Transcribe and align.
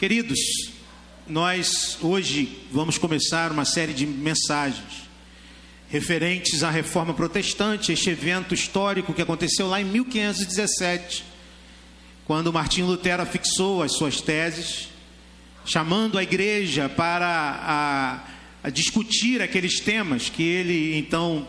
Queridos, 0.00 0.38
nós 1.28 1.98
hoje 2.00 2.58
vamos 2.72 2.96
começar 2.96 3.52
uma 3.52 3.66
série 3.66 3.92
de 3.92 4.06
mensagens 4.06 5.10
referentes 5.90 6.62
à 6.62 6.70
reforma 6.70 7.12
protestante, 7.12 7.92
este 7.92 8.08
evento 8.08 8.54
histórico 8.54 9.12
que 9.12 9.20
aconteceu 9.20 9.68
lá 9.68 9.78
em 9.78 9.84
1517, 9.84 11.22
quando 12.24 12.50
Martinho 12.50 12.86
Lutero 12.86 13.26
fixou 13.26 13.82
as 13.82 13.92
suas 13.92 14.22
teses, 14.22 14.88
chamando 15.66 16.16
a 16.16 16.22
igreja 16.22 16.88
para 16.88 17.28
a, 17.60 18.24
a 18.62 18.70
discutir 18.70 19.42
aqueles 19.42 19.80
temas 19.80 20.30
que 20.30 20.42
ele 20.42 20.96
então 20.96 21.46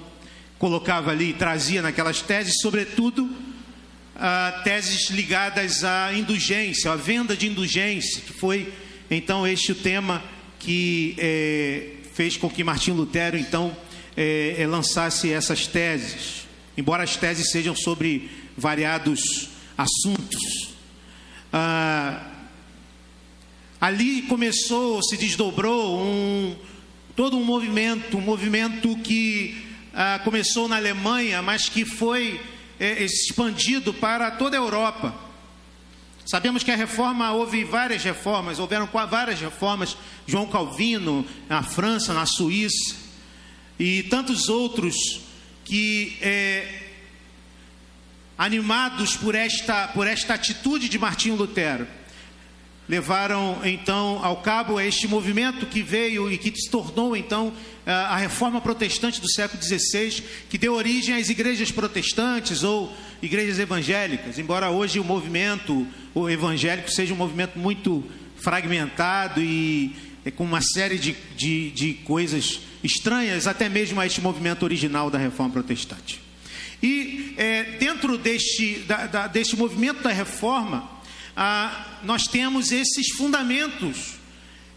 colocava 0.59 1.11
ali, 1.11 1.31
trazia 1.31 1.81
naquelas 1.81 2.21
teses, 2.21 2.59
sobretudo 2.59 3.33
teses 4.63 5.09
ligadas 5.09 5.83
à 5.83 6.13
indulgência, 6.13 6.91
à 6.91 6.95
venda 6.95 7.35
de 7.35 7.47
indulgência, 7.47 8.21
que 8.21 8.33
foi 8.33 8.71
então 9.09 9.45
este 9.45 9.71
o 9.71 9.75
tema 9.75 10.23
que 10.59 11.15
eh, 11.17 11.89
fez 12.13 12.37
com 12.37 12.49
que 12.49 12.63
Martinho 12.63 12.95
Lutero 12.97 13.37
então 13.37 13.75
eh, 14.15 14.55
eh, 14.59 14.67
lançasse 14.67 15.31
essas 15.31 15.65
teses, 15.65 16.47
embora 16.77 17.03
as 17.03 17.15
teses 17.15 17.51
sejam 17.51 17.75
sobre 17.75 18.29
variados 18.55 19.49
assuntos. 19.77 20.73
Ah, 21.51 22.27
ali 23.79 24.21
começou, 24.23 25.01
se 25.01 25.17
desdobrou 25.17 25.99
um, 25.99 26.55
todo 27.15 27.37
um 27.37 27.43
movimento, 27.43 28.17
um 28.17 28.21
movimento 28.21 28.95
que 28.97 29.65
ah, 29.93 30.21
começou 30.23 30.67
na 30.67 30.77
Alemanha, 30.77 31.41
mas 31.41 31.67
que 31.67 31.83
foi 31.83 32.39
expandido 32.81 33.93
para 33.93 34.31
toda 34.31 34.57
a 34.57 34.59
Europa. 34.59 35.13
Sabemos 36.25 36.63
que 36.63 36.71
a 36.71 36.75
reforma, 36.75 37.31
houve 37.31 37.63
várias 37.63 38.03
reformas, 38.03 38.59
houveram 38.59 38.87
várias 39.09 39.39
reformas, 39.39 39.97
João 40.25 40.47
Calvino, 40.47 41.25
na 41.49 41.63
França, 41.63 42.13
na 42.13 42.25
Suíça, 42.25 42.95
e 43.77 44.03
tantos 44.03 44.47
outros 44.47 44.95
que, 45.65 46.17
é, 46.21 46.83
animados 48.37 49.15
por 49.15 49.35
esta, 49.35 49.87
por 49.89 50.07
esta 50.07 50.35
atitude 50.35 50.89
de 50.89 50.97
Martinho 50.97 51.35
Lutero, 51.35 51.87
levaram 52.91 53.61
então 53.63 54.19
ao 54.21 54.41
cabo 54.41 54.77
este 54.77 55.07
movimento 55.07 55.65
que 55.65 55.81
veio 55.81 56.29
e 56.29 56.37
que 56.37 56.53
se 56.53 56.69
tornou 56.69 57.15
então 57.15 57.53
a 57.85 58.17
reforma 58.17 58.59
protestante 58.59 59.21
do 59.21 59.31
século 59.31 59.63
XVI, 59.63 60.21
que 60.49 60.57
deu 60.57 60.73
origem 60.73 61.15
às 61.15 61.29
igrejas 61.29 61.71
protestantes 61.71 62.63
ou 62.63 62.93
igrejas 63.21 63.59
evangélicas, 63.59 64.37
embora 64.37 64.69
hoje 64.69 64.99
o 64.99 65.05
movimento 65.05 65.87
evangélico 66.29 66.91
seja 66.91 67.13
um 67.13 67.17
movimento 67.17 67.57
muito 67.57 68.03
fragmentado 68.35 69.41
e 69.41 69.95
é, 70.25 70.29
com 70.29 70.43
uma 70.43 70.61
série 70.61 70.97
de, 70.97 71.15
de, 71.37 71.71
de 71.71 71.93
coisas 72.03 72.59
estranhas, 72.83 73.47
até 73.47 73.69
mesmo 73.69 74.01
a 74.01 74.05
este 74.05 74.19
movimento 74.19 74.63
original 74.63 75.09
da 75.09 75.17
reforma 75.17 75.53
protestante. 75.53 76.21
E 76.83 77.35
é, 77.37 77.63
dentro 77.79 78.17
deste, 78.17 78.79
da, 78.79 79.07
da, 79.07 79.27
deste 79.27 79.55
movimento 79.55 80.03
da 80.03 80.11
reforma, 80.11 81.00
ah, 81.35 81.99
nós 82.03 82.27
temos 82.27 82.71
esses 82.71 83.09
fundamentos 83.15 84.21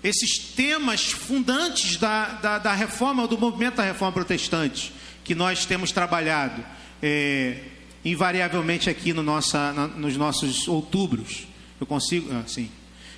esses 0.05 0.36
temas 0.36 1.12
fundantes 1.12 1.96
da, 1.96 2.27
da, 2.34 2.58
da, 2.58 2.74
reforma, 2.74 3.27
do 3.27 3.38
movimento 3.38 3.77
da 3.77 3.84
reforma 3.84 4.12
protestante, 4.12 4.92
que 5.24 5.34
nós 5.34 5.64
temos 5.64 5.91
trabalhado 5.91 6.62
é, 7.02 7.56
invariavelmente 8.05 8.91
aqui 8.91 9.14
no 9.14 9.22
nossa, 9.22 9.72
na, 9.72 9.88
nos 9.88 10.14
nossos 10.19 10.69
outubros. 10.69 11.46
Eu 11.80 11.86
consigo, 11.86 12.30
assim, 12.36 12.70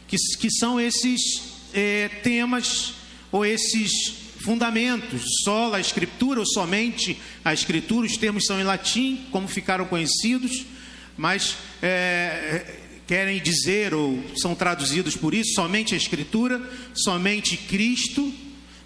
que, 0.07 0.17
que 0.39 0.49
são 0.49 0.81
esses 0.81 1.21
é, 1.75 2.09
temas 2.23 2.95
ou 3.33 3.45
esses 3.45 4.15
fundamentos, 4.45 5.23
só 5.43 5.75
a 5.75 5.81
escritura 5.81 6.39
ou 6.39 6.47
somente 6.47 7.21
a 7.45 7.53
escritura, 7.53 8.07
os 8.07 8.17
termos 8.17 8.47
são 8.47 8.61
em 8.61 8.63
latim, 8.63 9.27
como 9.33 9.49
ficaram 9.49 9.87
conhecidos, 9.87 10.65
mas 11.17 11.57
é, 11.83 12.86
querem 13.07 13.41
dizer 13.41 13.95
ou 13.95 14.23
são 14.37 14.55
traduzidos 14.55 15.17
por 15.17 15.33
isso 15.33 15.55
somente 15.55 15.95
a 15.95 15.97
Escritura, 15.97 16.61
somente 16.95 17.57
Cristo, 17.57 18.33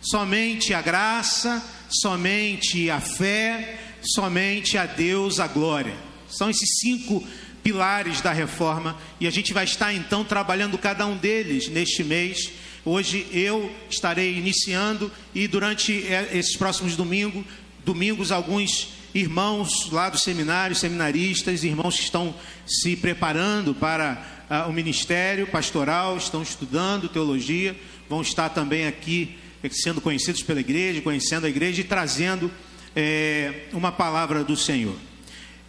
somente 0.00 0.74
a 0.74 0.82
graça, 0.82 1.64
somente 1.88 2.90
a 2.90 3.00
fé, 3.00 3.80
somente 4.02 4.76
a 4.76 4.86
Deus 4.86 5.40
a 5.40 5.46
glória. 5.46 5.94
São 6.28 6.50
esses 6.50 6.78
cinco 6.80 7.26
pilares 7.62 8.20
da 8.20 8.32
reforma 8.32 8.96
e 9.18 9.26
a 9.26 9.30
gente 9.30 9.52
vai 9.52 9.64
estar 9.64 9.92
então 9.92 10.24
trabalhando 10.24 10.78
cada 10.78 11.06
um 11.06 11.16
deles 11.16 11.68
neste 11.68 12.04
mês. 12.04 12.50
Hoje 12.84 13.26
eu 13.32 13.70
estarei 13.90 14.36
iniciando 14.36 15.10
e 15.34 15.46
durante 15.46 15.92
eh, 16.06 16.30
esses 16.32 16.56
próximos 16.56 16.96
domingos, 16.96 17.44
domingos 17.84 18.32
alguns 18.32 18.88
irmãos 19.14 19.90
lá 19.90 20.08
do 20.08 20.18
seminário, 20.18 20.76
seminaristas, 20.76 21.64
irmãos 21.64 21.96
que 21.96 22.04
estão 22.04 22.34
se 22.66 22.96
preparando 22.96 23.74
para 23.74 24.46
uh, 24.48 24.68
o 24.68 24.72
ministério 24.72 25.46
pastoral, 25.46 26.16
estão 26.16 26.42
estudando 26.42 27.08
teologia, 27.08 27.76
vão 28.08 28.22
estar 28.22 28.48
também 28.50 28.86
aqui 28.86 29.36
eh, 29.62 29.68
sendo 29.70 30.00
conhecidos 30.00 30.42
pela 30.42 30.60
igreja, 30.60 31.00
conhecendo 31.00 31.46
a 31.46 31.48
igreja 31.48 31.80
e 31.80 31.84
trazendo 31.84 32.50
é, 32.94 33.66
uma 33.72 33.92
palavra 33.92 34.42
do 34.42 34.56
Senhor. 34.56 34.96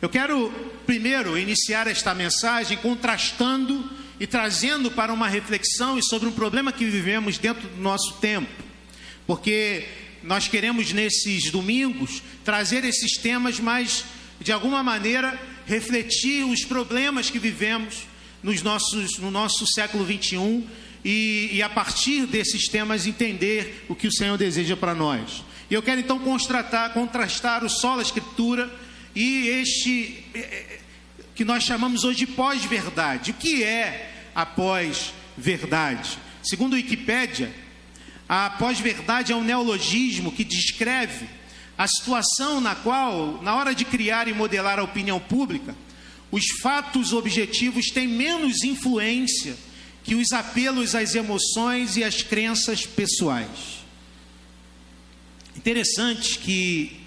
Eu 0.02 0.10
quero 0.10 0.52
primeiro 0.86 1.38
iniciar 1.38 1.88
esta 1.88 2.14
mensagem 2.16 2.78
contrastando 2.78 3.90
e 4.20 4.26
trazendo 4.26 4.90
para 4.90 5.14
uma 5.14 5.28
reflexão 5.28 6.02
sobre 6.02 6.28
um 6.28 6.32
problema 6.32 6.72
que 6.72 6.86
vivemos 6.86 7.38
dentro 7.38 7.68
do 7.68 7.82
nosso 7.82 8.14
tempo, 8.20 8.50
porque 9.28 9.86
nós 10.24 10.48
queremos 10.48 10.92
nesses 10.92 11.52
domingos 11.52 12.22
trazer 12.44 12.84
esses 12.84 13.18
temas, 13.18 13.60
mas 13.60 14.06
de 14.40 14.52
alguma 14.52 14.84
maneira 14.84 15.40
refletir 15.66 16.44
os 16.46 16.64
problemas 16.64 17.30
que 17.30 17.40
vivemos 17.40 18.08
nos 18.44 18.62
nossos, 18.62 19.18
no 19.18 19.32
nosso 19.32 19.66
século 19.68 20.04
21 20.04 20.68
e, 21.04 21.50
e 21.54 21.64
a 21.64 21.70
partir 21.70 22.26
desses 22.26 22.68
temas 22.68 23.06
entender 23.06 23.86
o 23.88 23.96
que 23.96 24.08
o 24.08 24.12
Senhor 24.12 24.38
deseja 24.38 24.76
para 24.76 24.94
nós. 24.94 25.44
E 25.70 25.74
eu 25.74 25.82
quero 25.82 26.02
então 26.02 26.20
contrastar, 26.20 26.92
contrastar 26.94 27.64
o 27.64 27.70
solo 27.70 28.02
escritura 28.02 28.70
e 29.16 29.48
este 29.48 30.24
eh, 30.34 30.40
eh, 30.40 30.80
que 31.34 31.46
nós 31.46 31.64
chamamos 31.64 32.04
hoje 32.04 32.20
de 32.20 32.28
pós-verdade. 32.28 33.32
O 33.32 33.36
que 33.36 33.64
é 33.64 34.30
a 34.36 34.46
pós-verdade? 34.46 36.18
Segundo 36.44 36.74
a 36.74 36.78
Wikipédia, 36.78 37.54
a 38.34 38.50
pós-verdade 38.50 39.34
é 39.34 39.36
um 39.36 39.44
neologismo 39.44 40.32
que 40.32 40.46
descreve 40.46 41.26
a 41.78 41.86
situação 41.86 42.62
na 42.62 42.74
qual, 42.74 43.42
na 43.44 43.54
hora 43.54 43.76
de 43.76 43.84
criar 43.84 44.30
e 44.30 44.34
modelar 44.34 44.80
a 44.80 44.84
opinião 44.84 45.20
pública, 45.20 45.76
os 46.32 46.46
fatos 46.62 47.12
objetivos 47.12 47.88
têm 47.88 48.08
menos 48.08 48.64
influência 48.64 49.58
que 50.02 50.16
os 50.16 50.32
apelos 50.32 50.96
às 50.96 51.14
emoções 51.14 51.98
e 51.98 52.06
às 52.06 52.24
crenças 52.24 52.86
pessoais. 52.86 53.84
Interessante 55.58 56.40
que 56.40 57.02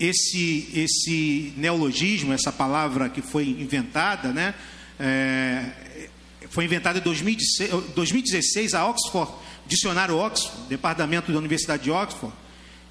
esse, 0.00 0.68
esse 0.74 1.52
neologismo, 1.56 2.32
essa 2.32 2.50
palavra 2.50 3.08
que 3.08 3.22
foi 3.22 3.46
inventada, 3.46 4.32
né, 4.32 4.56
é, 4.98 6.08
foi 6.50 6.64
inventada 6.64 6.98
em 6.98 7.02
2016, 7.02 7.70
2016 7.94 8.74
a 8.74 8.88
Oxford 8.88 9.46
Dicionário 9.68 10.16
Oxford, 10.16 10.68
departamento 10.68 11.32
da 11.32 11.38
Universidade 11.38 11.84
de 11.84 11.90
Oxford, 11.90 12.34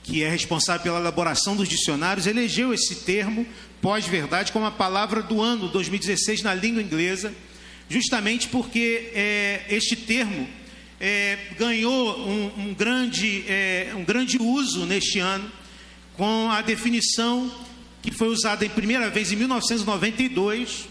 que 0.04 0.24
é 0.24 0.30
responsável 0.30 0.84
pela 0.84 1.00
elaboração 1.00 1.56
dos 1.56 1.68
dicionários, 1.68 2.28
elegeu 2.28 2.74
esse 2.74 2.96
termo 2.96 3.46
pós-verdade 3.82 4.52
como 4.52 4.66
a 4.66 4.72
palavra 4.72 5.24
do 5.24 5.42
ano 5.42 5.68
2016 5.70 6.44
na 6.44 6.54
língua 6.54 6.82
inglesa, 6.82 7.34
justamente 7.90 8.48
porque 8.48 9.12
é, 9.14 9.66
este 9.70 9.96
termo 9.96 10.48
é, 11.00 11.38
ganhou 11.58 12.20
um, 12.20 12.52
um 12.58 12.74
grande, 12.74 13.44
é, 13.48 13.92
um 13.96 14.04
grande 14.04 14.38
uso 14.38 14.86
neste 14.86 15.20
ano, 15.20 15.52
com 16.14 16.50
a 16.52 16.62
definição 16.62 17.52
que 18.02 18.12
foi 18.12 18.28
usada 18.28 18.66
em 18.66 18.70
primeira 18.70 19.10
vez 19.10 19.32
em 19.32 19.36
1992 19.36 20.88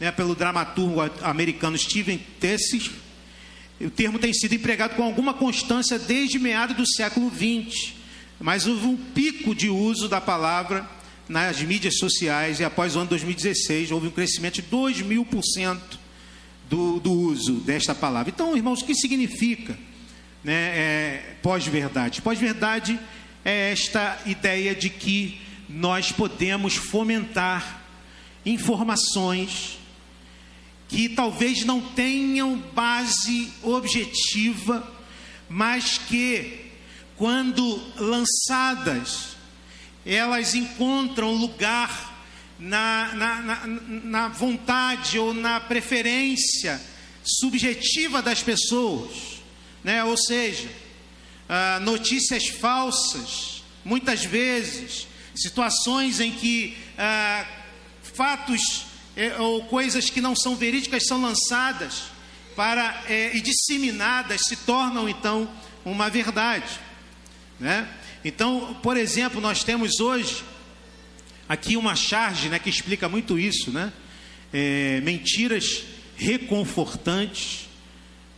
né, 0.00 0.10
pelo 0.10 0.34
dramaturgo 0.34 1.00
americano 1.22 1.76
Steven 1.76 2.18
Tessis 2.40 2.90
o 3.80 3.90
termo 3.90 4.18
tem 4.18 4.32
sido 4.32 4.54
empregado 4.54 4.94
com 4.94 5.02
alguma 5.02 5.34
constância 5.34 5.98
desde 5.98 6.38
meados 6.38 6.76
do 6.76 6.86
século 6.86 7.30
XX, 7.30 7.92
mas 8.40 8.66
houve 8.66 8.86
um 8.86 8.96
pico 8.96 9.54
de 9.54 9.68
uso 9.68 10.08
da 10.08 10.20
palavra 10.20 10.88
nas 11.28 11.60
mídias 11.62 11.98
sociais 11.98 12.60
e 12.60 12.64
após 12.64 12.94
o 12.94 13.00
ano 13.00 13.10
2016 13.10 13.90
houve 13.90 14.08
um 14.08 14.10
crescimento 14.10 14.56
de 14.56 14.62
2 14.62 15.02
mil 15.02 15.24
por 15.24 15.42
cento 15.42 15.98
do, 16.68 17.00
do 17.00 17.12
uso 17.12 17.54
desta 17.54 17.94
palavra. 17.94 18.32
Então, 18.34 18.56
irmãos, 18.56 18.82
o 18.82 18.84
que 18.84 18.94
significa 18.94 19.76
né, 20.42 20.52
é, 20.52 21.36
pós-verdade? 21.42 22.22
Pós-verdade 22.22 22.98
é 23.44 23.72
esta 23.72 24.20
ideia 24.26 24.74
de 24.74 24.90
que 24.90 25.40
nós 25.68 26.12
podemos 26.12 26.74
fomentar 26.74 27.82
informações 28.44 29.78
que 30.88 31.08
talvez 31.08 31.64
não 31.64 31.80
tenham 31.80 32.56
base 32.56 33.50
objetiva, 33.62 34.92
mas 35.48 35.98
que, 35.98 36.70
quando 37.16 37.82
lançadas, 37.96 39.36
elas 40.04 40.54
encontram 40.54 41.34
lugar 41.34 42.12
na, 42.58 43.12
na, 43.14 43.42
na, 43.42 43.66
na 43.66 44.28
vontade 44.28 45.18
ou 45.18 45.34
na 45.34 45.60
preferência 45.60 46.80
subjetiva 47.24 48.20
das 48.20 48.42
pessoas, 48.42 49.42
né? 49.82 50.04
ou 50.04 50.16
seja, 50.16 50.68
ah, 51.48 51.78
notícias 51.80 52.48
falsas, 52.48 53.62
muitas 53.84 54.24
vezes, 54.24 55.06
situações 55.34 56.20
em 56.20 56.32
que 56.32 56.76
ah, 56.98 57.46
fatos 58.02 58.86
eh, 59.16 59.36
ou 59.38 59.64
coisas 59.64 60.10
que 60.10 60.20
não 60.20 60.34
são 60.34 60.56
verídicas 60.56 61.06
são 61.06 61.20
lançadas 61.20 62.04
para 62.56 63.02
eh, 63.08 63.36
e 63.36 63.40
disseminadas 63.40 64.42
se 64.42 64.56
tornam 64.56 65.08
então 65.08 65.48
uma 65.84 66.08
verdade, 66.08 66.80
né? 67.60 67.88
Então, 68.24 68.76
por 68.82 68.96
exemplo, 68.96 69.40
nós 69.40 69.62
temos 69.62 70.00
hoje 70.00 70.42
aqui 71.48 71.76
uma 71.76 71.94
charge, 71.94 72.48
né, 72.48 72.58
que 72.58 72.70
explica 72.70 73.08
muito 73.08 73.38
isso, 73.38 73.70
né? 73.70 73.92
É, 74.52 75.00
mentiras 75.02 75.84
reconfortantes, 76.16 77.68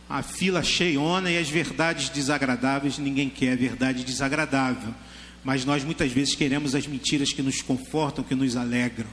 a 0.09 0.23
fila 0.23 0.63
cheiona 0.63 1.31
e 1.31 1.37
as 1.37 1.49
verdades 1.49 2.09
desagradáveis, 2.09 2.97
ninguém 2.97 3.29
quer 3.29 3.55
verdade 3.55 4.03
desagradável, 4.03 4.93
mas 5.43 5.63
nós 5.63 5.83
muitas 5.83 6.11
vezes 6.11 6.35
queremos 6.35 6.75
as 6.75 6.87
mentiras 6.87 7.31
que 7.31 7.41
nos 7.41 7.61
confortam, 7.61 8.23
que 8.23 8.35
nos 8.35 8.55
alegram. 8.55 9.07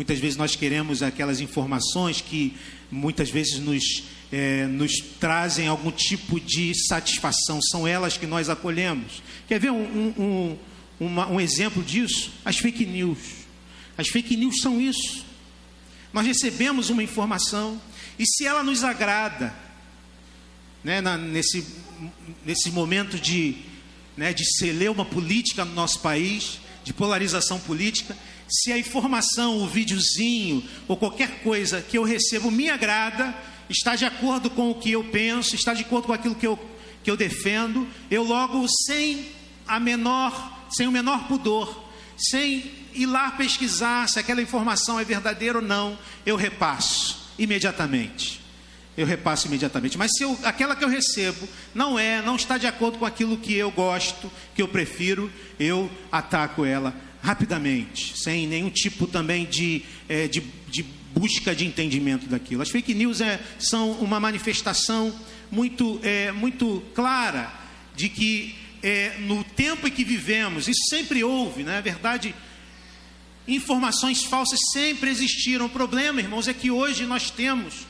Muitas 0.00 0.18
vezes 0.18 0.38
nós 0.38 0.56
queremos 0.56 1.02
aquelas 1.02 1.42
informações 1.42 2.22
que 2.22 2.56
muitas 2.90 3.28
vezes 3.28 3.58
nos, 3.58 4.04
é, 4.32 4.66
nos 4.66 4.92
trazem 5.20 5.68
algum 5.68 5.90
tipo 5.90 6.40
de 6.40 6.72
satisfação, 6.88 7.60
são 7.60 7.86
elas 7.86 8.16
que 8.16 8.26
nós 8.26 8.48
acolhemos. 8.48 9.22
Quer 9.46 9.60
ver 9.60 9.70
um, 9.70 10.14
um, 10.18 10.58
uma, 10.98 11.28
um 11.28 11.38
exemplo 11.38 11.82
disso? 11.82 12.32
As 12.42 12.56
fake 12.56 12.86
news. 12.86 13.18
As 13.98 14.08
fake 14.08 14.38
news 14.38 14.62
são 14.62 14.80
isso. 14.80 15.22
Nós 16.14 16.26
recebemos 16.26 16.88
uma 16.88 17.02
informação 17.02 17.78
e 18.18 18.24
se 18.24 18.46
ela 18.46 18.62
nos 18.62 18.82
agrada, 18.82 19.54
né, 20.82 21.02
na, 21.02 21.18
nesse, 21.18 21.62
nesse 22.46 22.70
momento 22.70 23.18
de, 23.18 23.54
né, 24.16 24.32
de 24.32 24.46
celeuma 24.56 25.04
política 25.04 25.62
no 25.62 25.74
nosso 25.74 26.00
país, 26.00 26.58
de 26.82 26.94
polarização 26.94 27.60
política, 27.60 28.16
se 28.50 28.72
a 28.72 28.78
informação, 28.78 29.58
o 29.58 29.66
videozinho 29.68 30.62
ou 30.88 30.96
qualquer 30.96 31.40
coisa 31.42 31.80
que 31.80 31.96
eu 31.96 32.02
recebo 32.02 32.50
me 32.50 32.68
agrada, 32.68 33.34
está 33.68 33.94
de 33.94 34.04
acordo 34.04 34.50
com 34.50 34.70
o 34.70 34.74
que 34.74 34.90
eu 34.90 35.04
penso, 35.04 35.54
está 35.54 35.72
de 35.72 35.82
acordo 35.82 36.06
com 36.06 36.12
aquilo 36.12 36.34
que 36.34 36.46
eu, 36.46 36.58
que 37.04 37.10
eu 37.10 37.16
defendo, 37.16 37.86
eu 38.10 38.24
logo, 38.24 38.66
sem 38.86 39.26
a 39.66 39.78
menor, 39.78 40.66
sem 40.70 40.88
o 40.88 40.92
menor 40.92 41.28
pudor, 41.28 41.88
sem 42.16 42.70
ir 42.92 43.06
lá 43.06 43.30
pesquisar 43.30 44.08
se 44.08 44.18
aquela 44.18 44.42
informação 44.42 44.98
é 44.98 45.04
verdadeira 45.04 45.58
ou 45.58 45.64
não, 45.64 45.96
eu 46.26 46.34
repasso 46.36 47.30
imediatamente. 47.38 48.40
Eu 48.96 49.06
repasso 49.06 49.46
imediatamente. 49.46 49.96
Mas 49.96 50.10
se 50.16 50.24
eu, 50.24 50.36
aquela 50.42 50.74
que 50.74 50.84
eu 50.84 50.88
recebo 50.88 51.48
não 51.72 51.98
é, 51.98 52.20
não 52.20 52.34
está 52.34 52.58
de 52.58 52.66
acordo 52.66 52.98
com 52.98 53.06
aquilo 53.06 53.38
que 53.38 53.54
eu 53.54 53.70
gosto, 53.70 54.30
que 54.54 54.60
eu 54.60 54.68
prefiro, 54.68 55.32
eu 55.58 55.88
ataco 56.10 56.64
ela 56.64 56.92
rapidamente, 57.22 58.18
sem 58.18 58.46
nenhum 58.46 58.70
tipo 58.70 59.06
também 59.06 59.44
de, 59.44 59.82
é, 60.08 60.26
de, 60.26 60.40
de, 60.68 60.82
busca 61.14 61.54
de 61.54 61.66
entendimento 61.66 62.26
daquilo. 62.26 62.62
As 62.62 62.70
fake 62.70 62.94
news 62.94 63.20
é, 63.20 63.40
são 63.58 63.92
uma 63.92 64.18
manifestação 64.18 65.14
muito, 65.50 66.00
é, 66.02 66.32
muito 66.32 66.82
clara 66.94 67.52
de 67.94 68.08
que 68.08 68.54
é, 68.82 69.18
no 69.18 69.44
tempo 69.44 69.86
em 69.86 69.90
que 69.90 70.04
vivemos, 70.04 70.68
isso 70.68 70.88
sempre 70.88 71.22
houve, 71.22 71.62
na 71.62 71.72
né? 71.72 71.82
verdade, 71.82 72.34
informações 73.46 74.24
falsas 74.24 74.58
sempre 74.72 75.10
existiram. 75.10 75.66
O 75.66 75.70
problema, 75.70 76.20
irmãos, 76.20 76.48
é 76.48 76.54
que 76.54 76.70
hoje 76.70 77.04
nós 77.04 77.30
temos, 77.30 77.86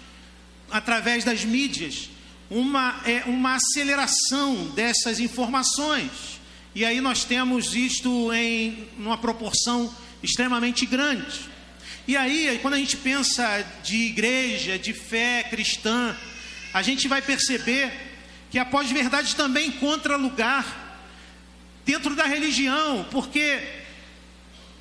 através 0.70 1.24
das 1.24 1.44
mídias, 1.44 2.10
uma, 2.50 3.00
é, 3.04 3.22
uma 3.26 3.56
aceleração 3.56 4.66
dessas 4.74 5.20
informações. 5.20 6.39
E 6.74 6.84
aí 6.84 7.00
nós 7.00 7.24
temos 7.24 7.74
isto 7.74 8.32
em 8.32 8.88
uma 8.96 9.18
proporção 9.18 9.92
extremamente 10.22 10.86
grande. 10.86 11.50
E 12.06 12.16
aí, 12.16 12.58
quando 12.62 12.74
a 12.74 12.78
gente 12.78 12.96
pensa 12.96 13.64
de 13.82 13.96
igreja, 13.96 14.78
de 14.78 14.92
fé 14.92 15.44
cristã, 15.50 16.16
a 16.72 16.80
gente 16.82 17.08
vai 17.08 17.20
perceber 17.20 17.92
que 18.50 18.58
a 18.58 18.64
pós-verdade 18.64 19.34
também 19.34 19.68
encontra 19.68 20.16
lugar 20.16 21.08
dentro 21.84 22.14
da 22.14 22.24
religião, 22.24 23.06
porque 23.10 23.60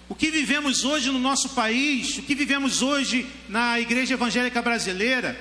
o 0.07 0.15
que 0.15 0.29
vivemos 0.29 0.83
hoje 0.83 1.09
no 1.09 1.19
nosso 1.19 1.49
país, 1.49 2.17
o 2.17 2.23
que 2.23 2.35
vivemos 2.35 2.81
hoje 2.81 3.25
na 3.47 3.79
igreja 3.79 4.13
evangélica 4.13 4.61
brasileira, 4.61 5.39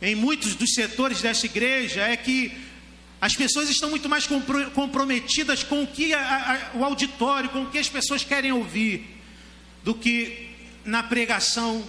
em 0.00 0.14
muitos 0.14 0.54
dos 0.54 0.74
setores 0.74 1.22
dessa 1.22 1.46
igreja, 1.46 2.02
é 2.02 2.16
que 2.16 2.52
as 3.26 3.34
pessoas 3.34 3.68
estão 3.68 3.90
muito 3.90 4.08
mais 4.08 4.24
comprometidas 4.72 5.64
com 5.64 5.82
o 5.82 5.86
que 5.88 6.14
a, 6.14 6.70
a, 6.72 6.78
o 6.78 6.84
auditório, 6.84 7.50
com 7.50 7.62
o 7.62 7.70
que 7.72 7.78
as 7.78 7.88
pessoas 7.88 8.22
querem 8.22 8.52
ouvir, 8.52 9.20
do 9.82 9.92
que 9.92 10.50
na 10.84 11.02
pregação 11.02 11.84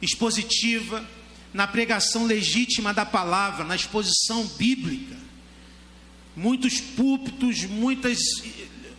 expositiva, 0.00 1.04
na 1.52 1.66
pregação 1.66 2.26
legítima 2.26 2.94
da 2.94 3.04
palavra, 3.04 3.64
na 3.64 3.74
exposição 3.74 4.46
bíblica. 4.56 5.16
Muitos 6.36 6.80
púlpitos, 6.80 7.64
muitas 7.64 8.20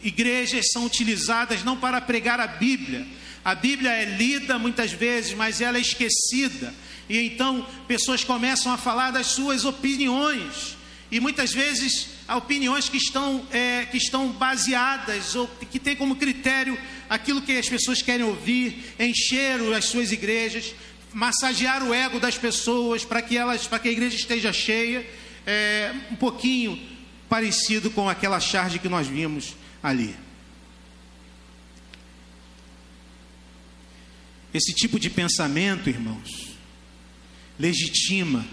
igrejas 0.03 0.71
são 0.73 0.85
utilizadas 0.85 1.63
não 1.63 1.77
para 1.77 2.01
pregar 2.01 2.41
a 2.41 2.47
Bíblia. 2.47 3.07
A 3.45 3.55
Bíblia 3.55 3.91
é 3.91 4.03
lida 4.03 4.59
muitas 4.59 4.91
vezes, 4.91 5.33
mas 5.33 5.61
ela 5.61 5.77
é 5.77 5.81
esquecida. 5.81 6.73
E 7.07 7.17
então 7.19 7.65
pessoas 7.87 8.21
começam 8.21 8.69
a 8.69 8.77
falar 8.77 9.11
das 9.11 9.27
suas 9.27 9.63
opiniões 9.63 10.77
e 11.11 11.19
muitas 11.19 11.51
vezes 11.51 12.09
opiniões 12.35 12.87
que 12.87 12.97
estão, 12.97 13.45
é, 13.51 13.85
que 13.85 13.97
estão 13.97 14.31
baseadas 14.31 15.35
ou 15.35 15.47
que 15.47 15.79
têm 15.79 15.95
como 15.95 16.15
critério 16.15 16.77
aquilo 17.09 17.41
que 17.41 17.57
as 17.57 17.67
pessoas 17.67 18.01
querem 18.01 18.25
ouvir, 18.25 18.93
encher 18.99 19.59
as 19.73 19.85
suas 19.85 20.11
igrejas, 20.11 20.75
massagear 21.11 21.83
o 21.83 21.93
ego 21.93 22.19
das 22.19 22.37
pessoas 22.37 23.03
para 23.03 23.21
que 23.21 23.35
elas, 23.35 23.65
para 23.65 23.79
que 23.79 23.89
a 23.89 23.91
igreja 23.91 24.15
esteja 24.15 24.53
cheia, 24.53 25.05
é, 25.47 25.93
um 26.11 26.15
pouquinho 26.15 26.79
parecido 27.27 27.89
com 27.89 28.07
aquela 28.07 28.39
charge 28.39 28.77
que 28.77 28.87
nós 28.87 29.07
vimos 29.07 29.55
ali. 29.81 30.15
Esse 34.53 34.73
tipo 34.73 34.99
de 34.99 35.09
pensamento, 35.09 35.89
irmãos, 35.89 36.49
legitima 37.57 38.45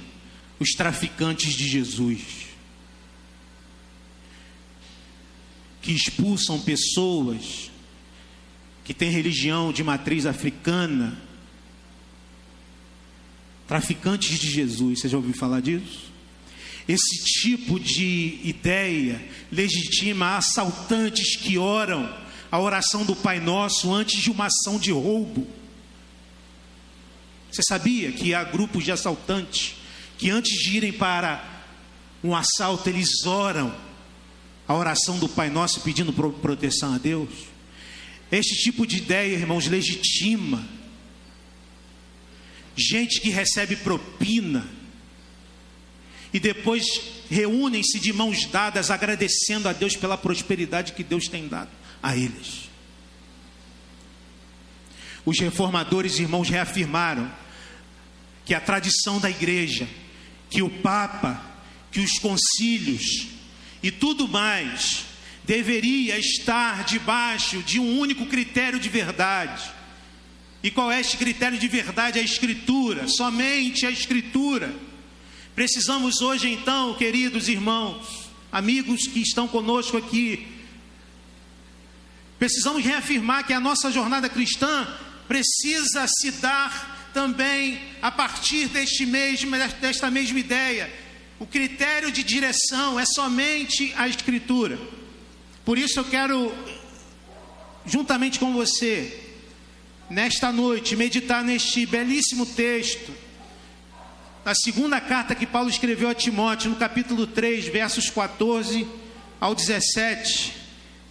os 0.59 0.71
traficantes 0.71 1.55
de 1.55 1.69
Jesus. 1.69 2.46
Que 5.87 5.93
expulsam 5.93 6.61
pessoas 6.61 7.71
que 8.85 8.93
têm 8.93 9.09
religião 9.09 9.73
de 9.73 9.85
matriz 9.85 10.27
africana, 10.27 11.17
traficantes 13.69 14.37
de 14.37 14.51
Jesus, 14.51 14.99
você 14.99 15.09
já 15.09 15.17
ouviu 15.17 15.33
falar 15.33 15.61
disso? 15.61 16.11
Esse 16.89 17.23
tipo 17.25 17.79
de 17.79 18.41
ideia 18.43 19.25
legitima 19.51 20.37
assaltantes 20.37 21.37
que 21.37 21.57
oram 21.57 22.13
a 22.51 22.59
oração 22.59 23.05
do 23.05 23.15
Pai 23.15 23.39
Nosso 23.39 23.95
antes 23.95 24.21
de 24.21 24.31
uma 24.31 24.47
ação 24.47 24.81
de 24.81 24.91
roubo. 24.91 25.47
Você 27.53 27.63
sabia 27.63 28.11
que 28.11 28.35
há 28.35 28.43
grupos 28.43 28.83
de 28.83 28.91
assaltantes 28.91 29.77
que 30.19 30.31
antes 30.31 30.53
de 30.53 30.79
irem 30.79 30.93
para 30.93 31.65
um 32.25 32.35
assalto 32.35 32.89
eles 32.89 33.25
oram 33.25 33.86
a 34.67 34.75
oração 34.75 35.19
do 35.19 35.29
Pai 35.29 35.49
Nosso 35.49 35.81
pedindo 35.81 36.13
proteção 36.13 36.95
a 36.95 36.99
Deus. 36.99 37.31
Este 38.31 38.55
tipo 38.65 38.87
de 38.87 38.97
ideia, 38.97 39.35
irmãos, 39.35 39.67
legitima 39.67 40.67
gente 42.77 43.21
que 43.21 43.31
recebe 43.31 43.77
propina 43.77 44.69
e 46.33 46.39
depois 46.39 46.85
reúnem-se 47.31 47.99
de 47.99 48.13
mãos 48.13 48.45
dadas 48.47 48.91
agradecendo 48.91 49.69
a 49.69 49.73
Deus 49.73 49.97
pela 49.97 50.19
prosperidade 50.19 50.93
que 50.93 51.03
Deus 51.03 51.29
tem 51.29 51.49
dado 51.49 51.71
a 52.03 52.17
eles. 52.17 52.69
Os 55.25 55.41
reformadores, 55.41 56.19
irmãos, 56.19 56.49
reafirmaram 56.49 57.33
que 58.45 58.55
a 58.55 58.61
tradição 58.61 59.19
da 59.19 59.31
igreja, 59.31 59.89
que 60.51 60.63
o 60.63 60.71
Papa, 60.71 61.43
que 61.91 62.01
os 62.01 62.19
concílios, 62.19 63.36
e 63.87 63.91
tudo 63.93 64.27
mais 64.27 65.05
deveria 65.45 66.19
estar 66.19 66.83
debaixo 66.83 67.63
de 67.63 67.79
um 67.79 68.01
único 68.01 68.27
critério 68.27 68.81
de 68.81 68.89
verdade, 68.89 69.63
E 70.61 70.71
qual 70.73 70.91
é 70.91 71.01
este 71.01 71.17
critério 71.17 71.57
de 71.57 71.69
verdade? 71.69 72.19
A 72.19 72.23
Escritura, 72.23 73.07
somente 73.07 73.87
a 73.87 73.91
Escritura. 73.91 74.75
Precisamos 75.55 76.21
hoje, 76.21 76.51
então, 76.51 76.95
queridos 76.95 77.47
irmãos, 77.47 78.29
amigos 78.51 79.03
que 79.07 79.21
estão 79.21 79.47
conosco 79.47 79.97
aqui, 79.97 80.49
precisamos 82.41 82.85
reafirmar 82.85 83.47
que 83.47 83.53
a 83.53 83.61
nossa 83.61 83.93
jornada 83.93 84.29
cristã 84.29 84.89
precisa 85.29 86.05
se 86.09 86.33
dar 86.33 87.11
também 87.15 87.81
a 88.03 88.11
partir 88.11 88.67
deste 88.67 89.07
mesmo, 89.07 89.53
desta 89.81 90.11
mesma 90.11 90.41
ideia. 90.41 91.06
O 91.39 91.47
critério 91.47 92.11
de 92.11 92.23
direção 92.23 92.99
é 92.99 93.05
somente 93.05 93.93
a 93.97 94.09
Escritura. 94.09 94.79
Por 95.65 95.77
isso 95.77 96.01
eu 96.01 96.05
quero, 96.05 96.55
juntamente 97.85 98.39
com 98.39 98.55
você, 98.55 99.23
nesta 100.09 100.51
noite, 100.51 100.97
meditar 100.97 101.45
neste 101.45 101.85
belíssimo 101.85 102.47
texto, 102.47 103.13
da 104.45 104.55
segunda 104.55 105.01
carta 105.01 105.35
que 105.35 105.45
Paulo 105.45 105.69
escreveu 105.69 106.09
a 106.09 106.15
Timóteo, 106.15 106.71
no 106.71 106.77
capítulo 106.77 107.27
3, 107.27 107.67
versos 107.67 108.09
14 108.09 108.87
ao 109.41 109.55
17. 109.55 110.55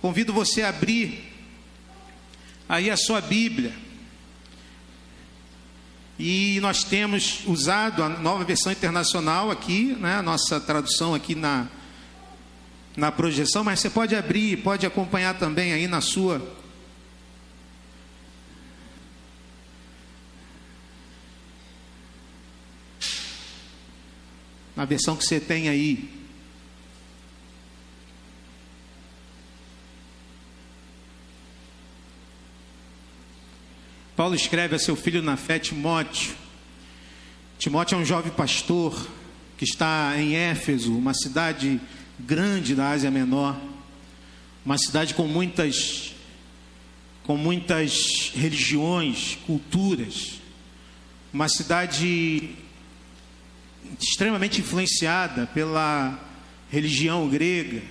Convido 0.02 0.34
você 0.34 0.64
a 0.64 0.70
abrir 0.70 1.34
aí 2.68 2.90
a 2.90 2.98
sua 2.98 3.22
Bíblia. 3.22 3.85
E 6.18 6.60
nós 6.62 6.84
temos 6.84 7.42
usado 7.46 8.02
a 8.02 8.08
nova 8.08 8.44
versão 8.44 8.72
internacional 8.72 9.52
aqui, 9.52 9.96
né, 10.00 10.16
a 10.16 10.22
nossa 10.22 10.60
tradução 10.60 11.14
aqui 11.14 11.36
na, 11.36 11.68
na 12.96 13.12
projeção, 13.12 13.64
mas 13.64 13.80
você 13.82 13.90
pode 13.90 14.16
abrir, 14.16 14.58
pode 14.58 14.86
acompanhar 14.86 15.38
também 15.38 15.74
aí 15.74 15.88
na 15.88 16.00
sua 16.00 16.42
na 24.76 24.84
versão 24.86 25.16
que 25.16 25.24
você 25.24 25.40
tem 25.40 25.70
aí. 25.70 26.25
Paulo 34.16 34.34
escreve 34.34 34.74
a 34.74 34.80
seu 34.80 34.96
filho 34.96 35.22
na 35.22 35.36
fé, 35.36 35.60
Timóteo. 35.60 36.36
Timóteo 37.60 37.98
é 37.98 38.02
um 38.02 38.06
jovem 38.06 38.32
pastor 38.32 39.10
que 39.58 39.66
está 39.66 40.14
em 40.18 40.36
Éfeso, 40.36 40.98
uma 40.98 41.14
cidade 41.14 41.82
grande 42.18 42.74
da 42.76 42.92
Ásia 42.92 43.12
Menor, 43.12 43.60
uma 44.66 44.78
cidade 44.78 45.14
com 45.14 45.28
muitas 45.28 46.14
com 47.24 47.36
muitas 47.36 48.32
religiões, 48.36 49.38
culturas, 49.48 50.40
uma 51.34 51.50
cidade 51.50 52.52
extremamente 54.00 54.62
influenciada 54.62 55.48
pela 55.48 56.18
religião 56.72 57.28
grega, 57.28 57.82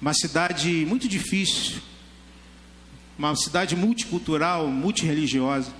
uma 0.00 0.12
cidade 0.14 0.84
muito 0.86 1.08
difícil, 1.08 1.80
uma 3.18 3.34
cidade 3.34 3.74
multicultural, 3.74 4.68
multireligiosa. 4.68 5.72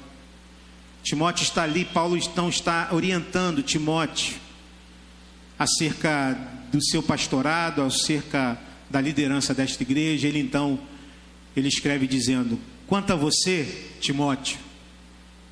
Timóteo 1.02 1.44
está 1.44 1.62
ali, 1.62 1.84
Paulo 1.84 2.16
então 2.16 2.48
está 2.48 2.88
orientando 2.92 3.62
Timóteo 3.62 4.36
acerca 5.58 6.36
do 6.72 6.82
seu 6.84 7.02
pastorado, 7.02 7.82
acerca 7.82 8.58
da 8.90 9.00
liderança 9.00 9.54
desta 9.54 9.82
igreja. 9.82 10.26
Ele 10.26 10.40
então 10.40 10.78
ele 11.54 11.68
escreve 11.68 12.06
dizendo: 12.06 12.58
Quanto 12.86 13.12
a 13.12 13.16
você, 13.16 13.88
Timóteo, 14.00 14.58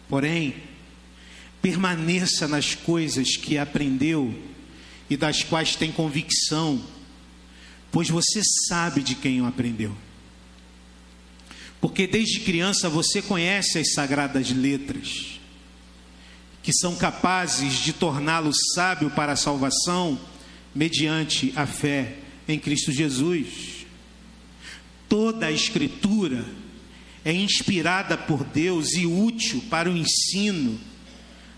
porém, 0.09 0.55
permaneça 1.63 2.47
nas 2.49 2.75
coisas 2.75 3.37
que 3.37 3.57
aprendeu 3.57 4.35
e 5.09 5.17
das 5.17 5.43
quais 5.43 5.77
tem 5.77 5.93
convicção, 5.93 6.83
pois 7.93 8.09
você 8.09 8.41
sabe 8.69 9.03
de 9.03 9.15
quem 9.15 9.41
o 9.41 9.47
aprendeu. 9.47 9.95
Porque 11.85 12.07
desde 12.07 12.41
criança 12.41 12.89
você 12.89 13.21
conhece 13.21 13.79
as 13.79 13.93
sagradas 13.93 14.49
letras, 14.49 15.39
que 16.63 16.73
são 16.73 16.97
capazes 16.97 17.75
de 17.75 17.93
torná-lo 17.93 18.51
sábio 18.75 19.11
para 19.11 19.33
a 19.33 19.37
salvação 19.37 20.19
mediante 20.75 21.53
a 21.55 21.67
fé 21.67 22.15
em 22.49 22.59
Cristo 22.59 22.91
Jesus. 22.91 23.85
Toda 25.11 25.45
a 25.45 25.53
Escritura 25.53 26.47
é 27.23 27.35
inspirada 27.35 28.17
por 28.17 28.45
Deus 28.45 28.95
e 28.95 29.05
útil 29.05 29.63
para 29.69 29.91
o 29.91 29.95
ensino 29.95 30.81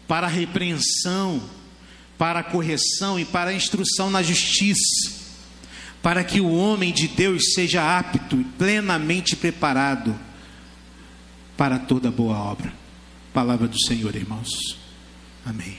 para 0.09 0.27
a 0.27 0.31
repreensão, 0.31 1.41
para 2.19 2.41
a 2.41 2.43
correção 2.43 3.17
e 3.17 3.25
para 3.25 3.51
a 3.51 3.55
instrução 3.55 4.11
na 4.11 4.25
justiça, 4.25 5.26
para 6.03 6.23
que 6.23 6.41
o 6.41 6.51
homem 6.53 6.93
de 6.93 7.09
Deus 7.09 7.55
seja 7.55 7.99
apto 7.99 8.41
e 8.41 8.45
plenamente 8.45 9.35
preparado 9.35 10.19
para 11.57 11.79
toda 11.79 12.11
boa 12.11 12.37
obra. 12.37 12.73
Palavra 13.33 13.67
do 13.67 13.81
Senhor, 13.81 14.15
irmãos. 14.15 14.49
Amém. 15.45 15.79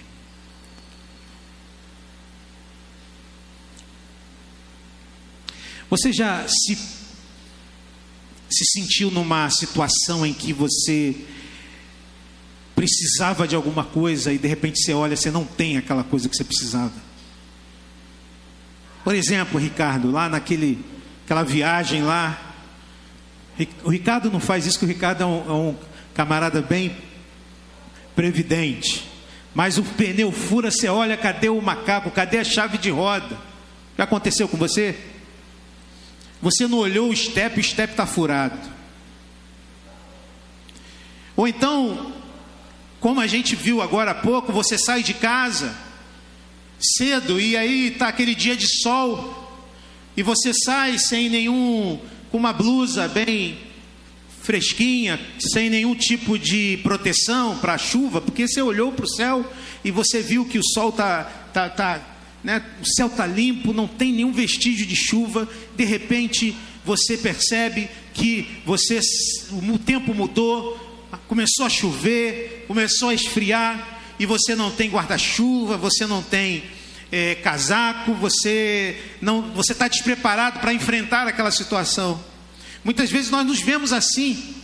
Você 5.89 6.12
já 6.12 6.45
se, 6.47 6.75
se 6.75 8.65
sentiu 8.74 9.09
numa 9.09 9.50
situação 9.50 10.25
em 10.25 10.33
que 10.33 10.51
você 10.51 11.15
precisava 12.75 13.47
de 13.47 13.55
alguma 13.55 13.83
coisa 13.83 14.31
e 14.31 14.38
de 14.38 14.47
repente 14.47 14.81
você 14.81 14.93
olha, 14.93 15.15
você 15.15 15.31
não 15.31 15.45
tem 15.45 15.77
aquela 15.77 16.03
coisa 16.03 16.27
que 16.29 16.36
você 16.36 16.43
precisava. 16.43 17.06
Por 19.07 19.15
exemplo, 19.15 19.57
Ricardo, 19.57 20.11
lá 20.11 20.27
naquele 20.27 20.83
aquela 21.23 21.41
viagem 21.41 22.03
lá, 22.03 22.37
o 23.81 23.89
Ricardo 23.89 24.29
não 24.29 24.41
faz 24.41 24.65
isso, 24.65 24.77
que 24.77 24.83
o 24.83 24.87
Ricardo 24.87 25.23
é 25.23 25.25
um, 25.25 25.45
é 25.47 25.53
um 25.53 25.75
camarada 26.13 26.61
bem 26.61 26.93
previdente. 28.13 29.09
Mas 29.55 29.77
o 29.77 29.83
pneu 29.83 30.29
fura, 30.29 30.69
você 30.69 30.89
olha, 30.89 31.15
cadê 31.15 31.47
o 31.47 31.61
macaco? 31.61 32.11
Cadê 32.11 32.39
a 32.39 32.43
chave 32.43 32.77
de 32.77 32.89
roda? 32.89 33.37
Já 33.97 34.03
aconteceu 34.03 34.45
com 34.45 34.57
você? 34.57 34.93
Você 36.41 36.67
não 36.67 36.79
olhou 36.79 37.09
o 37.09 37.15
step, 37.15 37.61
o 37.61 37.63
step 37.63 37.91
está 37.91 38.05
furado. 38.05 38.59
Ou 41.33 41.47
então, 41.47 42.11
como 42.99 43.21
a 43.21 43.27
gente 43.27 43.55
viu 43.55 43.81
agora 43.81 44.11
há 44.11 44.15
pouco, 44.15 44.51
você 44.51 44.77
sai 44.77 45.01
de 45.01 45.13
casa 45.13 45.87
cedo 46.79 47.39
e 47.39 47.57
aí 47.57 47.88
está 47.88 48.07
aquele 48.07 48.36
dia 48.36 48.55
de 48.55 48.67
sol 48.81 49.46
e 50.15 50.24
você 50.24 50.51
sai 50.53 50.98
sem 50.98 51.29
nenhum, 51.29 52.00
com 52.31 52.38
uma 52.38 52.51
blusa 52.51 53.07
bem 53.07 53.57
fresquinha, 54.41 55.19
sem 55.39 55.69
nenhum 55.69 55.93
tipo 55.93 56.39
de 56.39 56.79
proteção 56.81 57.57
para 57.57 57.74
a 57.74 57.77
chuva, 57.77 58.22
porque 58.22 58.48
você 58.48 58.62
olhou 58.62 58.91
para 58.91 59.05
o 59.05 59.10
céu 59.10 59.46
e 59.84 59.91
você 59.91 60.22
viu 60.22 60.46
que 60.46 60.57
o 60.57 60.63
sol 60.63 60.91
tá, 60.91 61.24
tá, 61.53 61.69
tá 61.69 62.01
né, 62.43 62.63
o 62.81 62.86
céu 62.96 63.10
tá 63.10 63.27
limpo, 63.27 63.74
não 63.74 63.88
tem 63.88 64.13
nenhum 64.13 64.31
vestígio 64.31 64.86
de 64.86 64.96
chuva. 64.96 65.48
De 65.75 65.84
repente 65.84 66.55
você 66.86 67.17
percebe 67.17 67.89
que 68.13 68.48
você, 68.65 69.00
o 69.51 69.77
tempo 69.77 70.15
mudou, 70.15 70.79
começou 71.27 71.65
a 71.65 71.69
chover, 71.69 72.63
começou 72.67 73.10
a 73.10 73.13
esfriar 73.13 73.96
e 74.19 74.25
você 74.25 74.55
não 74.55 74.71
tem 74.71 74.89
guarda-chuva, 74.89 75.77
você 75.77 76.05
não 76.05 76.21
tem 76.21 76.63
é, 77.12 77.36
casaco, 77.36 78.13
você 78.13 78.97
não, 79.21 79.41
você 79.53 79.74
está 79.74 79.88
despreparado 79.88 80.59
para 80.59 80.74
enfrentar 80.74 81.27
aquela 81.27 81.51
situação. 81.51 82.19
Muitas 82.83 83.09
vezes 83.09 83.29
nós 83.29 83.45
nos 83.45 83.62
vemos 83.62 83.93
assim, 83.93 84.55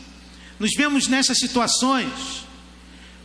nos 0.59 0.71
vemos 0.75 1.07
nessas 1.07 1.37
situações. 1.37 2.43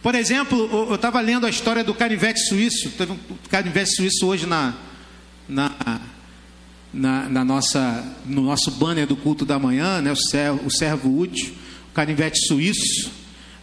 Por 0.03 0.15
exemplo, 0.15 0.69
eu 0.89 0.95
estava 0.95 1.21
lendo 1.21 1.47
a 1.47 1.51
história 1.51 1.83
do 1.83 1.95
canivete 1.95 2.41
suíço, 2.41 2.91
teve 2.91 3.13
um 3.13 3.19
canivete 3.51 3.97
suíço 3.97 4.27
hoje 4.27 4.47
na, 4.47 4.75
na, 5.49 6.01
na, 6.93 7.29
na, 7.29 7.45
nossa, 7.45 8.05
no 8.25 8.43
nosso 8.43 8.71
banner 8.71 9.07
do 9.07 9.17
culto 9.17 9.45
da 9.45 9.59
manhã, 9.59 10.01
né, 10.01 10.13
o, 10.13 10.17
servo, 10.17 10.67
o 10.67 10.71
servo 10.71 11.19
útil, 11.19 11.53
o 11.91 11.95
canivete 11.95 12.39
suíço. 12.47 13.11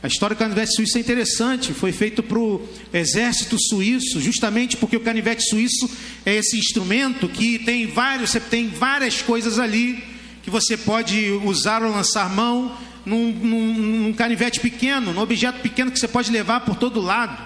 A 0.05 0.07
história 0.07 0.35
do 0.35 0.39
canivete 0.39 0.75
suíço 0.75 0.99
é 0.99 1.01
interessante, 1.01 1.73
foi 1.73 1.91
feito 1.91 2.21
para 2.21 2.37
o 2.37 2.61
exército 2.93 3.57
suíço, 3.59 4.21
justamente 4.21 4.77
porque 4.77 4.95
o 4.95 4.99
canivete 4.99 5.41
suíço 5.49 5.89
é 6.23 6.35
esse 6.35 6.59
instrumento 6.59 7.27
que 7.27 7.57
tem 7.57 7.87
vários, 7.87 8.29
você 8.29 8.39
tem 8.39 8.67
várias 8.67 9.23
coisas 9.23 9.57
ali 9.57 10.03
que 10.43 10.51
você 10.51 10.77
pode 10.77 11.31
usar 11.43 11.81
ou 11.81 11.89
lançar 11.89 12.29
mão 12.29 12.77
num, 13.03 13.31
num, 13.31 13.73
num 13.73 14.13
canivete 14.13 14.59
pequeno, 14.59 15.11
num 15.11 15.21
objeto 15.21 15.59
pequeno 15.61 15.89
que 15.89 15.97
você 15.97 16.07
pode 16.07 16.29
levar 16.29 16.59
por 16.59 16.75
todo 16.75 17.01
lado, 17.01 17.43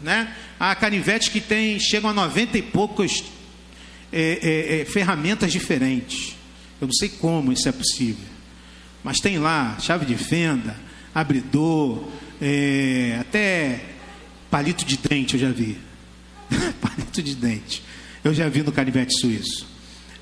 né? 0.00 0.34
Há 0.58 0.74
canivetes 0.74 1.28
que 1.28 1.38
tem, 1.38 1.78
chegam 1.78 2.08
a 2.08 2.14
90 2.14 2.56
e 2.56 2.62
poucas 2.62 3.22
é, 4.10 4.38
é, 4.42 4.80
é, 4.80 4.84
ferramentas 4.86 5.52
diferentes. 5.52 6.34
Eu 6.80 6.86
não 6.86 6.94
sei 6.94 7.10
como 7.10 7.52
isso 7.52 7.68
é 7.68 7.72
possível, 7.72 8.24
mas 9.04 9.18
tem 9.18 9.38
lá 9.38 9.76
chave 9.78 10.06
de 10.06 10.16
fenda, 10.16 10.88
abridor, 11.14 12.04
é, 12.40 13.18
até 13.20 13.84
palito 14.50 14.84
de 14.84 14.96
dente 14.96 15.34
eu 15.34 15.40
já 15.40 15.50
vi. 15.50 15.78
palito 16.80 17.22
de 17.22 17.34
dente. 17.34 17.82
Eu 18.22 18.34
já 18.34 18.48
vi 18.48 18.62
no 18.62 18.72
canivete 18.72 19.18
suíço. 19.18 19.66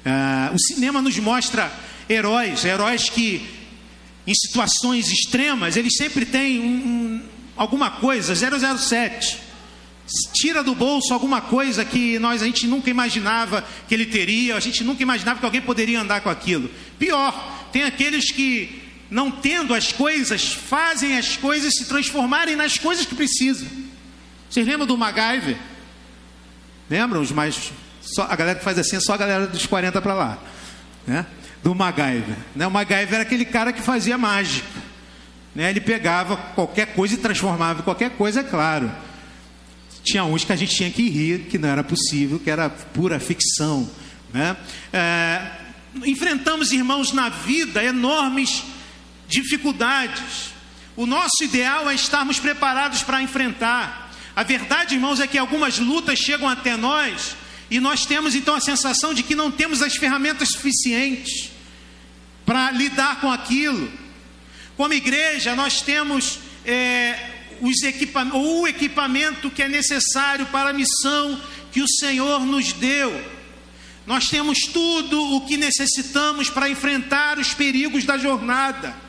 Ah, 0.05 0.51
o 0.55 0.59
cinema 0.59 1.03
nos 1.03 1.19
mostra 1.19 1.73
heróis, 2.09 2.65
heróis 2.65 3.09
que 3.09 3.47
em 4.27 4.35
situações 4.35 5.11
extremas, 5.11 5.77
eles 5.77 5.95
sempre 5.97 6.27
têm 6.27 6.61
um, 6.61 6.65
um, 6.65 7.23
alguma 7.57 7.91
coisa, 7.91 8.35
007. 8.35 9.39
Tira 10.35 10.63
do 10.63 10.75
bolso 10.75 11.13
alguma 11.13 11.41
coisa 11.41 11.85
que 11.85 12.19
nós 12.19 12.43
a 12.43 12.47
gente 12.47 12.67
nunca 12.67 12.89
imaginava 12.91 13.67
que 13.89 13.95
ele 13.95 14.07
teria, 14.07 14.57
a 14.57 14.61
gente 14.61 14.85
nunca 14.85 15.03
imaginava 15.03 15.41
que 15.41 15.45
alguém 15.45 15.61
poderia 15.61 16.01
andar 16.01 16.21
com 16.21 16.31
aquilo. 16.31 16.71
Pior, 16.99 17.69
tem 17.73 17.83
aqueles 17.83 18.31
que 18.31 18.88
não 19.11 19.31
tendo 19.31 19.75
as 19.75 19.93
coisas, 19.93 20.53
fazem 20.53 21.17
as 21.17 21.37
coisas 21.37 21.73
se 21.75 21.87
transformarem 21.87 22.57
nas 22.57 22.79
coisas 22.79 23.07
que 23.07 23.15
precisam. 23.15 23.67
Vocês 24.51 24.67
lembram 24.67 24.87
do 24.87 24.97
MacGyver? 24.97 25.57
Lembram 26.89 27.21
os 27.21 27.33
mais. 27.33 27.73
Só, 28.03 28.23
a 28.23 28.37
galera 28.37 28.59
que 28.59 28.65
faz 28.65 28.79
assim 28.79 28.97
é 28.97 29.01
só 29.01 29.15
a 29.15 29.17
galera 29.17 29.47
dos 29.47 29.67
40 29.67 30.01
para 30.01 30.15
lá. 30.15 30.39
Né? 31.07 31.27
Do 31.63 31.75
MacGyver. 31.75 32.37
Né? 32.55 32.67
O 32.67 32.71
MacGyver 32.71 33.15
era 33.15 33.23
aquele 33.23 33.45
cara 33.45 33.73
que 33.73 33.83
fazia 33.83 34.17
mágica. 34.19 34.67
Né? 35.55 35.71
Ele 35.71 35.81
pegava 35.81 36.37
qualquer 36.37 36.95
coisa 36.95 37.15
e 37.15 37.19
transformava 37.19 37.81
em 37.81 37.85
qualquer 37.85 38.11
coisa, 38.11 38.41
é 38.41 38.45
claro. 38.45 38.91
Tinha 40.03 40.25
uns 40.25 40.45
que 40.45 40.53
a 40.53 40.57
gente 40.57 40.75
tinha 40.75 40.91
que 40.91 41.09
rir, 41.09 41.47
que 41.51 41.59
não 41.59 41.69
era 41.69 41.83
possível, 41.83 42.39
que 42.39 42.51
era 42.51 42.71
pura 42.71 43.19
ficção. 43.19 43.89
Né? 44.33 44.57
É, 44.93 45.51
enfrentamos, 46.05 46.73
irmãos, 46.73 47.13
na 47.13 47.29
vida 47.29 47.83
enormes 47.83 48.65
dificuldades. 49.29 50.53
O 50.97 51.07
nosso 51.07 51.45
ideal 51.45 51.89
é 51.89 51.95
estarmos 51.95 52.41
preparados 52.41 53.03
para 53.03 53.23
enfrentar. 53.23 54.11
A 54.35 54.43
verdade, 54.43 54.95
irmãos, 54.95 55.21
é 55.21 55.27
que 55.27 55.39
algumas 55.39 55.79
lutas 55.79 56.19
chegam 56.19 56.49
até 56.49 56.77
nós 56.77 57.37
e 57.71 57.79
nós 57.79 58.07
temos 58.07 58.35
então 58.35 58.55
a 58.55 58.61
sensação 58.61 59.13
de 59.13 59.23
que 59.23 59.35
não 59.35 59.51
temos 59.51 59.83
as 59.83 59.97
ferramentas 59.97 60.49
suficientes 60.51 61.51
para 62.47 62.71
lidar 62.71 63.21
com 63.21 63.31
aquilo. 63.31 63.93
Como 64.77 64.95
igreja, 64.95 65.55
nós 65.55 65.83
temos 65.83 66.39
é, 66.65 67.19
os 67.61 67.83
equipa 67.83 68.25
o 68.35 68.67
equipamento 68.67 69.51
que 69.51 69.63
é 69.63 69.69
necessário 69.69 70.47
para 70.47 70.71
a 70.71 70.73
missão 70.73 71.41
que 71.71 71.83
o 71.83 71.89
Senhor 71.89 72.47
nos 72.47 72.73
deu. 72.73 73.39
Nós 74.07 74.29
temos 74.29 74.61
tudo 74.73 75.37
o 75.37 75.43
que 75.43 75.59
necessitamos 75.59 76.49
para 76.49 76.71
enfrentar 76.71 77.39
os 77.39 77.53
perigos 77.53 78.05
da 78.05 78.17
jornada. 78.17 79.08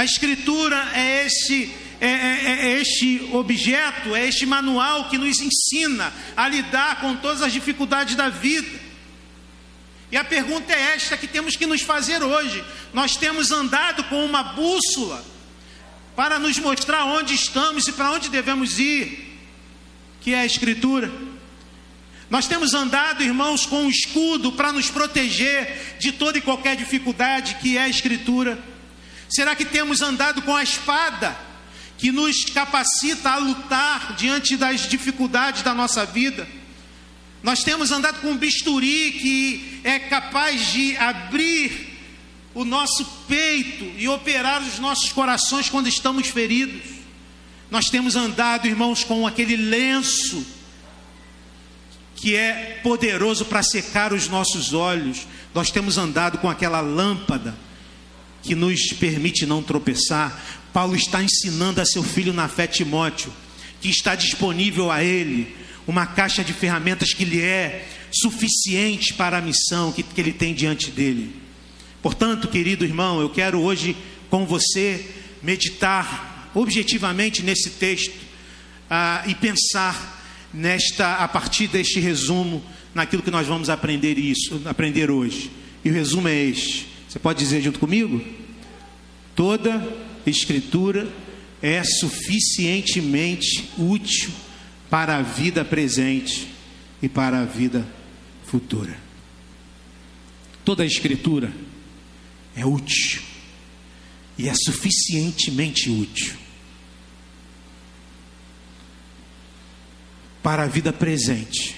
A 0.00 0.04
Escritura 0.06 0.92
é 0.94 1.26
este, 1.26 1.70
é, 2.00 2.08
é, 2.08 2.72
é 2.72 2.80
este 2.80 3.28
objeto, 3.34 4.16
é 4.16 4.26
este 4.26 4.46
manual 4.46 5.10
que 5.10 5.18
nos 5.18 5.38
ensina 5.40 6.10
a 6.34 6.48
lidar 6.48 7.02
com 7.02 7.16
todas 7.16 7.42
as 7.42 7.52
dificuldades 7.52 8.14
da 8.14 8.30
vida. 8.30 8.80
E 10.10 10.16
a 10.16 10.24
pergunta 10.24 10.72
é 10.72 10.94
esta 10.94 11.18
que 11.18 11.26
temos 11.26 11.54
que 11.54 11.66
nos 11.66 11.82
fazer 11.82 12.22
hoje. 12.22 12.64
Nós 12.94 13.14
temos 13.14 13.50
andado 13.50 14.02
com 14.04 14.24
uma 14.24 14.42
bússola 14.42 15.22
para 16.16 16.38
nos 16.38 16.58
mostrar 16.58 17.04
onde 17.04 17.34
estamos 17.34 17.86
e 17.86 17.92
para 17.92 18.12
onde 18.12 18.30
devemos 18.30 18.78
ir, 18.78 19.38
que 20.22 20.32
é 20.32 20.40
a 20.40 20.46
Escritura. 20.46 21.12
Nós 22.30 22.46
temos 22.46 22.72
andado, 22.72 23.22
irmãos, 23.22 23.66
com 23.66 23.82
um 23.82 23.90
escudo 23.90 24.52
para 24.52 24.72
nos 24.72 24.88
proteger 24.88 25.98
de 26.00 26.10
toda 26.10 26.38
e 26.38 26.40
qualquer 26.40 26.74
dificuldade, 26.74 27.56
que 27.56 27.76
é 27.76 27.82
a 27.82 27.88
Escritura. 27.90 28.79
Será 29.30 29.54
que 29.54 29.64
temos 29.64 30.02
andado 30.02 30.42
com 30.42 30.54
a 30.54 30.62
espada 30.62 31.38
que 31.96 32.10
nos 32.10 32.44
capacita 32.46 33.30
a 33.30 33.36
lutar 33.36 34.16
diante 34.16 34.56
das 34.56 34.88
dificuldades 34.88 35.62
da 35.62 35.72
nossa 35.72 36.04
vida? 36.04 36.48
Nós 37.42 37.62
temos 37.62 37.92
andado 37.92 38.20
com 38.20 38.32
um 38.32 38.36
bisturi 38.36 39.12
que 39.12 39.80
é 39.84 40.00
capaz 40.00 40.72
de 40.72 40.96
abrir 40.96 41.96
o 42.52 42.64
nosso 42.64 43.04
peito 43.28 43.84
e 43.96 44.08
operar 44.08 44.60
os 44.62 44.78
nossos 44.80 45.12
corações 45.12 45.70
quando 45.70 45.88
estamos 45.88 46.28
feridos. 46.28 46.82
Nós 47.70 47.86
temos 47.86 48.16
andado, 48.16 48.66
irmãos, 48.66 49.04
com 49.04 49.26
aquele 49.26 49.54
lenço 49.54 50.44
que 52.16 52.34
é 52.34 52.80
poderoso 52.82 53.44
para 53.44 53.62
secar 53.62 54.12
os 54.12 54.28
nossos 54.28 54.74
olhos. 54.74 55.26
Nós 55.54 55.70
temos 55.70 55.96
andado 55.96 56.38
com 56.38 56.50
aquela 56.50 56.80
lâmpada 56.80 57.54
que 58.42 58.54
nos 58.54 58.92
permite 58.98 59.46
não 59.46 59.62
tropeçar. 59.62 60.60
Paulo 60.72 60.94
está 60.94 61.22
ensinando 61.22 61.80
a 61.80 61.84
seu 61.84 62.02
filho 62.02 62.32
na 62.32 62.48
fé 62.48 62.66
Timóteo 62.66 63.32
que 63.80 63.88
está 63.88 64.14
disponível 64.14 64.90
a 64.90 65.02
ele 65.02 65.56
uma 65.86 66.06
caixa 66.06 66.44
de 66.44 66.52
ferramentas 66.52 67.12
que 67.12 67.24
lhe 67.24 67.40
é 67.40 67.88
suficiente 68.12 69.14
para 69.14 69.38
a 69.38 69.40
missão 69.40 69.92
que, 69.92 70.02
que 70.02 70.20
ele 70.20 70.32
tem 70.32 70.54
diante 70.54 70.90
dele. 70.90 71.34
Portanto, 72.02 72.48
querido 72.48 72.84
irmão, 72.84 73.20
eu 73.20 73.30
quero 73.30 73.60
hoje 73.60 73.96
com 74.28 74.46
você 74.46 75.04
meditar 75.42 76.50
objetivamente 76.54 77.42
nesse 77.42 77.70
texto 77.70 78.14
ah, 78.88 79.24
e 79.26 79.34
pensar 79.34 80.18
nesta 80.52 81.16
a 81.16 81.28
partir 81.28 81.68
deste 81.68 82.00
resumo 82.00 82.62
naquilo 82.94 83.22
que 83.22 83.30
nós 83.30 83.46
vamos 83.46 83.70
aprender 83.70 84.18
isso, 84.18 84.60
aprender 84.64 85.10
hoje. 85.10 85.50
E 85.84 85.90
o 85.90 85.92
resumo 85.92 86.28
é 86.28 86.34
este: 86.34 86.86
você 87.10 87.18
pode 87.18 87.40
dizer 87.40 87.60
junto 87.60 87.80
comigo? 87.80 88.24
Toda 89.34 89.84
escritura 90.24 91.12
é 91.60 91.82
suficientemente 91.82 93.68
útil 93.76 94.30
para 94.88 95.16
a 95.16 95.22
vida 95.22 95.64
presente 95.64 96.46
e 97.02 97.08
para 97.08 97.40
a 97.40 97.44
vida 97.44 97.84
futura. 98.46 98.96
Toda 100.64 100.86
escritura 100.86 101.52
é 102.54 102.64
útil 102.64 103.22
e 104.38 104.48
é 104.48 104.54
suficientemente 104.54 105.90
útil 105.90 106.36
para 110.44 110.62
a 110.62 110.68
vida 110.68 110.92
presente, 110.92 111.74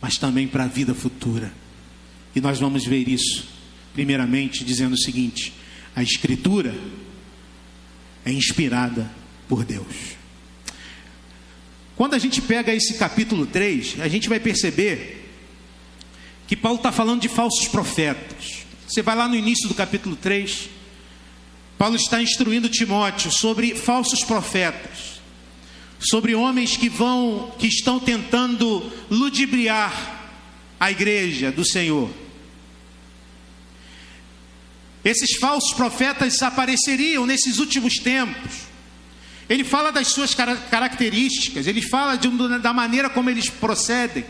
mas 0.00 0.16
também 0.16 0.48
para 0.48 0.64
a 0.64 0.68
vida 0.68 0.94
futura. 0.94 1.52
E 2.34 2.40
nós 2.40 2.58
vamos 2.58 2.86
ver 2.86 3.06
isso 3.06 3.53
primeiramente 3.94 4.64
dizendo 4.64 4.92
o 4.92 4.98
seguinte: 4.98 5.54
a 5.96 6.02
Escritura 6.02 6.74
é 8.24 8.32
inspirada 8.32 9.10
por 9.48 9.64
Deus. 9.64 10.16
Quando 11.96 12.14
a 12.14 12.18
gente 12.18 12.42
pega 12.42 12.74
esse 12.74 12.94
capítulo 12.94 13.46
3, 13.46 14.00
a 14.00 14.08
gente 14.08 14.28
vai 14.28 14.40
perceber 14.40 15.30
que 16.46 16.56
Paulo 16.56 16.78
está 16.78 16.90
falando 16.90 17.22
de 17.22 17.28
falsos 17.28 17.68
profetas. 17.68 18.64
Você 18.86 19.00
vai 19.00 19.16
lá 19.16 19.28
no 19.28 19.36
início 19.36 19.68
do 19.68 19.74
capítulo 19.74 20.16
3, 20.16 20.68
Paulo 21.78 21.96
está 21.96 22.20
instruindo 22.20 22.68
Timóteo 22.68 23.30
sobre 23.30 23.74
falsos 23.74 24.24
profetas, 24.24 25.20
sobre 25.98 26.34
homens 26.34 26.76
que 26.76 26.88
vão, 26.88 27.52
que 27.58 27.66
estão 27.66 27.98
tentando 27.98 28.92
ludibriar 29.10 30.22
a 30.78 30.90
igreja 30.90 31.50
do 31.50 31.64
Senhor. 31.64 32.10
Esses 35.04 35.36
falsos 35.36 35.74
profetas 35.74 36.42
apareceriam 36.42 37.26
nesses 37.26 37.58
últimos 37.58 37.94
tempos. 37.96 38.52
Ele 39.48 39.62
fala 39.62 39.92
das 39.92 40.08
suas 40.08 40.34
características, 40.34 41.66
ele 41.66 41.82
fala 41.82 42.16
de, 42.16 42.28
da 42.60 42.72
maneira 42.72 43.10
como 43.10 43.28
eles 43.28 43.50
procedem. 43.50 44.24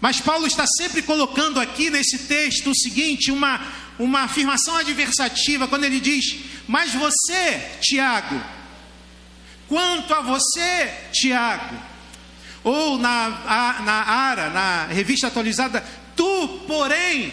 Mas 0.00 0.20
Paulo 0.20 0.46
está 0.46 0.66
sempre 0.66 1.00
colocando 1.00 1.60
aqui 1.60 1.88
nesse 1.88 2.18
texto 2.26 2.70
o 2.70 2.76
seguinte: 2.76 3.30
uma, 3.30 3.60
uma 3.98 4.22
afirmação 4.22 4.76
adversativa, 4.76 5.68
quando 5.68 5.84
ele 5.84 6.00
diz: 6.00 6.36
Mas 6.66 6.92
você, 6.92 7.60
Tiago, 7.80 8.42
quanto 9.68 10.12
a 10.12 10.20
você, 10.20 10.92
Tiago, 11.12 11.76
ou 12.64 12.98
na, 12.98 13.80
na 13.84 14.02
ARA, 14.02 14.50
na 14.50 14.86
revista 14.86 15.28
atualizada, 15.28 15.82
tu, 16.16 16.48
porém, 16.66 17.32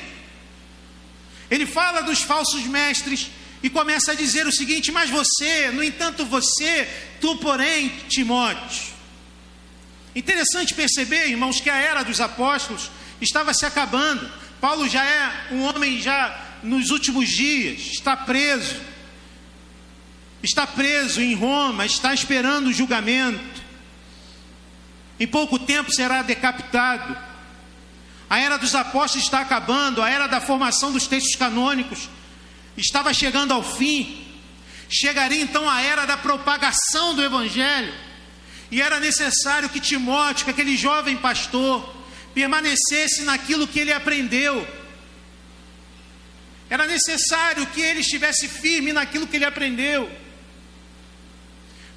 ele 1.52 1.66
fala 1.66 2.02
dos 2.02 2.22
falsos 2.22 2.64
mestres 2.64 3.30
e 3.62 3.70
começa 3.70 4.14
a 4.14 4.16
dizer 4.16 4.48
o 4.48 4.52
seguinte: 4.54 4.90
Mas 4.92 5.10
você, 5.10 5.70
no 5.70 5.84
entanto, 5.84 6.26
você, 6.26 6.88
tu, 7.20 7.36
porém, 7.36 7.90
Timóteo. 8.08 8.94
Interessante 10.16 10.74
perceber, 10.74 11.28
irmãos, 11.28 11.60
que 11.60 11.70
a 11.70 11.76
era 11.76 12.04
dos 12.04 12.22
apóstolos 12.22 12.90
estava 13.20 13.54
se 13.54 13.66
acabando. 13.66 14.32
Paulo 14.62 14.88
já 14.88 15.04
é 15.04 15.48
um 15.52 15.64
homem 15.64 16.02
já 16.02 16.40
nos 16.64 16.90
últimos 16.90 17.30
dias, 17.30 17.82
está 17.92 18.16
preso. 18.16 18.80
Está 20.42 20.66
preso 20.66 21.22
em 21.22 21.36
Roma, 21.36 21.86
está 21.86 22.14
esperando 22.14 22.68
o 22.68 22.74
julgamento. 22.74 23.62
Em 25.20 25.28
pouco 25.28 25.60
tempo 25.60 25.94
será 25.94 26.24
decapitado. 26.24 27.31
A 28.32 28.40
era 28.40 28.58
dos 28.58 28.74
apóstolos 28.74 29.26
está 29.26 29.42
acabando, 29.42 30.02
a 30.02 30.10
era 30.10 30.26
da 30.26 30.40
formação 30.40 30.90
dos 30.90 31.06
textos 31.06 31.36
canônicos 31.36 32.08
estava 32.78 33.14
chegando 33.14 33.52
ao 33.52 33.62
fim, 33.62 34.26
chegaria 34.90 35.42
então 35.42 35.70
a 35.70 35.82
era 35.82 36.06
da 36.06 36.16
propagação 36.16 37.14
do 37.14 37.22
Evangelho, 37.22 37.94
e 38.72 38.82
era 38.82 39.02
necessário 39.02 39.68
que 39.68 39.82
Timóteo, 39.82 40.46
que 40.46 40.52
aquele 40.52 40.78
jovem 40.78 41.18
pastor, 41.18 41.94
permanecesse 42.34 43.24
naquilo 43.24 43.68
que 43.68 43.82
ele 43.82 43.92
aprendeu. 43.92 44.66
Era 46.70 46.88
necessário 46.88 47.68
que 47.68 47.82
ele 47.82 48.00
estivesse 48.00 48.48
firme 48.48 48.94
naquilo 48.94 49.28
que 49.28 49.36
ele 49.36 49.44
aprendeu. 49.44 50.10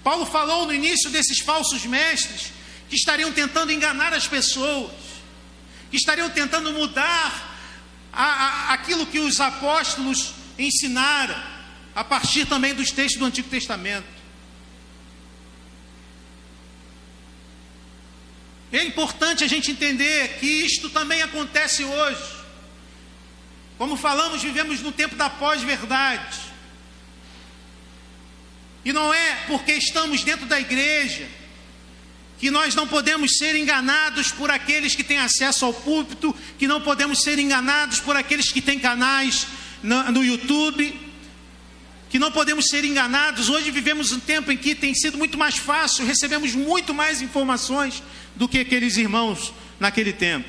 Paulo 0.03 0.27
falou 0.27 0.67
no 0.67 0.75
início 0.75 1.11
desses 1.11 1.39
falsos 1.39 1.87
mestres 1.87 2.51
que 2.89 2.97
estariam 2.97 3.31
tentando 3.31 3.71
enganar 3.71 4.13
as 4.13 4.27
pessoas, 4.27 5.04
estariam 5.97 6.29
tentando 6.31 6.73
mudar 6.73 7.57
a, 8.13 8.25
a, 8.25 8.73
aquilo 8.75 9.07
que 9.07 9.19
os 9.19 9.41
apóstolos 9.41 10.35
ensinaram, 10.59 11.35
a 11.95 12.05
partir 12.05 12.47
também 12.47 12.75
dos 12.75 12.91
textos 12.91 13.19
do 13.19 13.27
Antigo 13.27 13.49
Testamento. 13.49 14.07
É 18.73 18.83
importante 18.83 19.45
a 19.45 19.47
gente 19.47 19.71
entender 19.71 20.39
que 20.41 20.47
isto 20.47 20.91
também 20.91 21.23
acontece 21.23 21.85
hoje. 21.85 22.45
Como 23.79 23.97
falamos, 23.97 24.43
vivemos 24.43 24.81
no 24.81 24.91
tempo 24.91 25.15
da 25.15 25.31
pós-verdade. 25.31 26.41
E 28.85 28.93
não 28.93 29.15
é 29.15 29.45
porque 29.47 29.73
estamos 29.73 30.23
dentro 30.25 30.47
da 30.47 30.61
igreja 30.61 31.29
que 32.39 32.51
nós 32.51 32.75
não 32.75 32.87
podemos 32.87 33.39
ser 33.39 33.55
enganados 33.57 34.31
por 34.31 34.51
aqueles 34.51 34.95
que 34.95 35.05
têm 35.05 35.19
acesso 35.19 35.65
ao 35.65 35.73
púlpito, 35.73 36.35
que 36.59 36.67
não 36.67 36.81
podemos 36.81 37.21
ser 37.21 37.39
enganados 37.39 38.01
por 38.01 38.17
aqueles 38.17 38.51
que 38.51 38.61
têm 38.61 38.79
canais 38.79 39.47
no, 39.83 40.25
YouTube, 40.25 40.95
que 42.11 42.19
não 42.19 42.33
podemos 42.33 42.67
ser 42.67 42.85
enganados. 42.85 43.49
Hoje 43.49 43.71
vivemos 43.71 44.13
um 44.13 44.21
tempo 44.21 44.51
em 44.51 44.57
que 44.57 44.75
tem 44.75 44.95
sido 44.95 45.17
muito 45.17 45.39
mais 45.39 45.57
fácil, 45.57 46.07
recebemos 46.07 46.55
muito 46.55 46.93
mais 46.93 47.23
informações 47.23 48.03
do 48.35 48.49
que 48.49 48.59
aqueles 48.59 48.97
irmãos 48.97 49.53
naquele 49.79 50.13
tempo. 50.13 50.49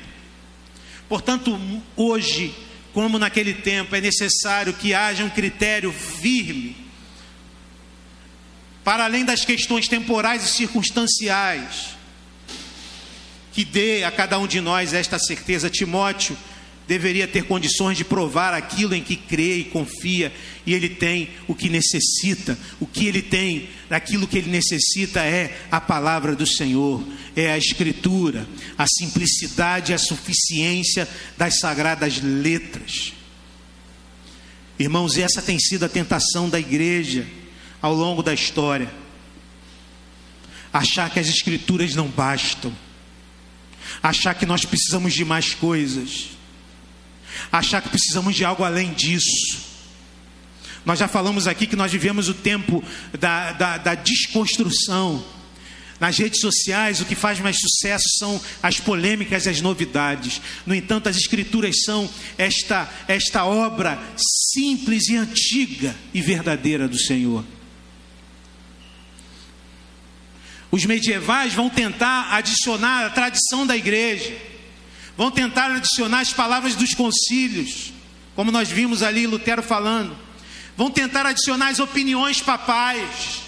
Portanto, 1.08 1.58
hoje, 1.96 2.54
como 2.92 3.18
naquele 3.18 3.54
tempo, 3.54 3.94
é 3.94 4.00
necessário 4.00 4.74
que 4.74 4.92
haja 4.92 5.24
um 5.24 5.30
critério 5.30 5.92
firme, 5.92 6.85
para 8.86 9.04
além 9.04 9.24
das 9.24 9.44
questões 9.44 9.88
temporais 9.88 10.44
e 10.44 10.48
circunstanciais, 10.48 11.96
que 13.52 13.64
dê 13.64 14.04
a 14.04 14.12
cada 14.12 14.38
um 14.38 14.46
de 14.46 14.60
nós 14.60 14.92
esta 14.94 15.18
certeza. 15.18 15.68
Timóteo 15.68 16.38
deveria 16.86 17.26
ter 17.26 17.46
condições 17.46 17.96
de 17.96 18.04
provar 18.04 18.54
aquilo 18.54 18.94
em 18.94 19.02
que 19.02 19.16
crê 19.16 19.56
e 19.56 19.64
confia, 19.64 20.32
e 20.64 20.72
ele 20.72 20.88
tem 20.88 21.30
o 21.48 21.54
que 21.56 21.68
necessita. 21.68 22.56
O 22.78 22.86
que 22.86 23.08
ele 23.08 23.22
tem, 23.22 23.68
aquilo 23.90 24.24
que 24.24 24.38
ele 24.38 24.52
necessita 24.52 25.20
é 25.20 25.66
a 25.68 25.80
palavra 25.80 26.36
do 26.36 26.46
Senhor, 26.46 27.04
é 27.34 27.50
a 27.50 27.58
Escritura, 27.58 28.46
a 28.78 28.86
simplicidade 28.86 29.90
e 29.90 29.96
a 29.96 29.98
suficiência 29.98 31.08
das 31.36 31.58
sagradas 31.58 32.22
letras. 32.22 33.12
Irmãos, 34.78 35.18
essa 35.18 35.42
tem 35.42 35.58
sido 35.58 35.84
a 35.86 35.88
tentação 35.88 36.48
da 36.48 36.60
igreja 36.60 37.26
ao 37.80 37.94
longo 37.94 38.22
da 38.22 38.34
história. 38.34 38.90
Achar 40.72 41.10
que 41.10 41.18
as 41.18 41.28
Escrituras 41.28 41.94
não 41.94 42.08
bastam, 42.08 42.74
achar 44.02 44.34
que 44.34 44.44
nós 44.44 44.64
precisamos 44.64 45.14
de 45.14 45.24
mais 45.24 45.54
coisas 45.54 46.36
achar 47.50 47.82
que 47.82 47.88
precisamos 47.88 48.34
de 48.34 48.44
algo 48.44 48.64
além 48.64 48.92
disso. 48.92 49.64
Nós 50.84 50.98
já 50.98 51.08
falamos 51.08 51.46
aqui 51.46 51.66
que 51.66 51.76
nós 51.76 51.90
vivemos 51.90 52.28
o 52.28 52.34
tempo 52.34 52.82
da, 53.18 53.52
da, 53.52 53.78
da 53.78 53.94
desconstrução. 53.94 55.24
Nas 55.98 56.18
redes 56.18 56.40
sociais, 56.40 57.00
o 57.00 57.06
que 57.06 57.14
faz 57.14 57.40
mais 57.40 57.56
sucesso 57.58 58.04
são 58.18 58.40
as 58.62 58.78
polêmicas 58.78 59.46
e 59.46 59.48
as 59.48 59.60
novidades. 59.60 60.40
No 60.66 60.74
entanto, 60.74 61.08
as 61.08 61.16
Escrituras 61.16 61.82
são 61.84 62.08
esta, 62.36 62.88
esta 63.08 63.44
obra 63.46 63.98
simples 64.52 65.08
e 65.08 65.16
antiga 65.16 65.96
e 66.12 66.20
verdadeira 66.20 66.86
do 66.86 66.98
Senhor. 66.98 67.44
Os 70.70 70.84
medievais 70.84 71.54
vão 71.54 71.70
tentar 71.70 72.34
adicionar 72.34 73.06
a 73.06 73.10
tradição 73.10 73.66
da 73.66 73.76
igreja 73.76 74.46
vão 75.16 75.30
tentar 75.30 75.70
adicionar 75.70 76.20
as 76.20 76.32
palavras 76.32 76.74
dos 76.74 76.94
concílios, 76.94 77.92
como 78.34 78.52
nós 78.52 78.68
vimos 78.68 79.02
ali 79.02 79.26
Lutero 79.26 79.62
falando, 79.62 80.16
vão 80.76 80.90
tentar 80.90 81.24
adicionar 81.24 81.68
as 81.68 81.80
opiniões 81.80 82.40
papais, 82.42 83.42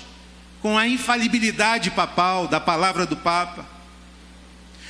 com 0.63 0.79
a 0.79 0.89
infalibilidade 0.89 1.91
papal, 1.91 2.49
da 2.49 2.59
palavra 2.59 3.05
do 3.05 3.17
Papa. 3.17 3.79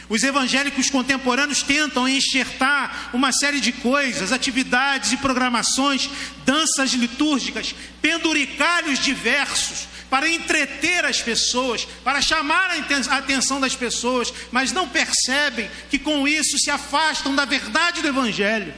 Os 0.09 0.23
evangélicos 0.23 0.89
contemporâneos 0.89 1.63
tentam 1.63 2.09
enxertar 2.09 3.11
uma 3.13 3.31
série 3.31 3.61
de 3.61 3.73
coisas, 3.73 4.33
atividades 4.33 5.13
e 5.13 5.19
programações, 5.19 6.09
danças 6.47 6.93
litúrgicas, 6.93 7.75
penduricalhos 8.01 9.01
diversos, 9.01 9.87
para 10.11 10.29
entreter 10.29 11.05
as 11.05 11.21
pessoas, 11.21 11.87
para 12.03 12.21
chamar 12.21 12.71
a 12.71 13.17
atenção 13.17 13.61
das 13.61 13.77
pessoas, 13.77 14.33
mas 14.51 14.73
não 14.73 14.89
percebem 14.89 15.69
que 15.91 15.99
com 15.99 16.27
isso 16.27 16.59
se 16.59 16.71
afastam 16.71 17.35
da 17.35 17.45
verdade 17.45 18.01
do 18.01 18.09
Evangelho. 18.09 18.73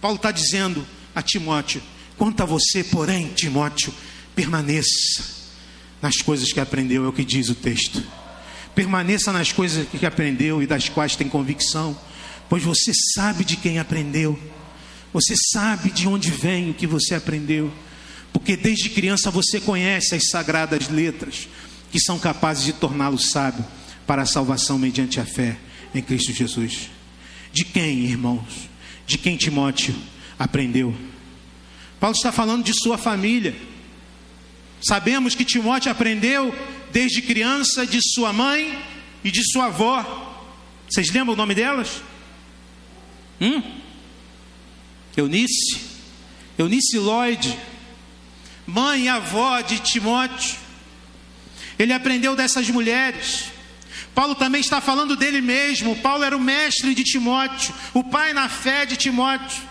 Paulo 0.00 0.16
está 0.16 0.30
dizendo 0.30 0.86
a 1.14 1.22
Timóteo: 1.22 1.82
quanto 2.16 2.42
a 2.42 2.46
você, 2.46 2.82
porém, 2.84 3.28
Timóteo, 3.28 3.94
permaneça 4.34 5.36
nas 6.02 6.16
coisas 6.16 6.52
que 6.52 6.60
aprendeu, 6.60 7.04
é 7.04 7.08
o 7.08 7.12
que 7.12 7.24
diz 7.24 7.48
o 7.48 7.54
texto. 7.54 8.02
Permaneça 8.74 9.32
nas 9.32 9.52
coisas 9.52 9.88
que 9.88 10.04
aprendeu 10.04 10.62
e 10.62 10.66
das 10.66 10.88
quais 10.88 11.16
tem 11.16 11.28
convicção, 11.28 11.98
pois 12.48 12.62
você 12.62 12.92
sabe 13.14 13.44
de 13.44 13.56
quem 13.56 13.78
aprendeu, 13.78 14.38
você 15.12 15.34
sabe 15.52 15.90
de 15.90 16.06
onde 16.06 16.30
vem 16.30 16.70
o 16.70 16.74
que 16.74 16.86
você 16.86 17.14
aprendeu 17.14 17.72
porque 18.36 18.54
desde 18.54 18.90
criança 18.90 19.30
você 19.30 19.58
conhece 19.58 20.14
as 20.14 20.28
sagradas 20.28 20.88
letras 20.88 21.48
que 21.90 21.98
são 21.98 22.18
capazes 22.18 22.66
de 22.66 22.74
torná-lo 22.74 23.18
sábio 23.18 23.64
para 24.06 24.20
a 24.20 24.26
salvação 24.26 24.78
mediante 24.78 25.18
a 25.18 25.24
fé 25.24 25.56
em 25.94 26.02
Cristo 26.02 26.34
Jesus. 26.34 26.90
De 27.50 27.64
quem, 27.64 28.00
irmãos? 28.00 28.68
De 29.06 29.16
quem 29.16 29.38
Timóteo 29.38 29.94
aprendeu? 30.38 30.94
Paulo 31.98 32.14
está 32.14 32.30
falando 32.30 32.62
de 32.62 32.74
sua 32.74 32.98
família. 32.98 33.56
Sabemos 34.86 35.34
que 35.34 35.42
Timóteo 35.42 35.90
aprendeu 35.90 36.54
desde 36.92 37.22
criança 37.22 37.86
de 37.86 38.00
sua 38.02 38.34
mãe 38.34 38.78
e 39.24 39.30
de 39.30 39.42
sua 39.50 39.68
avó. 39.68 40.44
Vocês 40.86 41.10
lembram 41.10 41.32
o 41.32 41.38
nome 41.38 41.54
delas? 41.54 42.02
Hum? 43.40 43.62
Eunice, 45.16 45.80
Eunice 46.58 46.98
Lloyd, 46.98 47.56
mãe 48.66 49.04
e 49.04 49.08
avó 49.08 49.60
de 49.60 49.78
Timóteo. 49.78 50.56
Ele 51.78 51.92
aprendeu 51.92 52.34
dessas 52.34 52.68
mulheres. 52.68 53.44
Paulo 54.14 54.34
também 54.34 54.60
está 54.60 54.80
falando 54.80 55.14
dele 55.14 55.40
mesmo. 55.40 55.96
Paulo 55.96 56.24
era 56.24 56.36
o 56.36 56.40
mestre 56.40 56.94
de 56.94 57.04
Timóteo, 57.04 57.74
o 57.94 58.02
pai 58.02 58.32
na 58.32 58.48
fé 58.48 58.84
de 58.86 58.96
Timóteo. 58.96 59.62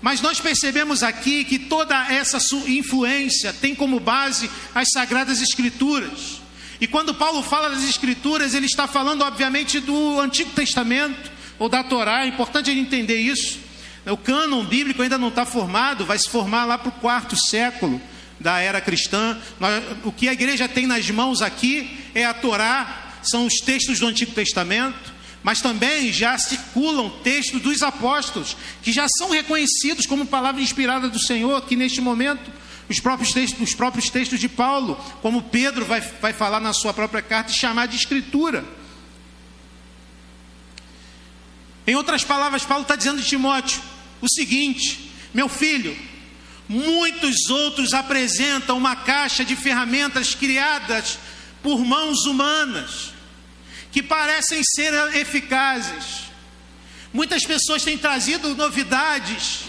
Mas 0.00 0.20
nós 0.20 0.40
percebemos 0.40 1.02
aqui 1.02 1.44
que 1.44 1.58
toda 1.58 1.96
essa 2.12 2.38
influência 2.68 3.52
tem 3.52 3.74
como 3.74 3.98
base 3.98 4.50
as 4.74 4.88
sagradas 4.92 5.40
escrituras. 5.40 6.40
E 6.80 6.86
quando 6.86 7.14
Paulo 7.14 7.42
fala 7.42 7.70
das 7.70 7.84
escrituras, 7.84 8.54
ele 8.54 8.66
está 8.66 8.86
falando, 8.86 9.22
obviamente, 9.22 9.80
do 9.80 10.20
Antigo 10.20 10.50
Testamento 10.50 11.32
ou 11.58 11.68
da 11.68 11.82
Torá. 11.82 12.24
É 12.24 12.28
importante 12.28 12.70
ele 12.70 12.80
entender 12.80 13.16
isso. 13.16 13.58
O 14.06 14.16
cânon 14.16 14.64
bíblico 14.64 15.00
ainda 15.00 15.16
não 15.16 15.28
está 15.28 15.46
formado, 15.46 16.04
vai 16.04 16.18
se 16.18 16.28
formar 16.28 16.66
lá 16.66 16.76
para 16.76 16.90
o 16.90 16.92
quarto 16.92 17.34
século 17.36 18.00
da 18.44 18.60
era 18.60 18.78
cristã. 18.78 19.40
o 20.04 20.12
que 20.12 20.28
a 20.28 20.34
igreja 20.34 20.68
tem 20.68 20.86
nas 20.86 21.10
mãos 21.10 21.40
aqui 21.40 21.98
é 22.14 22.26
a 22.26 22.34
Torá, 22.34 23.14
são 23.22 23.46
os 23.46 23.54
textos 23.54 23.98
do 23.98 24.06
Antigo 24.06 24.32
Testamento, 24.32 25.14
mas 25.42 25.62
também 25.62 26.12
já 26.12 26.36
circulam 26.36 27.08
textos 27.22 27.62
dos 27.62 27.82
apóstolos, 27.82 28.54
que 28.82 28.92
já 28.92 29.06
são 29.16 29.30
reconhecidos 29.30 30.04
como 30.04 30.26
palavra 30.26 30.60
inspirada 30.60 31.08
do 31.08 31.18
Senhor, 31.18 31.58
que 31.62 31.74
neste 31.74 32.02
momento 32.02 32.52
os 32.86 33.00
próprios 33.00 33.32
textos, 33.32 33.58
os 33.62 33.74
próprios 33.74 34.10
textos 34.10 34.38
de 34.38 34.48
Paulo, 34.48 35.02
como 35.22 35.44
Pedro 35.44 35.86
vai, 35.86 36.02
vai 36.02 36.34
falar 36.34 36.60
na 36.60 36.74
sua 36.74 36.92
própria 36.92 37.22
carta 37.22 37.50
e 37.50 37.54
chamar 37.54 37.86
de 37.86 37.96
escritura. 37.96 38.62
Em 41.86 41.94
outras 41.94 42.24
palavras, 42.24 42.62
Paulo 42.62 42.82
está 42.82 42.94
dizendo 42.94 43.22
de 43.22 43.26
Timóteo 43.26 43.80
o 44.20 44.28
seguinte: 44.28 45.10
meu 45.32 45.48
filho, 45.48 45.96
Muitos 46.68 47.48
outros 47.50 47.92
apresentam 47.92 48.78
uma 48.78 48.96
caixa 48.96 49.44
de 49.44 49.54
ferramentas 49.54 50.34
criadas 50.34 51.18
por 51.62 51.84
mãos 51.84 52.24
humanas, 52.24 53.12
que 53.92 54.02
parecem 54.02 54.62
ser 54.62 54.92
eficazes. 55.16 56.24
Muitas 57.12 57.44
pessoas 57.44 57.84
têm 57.84 57.96
trazido 57.96 58.54
novidades, 58.54 59.64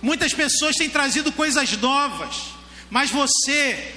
Muitas 0.00 0.32
pessoas 0.32 0.76
têm 0.76 0.88
trazido 0.88 1.32
coisas 1.32 1.72
novas, 1.78 2.36
mas 2.88 3.10
você 3.10 3.94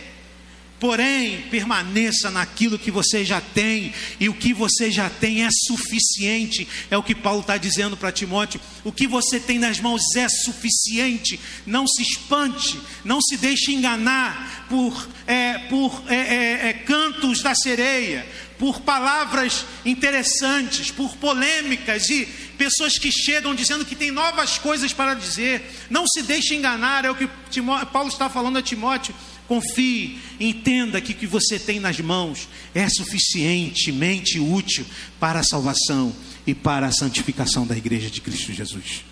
Porém, 0.81 1.43
permaneça 1.51 2.31
naquilo 2.31 2.79
que 2.79 2.89
você 2.89 3.23
já 3.23 3.39
tem, 3.39 3.93
e 4.19 4.27
o 4.27 4.33
que 4.33 4.51
você 4.51 4.89
já 4.89 5.11
tem 5.11 5.45
é 5.45 5.49
suficiente, 5.67 6.67
é 6.89 6.97
o 6.97 7.03
que 7.03 7.13
Paulo 7.13 7.41
está 7.41 7.55
dizendo 7.55 7.95
para 7.95 8.11
Timóteo. 8.11 8.59
O 8.83 8.91
que 8.91 9.05
você 9.05 9.39
tem 9.39 9.59
nas 9.59 9.79
mãos 9.79 10.01
é 10.15 10.27
suficiente, 10.27 11.39
não 11.67 11.85
se 11.85 12.01
espante, 12.01 12.81
não 13.05 13.21
se 13.21 13.37
deixe 13.37 13.71
enganar 13.71 14.65
por, 14.67 15.07
é, 15.27 15.59
por 15.69 16.03
é, 16.07 16.15
é, 16.15 16.67
é 16.69 16.73
cantos 16.73 17.43
da 17.43 17.53
sereia, 17.53 18.27
por 18.57 18.81
palavras 18.81 19.63
interessantes, 19.85 20.89
por 20.89 21.15
polêmicas 21.17 22.09
e 22.09 22.25
pessoas 22.57 22.97
que 22.97 23.11
chegam 23.11 23.53
dizendo 23.53 23.85
que 23.85 23.95
tem 23.95 24.09
novas 24.09 24.57
coisas 24.57 24.91
para 24.91 25.13
dizer. 25.13 25.63
Não 25.91 26.07
se 26.07 26.23
deixe 26.23 26.55
enganar, 26.55 27.05
é 27.05 27.11
o 27.11 27.15
que 27.15 27.29
Timó 27.51 27.85
Paulo 27.85 28.09
está 28.09 28.31
falando 28.31 28.57
a 28.57 28.63
Timóteo 28.63 29.13
Confie, 29.51 30.17
entenda 30.39 31.01
que 31.01 31.11
o 31.11 31.15
que 31.15 31.27
você 31.27 31.59
tem 31.59 31.77
nas 31.77 31.99
mãos 31.99 32.47
é 32.73 32.87
suficientemente 32.87 34.39
útil 34.39 34.85
para 35.19 35.41
a 35.41 35.43
salvação 35.43 36.15
e 36.47 36.55
para 36.55 36.87
a 36.87 36.91
santificação 36.93 37.67
da 37.67 37.75
igreja 37.75 38.09
de 38.09 38.21
Cristo 38.21 38.53
Jesus. 38.53 39.03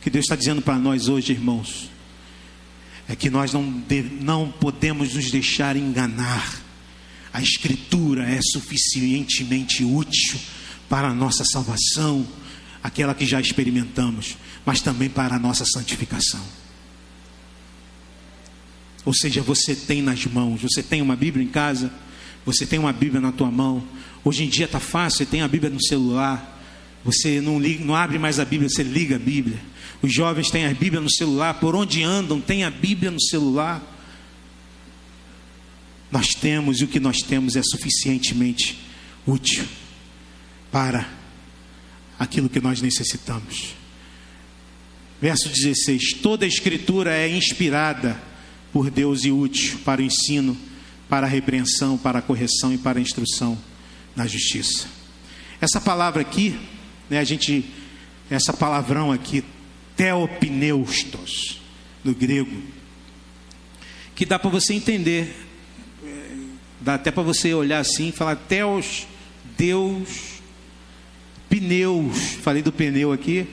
O 0.00 0.04
que 0.04 0.08
Deus 0.08 0.24
está 0.24 0.34
dizendo 0.34 0.62
para 0.62 0.78
nós 0.78 1.06
hoje, 1.06 1.32
irmãos, 1.32 1.90
é 3.06 3.14
que 3.14 3.28
nós 3.28 3.52
não, 3.52 3.84
não 4.22 4.50
podemos 4.50 5.12
nos 5.12 5.30
deixar 5.30 5.76
enganar. 5.76 6.62
A 7.34 7.42
Escritura 7.42 8.26
é 8.26 8.40
suficientemente 8.40 9.84
útil 9.84 10.40
para 10.88 11.08
a 11.08 11.14
nossa 11.14 11.44
salvação, 11.44 12.26
aquela 12.82 13.14
que 13.14 13.26
já 13.26 13.38
experimentamos, 13.38 14.34
mas 14.64 14.80
também 14.80 15.10
para 15.10 15.36
a 15.36 15.38
nossa 15.38 15.66
santificação. 15.66 16.65
Ou 19.06 19.14
seja, 19.14 19.40
você 19.40 19.74
tem 19.76 20.02
nas 20.02 20.26
mãos, 20.26 20.60
você 20.60 20.82
tem 20.82 21.00
uma 21.00 21.14
Bíblia 21.14 21.44
em 21.44 21.48
casa, 21.48 21.92
você 22.44 22.66
tem 22.66 22.76
uma 22.76 22.92
Bíblia 22.92 23.20
na 23.20 23.30
tua 23.30 23.52
mão. 23.52 23.86
Hoje 24.24 24.42
em 24.42 24.48
dia 24.48 24.64
está 24.64 24.80
fácil, 24.80 25.18
você 25.18 25.26
tem 25.26 25.42
a 25.42 25.48
Bíblia 25.48 25.70
no 25.70 25.80
celular. 25.80 26.54
Você 27.04 27.40
não, 27.40 27.60
liga, 27.60 27.84
não 27.84 27.94
abre 27.94 28.18
mais 28.18 28.40
a 28.40 28.44
Bíblia, 28.44 28.68
você 28.68 28.82
liga 28.82 29.14
a 29.14 29.18
Bíblia. 29.18 29.60
Os 30.02 30.12
jovens 30.12 30.50
têm 30.50 30.66
a 30.66 30.74
Bíblia 30.74 31.00
no 31.00 31.08
celular, 31.08 31.54
por 31.54 31.76
onde 31.76 32.02
andam, 32.02 32.40
tem 32.40 32.64
a 32.64 32.70
Bíblia 32.70 33.12
no 33.12 33.22
celular. 33.22 33.80
Nós 36.10 36.26
temos 36.30 36.80
e 36.80 36.84
o 36.84 36.88
que 36.88 36.98
nós 36.98 37.18
temos 37.18 37.54
é 37.54 37.62
suficientemente 37.62 38.76
útil 39.24 39.64
para 40.72 41.08
aquilo 42.18 42.48
que 42.48 42.60
nós 42.60 42.82
necessitamos. 42.82 43.76
Verso 45.22 45.48
16: 45.48 46.14
toda 46.14 46.44
a 46.44 46.48
Escritura 46.48 47.14
é 47.14 47.28
inspirada 47.28 48.20
por 48.76 48.90
Deus 48.90 49.24
e 49.24 49.30
útil 49.30 49.78
para 49.86 50.02
o 50.02 50.04
ensino, 50.04 50.54
para 51.08 51.26
a 51.26 51.30
repreensão, 51.30 51.96
para 51.96 52.18
a 52.18 52.22
correção 52.22 52.74
e 52.74 52.76
para 52.76 52.98
a 52.98 53.00
instrução 53.00 53.56
na 54.14 54.26
justiça. 54.26 54.86
Essa 55.62 55.80
palavra 55.80 56.20
aqui, 56.20 56.60
né, 57.08 57.18
a 57.18 57.24
gente, 57.24 57.64
essa 58.30 58.52
palavrão 58.52 59.10
aqui, 59.10 59.42
teopneustos, 59.96 61.62
no 62.04 62.14
grego, 62.14 62.54
que 64.14 64.26
dá 64.26 64.38
para 64.38 64.50
você 64.50 64.74
entender, 64.74 65.34
é, 66.04 66.36
dá 66.78 66.96
até 66.96 67.10
para 67.10 67.22
você 67.22 67.54
olhar 67.54 67.78
assim 67.78 68.08
e 68.08 68.12
falar 68.12 68.36
teos, 68.36 69.06
Deus, 69.56 70.42
pneus, 71.48 72.34
falei 72.42 72.60
do 72.60 72.70
pneu 72.70 73.10
aqui, 73.10 73.46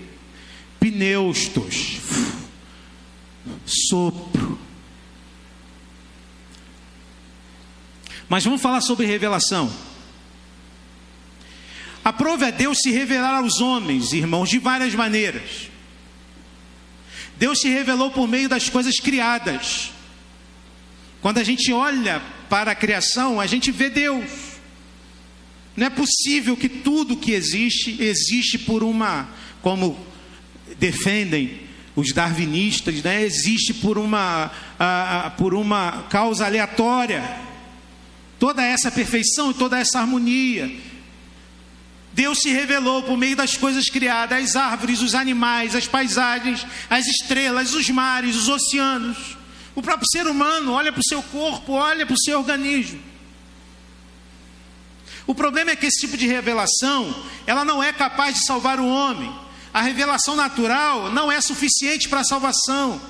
pneustos, 0.82 2.02
sopro, 3.66 4.43
Mas 8.30 8.44
vamos 8.44 8.62
falar 8.62 8.82
sobre 8.82 9.06
revelação. 9.06 9.72
A 12.04 12.12
prova 12.12 12.48
é 12.48 12.52
Deus 12.52 12.80
se 12.82 12.92
revelar 12.92 13.38
aos 13.38 13.62
homens, 13.62 14.12
irmãos, 14.12 14.50
de 14.50 14.60
várias 14.60 14.94
maneiras. 14.94 15.70
Deus 17.38 17.60
se 17.60 17.70
revelou 17.70 18.12
por 18.12 18.28
meio 18.28 18.50
das 18.50 18.70
coisas 18.70 18.96
criadas. 18.96 19.92
Quando 21.22 21.38
a 21.38 21.44
gente 21.44 21.72
olha 21.72 22.22
para 22.50 22.72
a 22.72 22.76
criação, 22.76 23.40
a 23.40 23.48
gente 23.48 23.72
vê 23.72 23.90
Deus. 23.90 24.30
Não 25.76 25.88
é 25.88 25.90
possível 25.90 26.58
que 26.58 26.68
tudo 26.68 27.16
que 27.16 27.32
existe, 27.32 28.02
existe 28.04 28.58
por 28.60 28.84
uma, 28.84 29.30
como 29.62 29.98
defendem 30.78 31.62
os 31.96 32.12
darwinistas, 32.12 33.02
né? 33.02 33.24
existe 33.24 33.74
por 33.74 33.98
uma, 33.98 34.52
por 35.38 35.54
uma 35.54 36.04
causa 36.10 36.46
aleatória 36.46 37.53
toda 38.44 38.62
essa 38.62 38.92
perfeição 38.92 39.52
e 39.52 39.54
toda 39.54 39.80
essa 39.80 40.02
harmonia. 40.02 40.70
Deus 42.12 42.40
se 42.40 42.50
revelou 42.50 43.02
por 43.02 43.18
meio 43.18 43.38
das 43.38 43.56
coisas 43.56 43.88
criadas, 43.90 44.38
as 44.38 44.56
árvores, 44.58 45.02
os 45.02 45.16
animais, 45.16 45.74
as 45.74 45.88
paisagens, 45.88 46.68
as 46.90 47.08
estrelas, 47.08 47.74
os 47.74 47.90
mares, 47.90 48.36
os 48.36 48.50
oceanos. 48.50 49.38
O 49.74 49.82
próprio 49.82 50.06
ser 50.12 50.28
humano 50.28 50.74
olha 50.74 50.92
para 50.92 51.00
o 51.00 51.08
seu 51.08 51.24
corpo, 51.24 51.72
olha 51.72 52.06
para 52.06 52.16
o 52.16 52.20
seu 52.20 52.38
organismo. 52.38 53.02
O 55.26 55.34
problema 55.34 55.72
é 55.72 55.78
que 55.78 55.86
esse 55.86 56.02
tipo 56.02 56.18
de 56.18 56.28
revelação, 56.28 57.16
ela 57.48 57.64
não 57.64 57.82
é 57.82 57.94
capaz 57.94 58.36
de 58.36 58.46
salvar 58.46 58.78
o 58.78 58.86
homem. 58.86 59.34
A 59.74 59.82
revelação 59.82 60.36
natural 60.36 61.10
não 61.14 61.32
é 61.32 61.40
suficiente 61.40 62.10
para 62.10 62.20
a 62.20 62.26
salvação. 62.26 63.02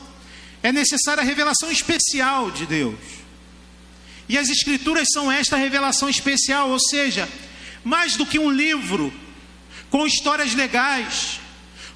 É 0.61 0.71
necessária 0.71 1.23
a 1.23 1.25
revelação 1.25 1.71
especial 1.71 2.51
de 2.51 2.67
Deus. 2.67 3.22
E 4.33 4.37
as 4.37 4.49
Escrituras 4.49 5.09
são 5.13 5.31
esta 5.31 5.57
revelação 5.57 6.09
especial, 6.09 6.71
ou 6.71 6.79
seja, 6.79 7.29
mais 7.83 8.15
do 8.15 8.25
que 8.25 8.39
um 8.39 8.49
livro 8.49 9.13
com 9.91 10.07
histórias 10.07 10.55
legais, 10.55 11.39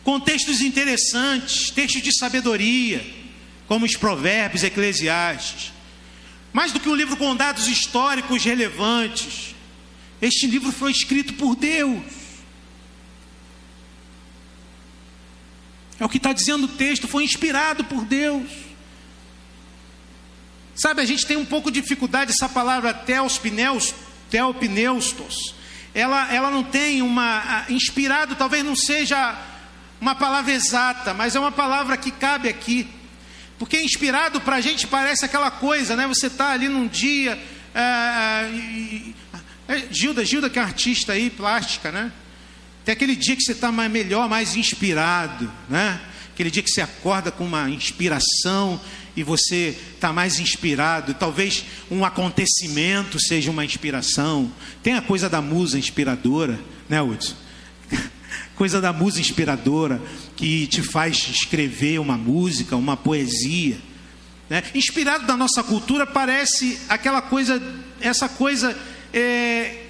com 0.03 0.19
textos 0.19 0.61
interessantes, 0.61 1.71
textos 1.71 1.99
de 1.99 2.15
sabedoria, 2.15 3.03
como 3.67 3.87
os 3.87 3.95
Provérbios 3.95 4.63
Eclesiastes, 4.63 5.73
mais 6.53 6.71
do 6.71 6.79
que 6.79 6.87
um 6.87 6.93
livro 6.93 7.17
com 7.17 7.35
dados 7.35 7.67
históricos 7.67 8.43
relevantes, 8.43 9.55
este 10.21 10.45
livro 10.45 10.71
foi 10.71 10.91
escrito 10.91 11.33
por 11.33 11.55
Deus. 11.55 12.03
É 15.99 16.05
o 16.05 16.09
que 16.09 16.17
está 16.17 16.33
dizendo 16.33 16.65
o 16.65 16.75
texto, 16.77 17.07
foi 17.07 17.23
inspirado 17.23 17.83
por 17.85 18.05
Deus. 18.05 18.66
Sabe, 20.77 21.01
a 21.01 21.05
gente 21.05 21.25
tem 21.25 21.35
um 21.35 21.45
pouco 21.45 21.71
de 21.71 21.81
dificuldade, 21.81 22.31
essa 22.31 22.47
palavra 22.47 22.93
teospneus, 22.93 23.95
teopneustos, 24.29 25.55
ela, 25.93 26.31
ela 26.31 26.51
não 26.51 26.63
tem 26.63 27.01
uma. 27.01 27.65
Inspirado 27.67 28.35
talvez 28.35 28.63
não 28.63 28.75
seja 28.75 29.35
uma 29.99 30.13
palavra 30.13 30.53
exata, 30.53 31.15
mas 31.15 31.35
é 31.35 31.39
uma 31.39 31.51
palavra 31.51 31.97
que 31.97 32.11
cabe 32.11 32.47
aqui. 32.47 32.87
Porque 33.57 33.81
inspirado 33.81 34.39
para 34.39 34.57
a 34.57 34.61
gente 34.61 34.85
parece 34.85 35.25
aquela 35.25 35.49
coisa, 35.49 35.95
né? 35.95 36.05
Você 36.05 36.27
está 36.27 36.51
ali 36.51 36.69
num 36.69 36.87
dia. 36.87 37.41
É, 37.73 38.51
é, 39.67 39.87
Gilda, 39.89 40.23
Gilda 40.23 40.51
que 40.51 40.59
é 40.59 40.61
artista 40.61 41.13
aí, 41.13 41.31
plástica, 41.31 41.91
né? 41.91 42.11
Tem 42.85 42.93
aquele 42.93 43.15
dia 43.15 43.35
que 43.35 43.41
você 43.41 43.53
está 43.53 43.71
melhor, 43.71 44.29
mais 44.29 44.55
inspirado, 44.55 45.51
né? 45.67 45.99
Aquele 46.31 46.51
dia 46.51 46.61
que 46.61 46.69
você 46.69 46.81
acorda 46.81 47.31
com 47.31 47.43
uma 47.43 47.67
inspiração 47.67 48.79
e 49.17 49.23
você 49.23 49.75
está 49.95 50.13
mais 50.13 50.39
inspirado, 50.39 51.15
talvez 51.15 51.65
um 51.89 52.05
acontecimento 52.05 53.19
seja 53.19 53.49
uma 53.49 53.65
inspiração. 53.65 54.51
Tem 54.83 54.93
a 54.93 55.01
coisa 55.01 55.27
da 55.27 55.41
musa 55.41 55.79
inspiradora, 55.79 56.59
né, 56.87 57.01
Hudson? 57.01 57.33
coisa 58.55 58.79
da 58.79 58.93
musa 58.93 59.19
inspiradora 59.19 59.99
que 60.35 60.67
te 60.67 60.83
faz 60.83 61.29
escrever 61.31 61.99
uma 61.99 62.15
música, 62.15 62.75
uma 62.75 62.95
poesia. 62.95 63.79
Né? 64.47 64.61
Inspirado 64.75 65.25
da 65.25 65.35
nossa 65.35 65.63
cultura 65.63 66.05
parece 66.05 66.79
aquela 66.87 67.21
coisa, 67.23 67.59
essa 67.99 68.29
coisa 68.29 68.77
é, 69.11 69.83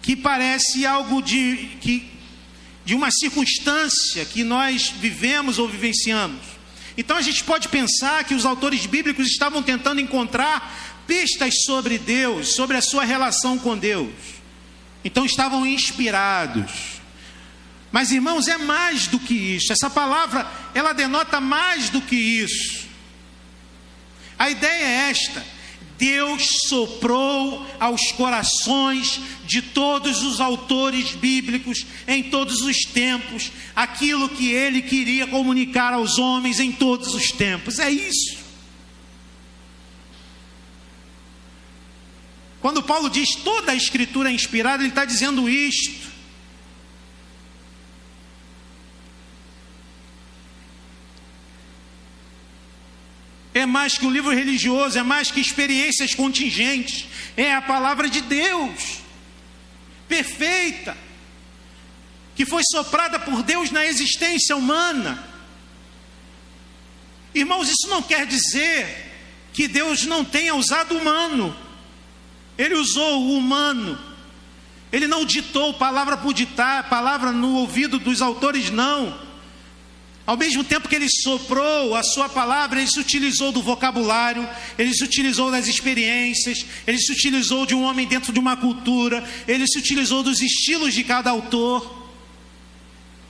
que 0.00 0.14
parece 0.14 0.86
algo 0.86 1.20
de, 1.20 1.68
que, 1.80 2.08
de 2.84 2.94
uma 2.94 3.10
circunstância 3.10 4.24
que 4.24 4.44
nós 4.44 4.94
vivemos 5.00 5.58
ou 5.58 5.68
vivenciamos. 5.68 6.57
Então 6.98 7.16
a 7.16 7.22
gente 7.22 7.44
pode 7.44 7.68
pensar 7.68 8.24
que 8.24 8.34
os 8.34 8.44
autores 8.44 8.84
bíblicos 8.84 9.28
estavam 9.28 9.62
tentando 9.62 10.00
encontrar 10.00 11.04
pistas 11.06 11.62
sobre 11.64 11.96
Deus, 11.96 12.56
sobre 12.56 12.76
a 12.76 12.82
sua 12.82 13.04
relação 13.04 13.56
com 13.56 13.78
Deus. 13.78 14.12
Então 15.04 15.24
estavam 15.24 15.64
inspirados. 15.64 16.98
Mas 17.92 18.10
irmãos, 18.10 18.48
é 18.48 18.58
mais 18.58 19.06
do 19.06 19.20
que 19.20 19.32
isso. 19.32 19.72
Essa 19.72 19.88
palavra, 19.88 20.44
ela 20.74 20.92
denota 20.92 21.40
mais 21.40 21.88
do 21.88 22.00
que 22.02 22.16
isso. 22.16 22.88
A 24.36 24.50
ideia 24.50 24.84
é 24.84 25.10
esta: 25.10 25.46
Deus 25.98 26.46
soprou 26.68 27.66
aos 27.80 28.12
corações 28.12 29.20
de 29.44 29.60
todos 29.60 30.22
os 30.22 30.40
autores 30.40 31.10
bíblicos 31.10 31.84
em 32.06 32.22
todos 32.22 32.60
os 32.62 32.84
tempos 32.84 33.50
aquilo 33.74 34.28
que 34.28 34.48
ele 34.52 34.80
queria 34.80 35.26
comunicar 35.26 35.92
aos 35.92 36.16
homens 36.16 36.60
em 36.60 36.70
todos 36.70 37.14
os 37.14 37.32
tempos. 37.32 37.80
É 37.80 37.90
isso. 37.90 38.38
Quando 42.60 42.82
Paulo 42.82 43.10
diz 43.10 43.34
toda 43.34 43.72
a 43.72 43.74
escritura 43.74 44.30
é 44.30 44.32
inspirada, 44.32 44.82
ele 44.82 44.90
está 44.90 45.04
dizendo 45.04 45.48
isto. 45.48 46.07
É 53.58 53.66
mais 53.66 53.98
que 53.98 54.06
um 54.06 54.10
livro 54.10 54.30
religioso, 54.30 54.98
é 54.98 55.02
mais 55.02 55.30
que 55.30 55.40
experiências 55.40 56.14
contingentes, 56.14 57.06
é 57.36 57.52
a 57.52 57.60
palavra 57.60 58.08
de 58.08 58.20
Deus, 58.20 59.00
perfeita, 60.06 60.96
que 62.36 62.46
foi 62.46 62.62
soprada 62.70 63.18
por 63.18 63.42
Deus 63.42 63.72
na 63.72 63.84
existência 63.84 64.56
humana. 64.56 65.24
Irmãos, 67.34 67.68
isso 67.68 67.88
não 67.88 68.00
quer 68.00 68.26
dizer 68.26 69.06
que 69.52 69.66
Deus 69.66 70.04
não 70.04 70.24
tenha 70.24 70.54
usado 70.54 70.94
o 70.94 70.98
humano, 70.98 71.56
Ele 72.56 72.76
usou 72.76 73.24
o 73.24 73.36
humano, 73.36 73.98
Ele 74.92 75.08
não 75.08 75.24
ditou 75.24 75.74
palavra 75.74 76.16
por 76.16 76.32
ditar, 76.32 76.88
palavra 76.88 77.32
no 77.32 77.56
ouvido 77.56 77.98
dos 77.98 78.22
autores, 78.22 78.70
não. 78.70 79.27
Ao 80.28 80.36
mesmo 80.36 80.62
tempo 80.62 80.90
que 80.90 80.94
ele 80.94 81.08
soprou 81.08 81.96
a 81.96 82.02
sua 82.02 82.28
palavra, 82.28 82.78
ele 82.78 82.90
se 82.90 83.00
utilizou 83.00 83.50
do 83.50 83.62
vocabulário, 83.62 84.46
ele 84.78 84.92
se 84.92 85.02
utilizou 85.02 85.50
das 85.50 85.66
experiências, 85.66 86.66
ele 86.86 86.98
se 86.98 87.10
utilizou 87.10 87.64
de 87.64 87.74
um 87.74 87.82
homem 87.82 88.06
dentro 88.06 88.30
de 88.30 88.38
uma 88.38 88.54
cultura, 88.54 89.26
ele 89.48 89.66
se 89.66 89.78
utilizou 89.78 90.22
dos 90.22 90.42
estilos 90.42 90.92
de 90.92 91.02
cada 91.02 91.30
autor. 91.30 92.10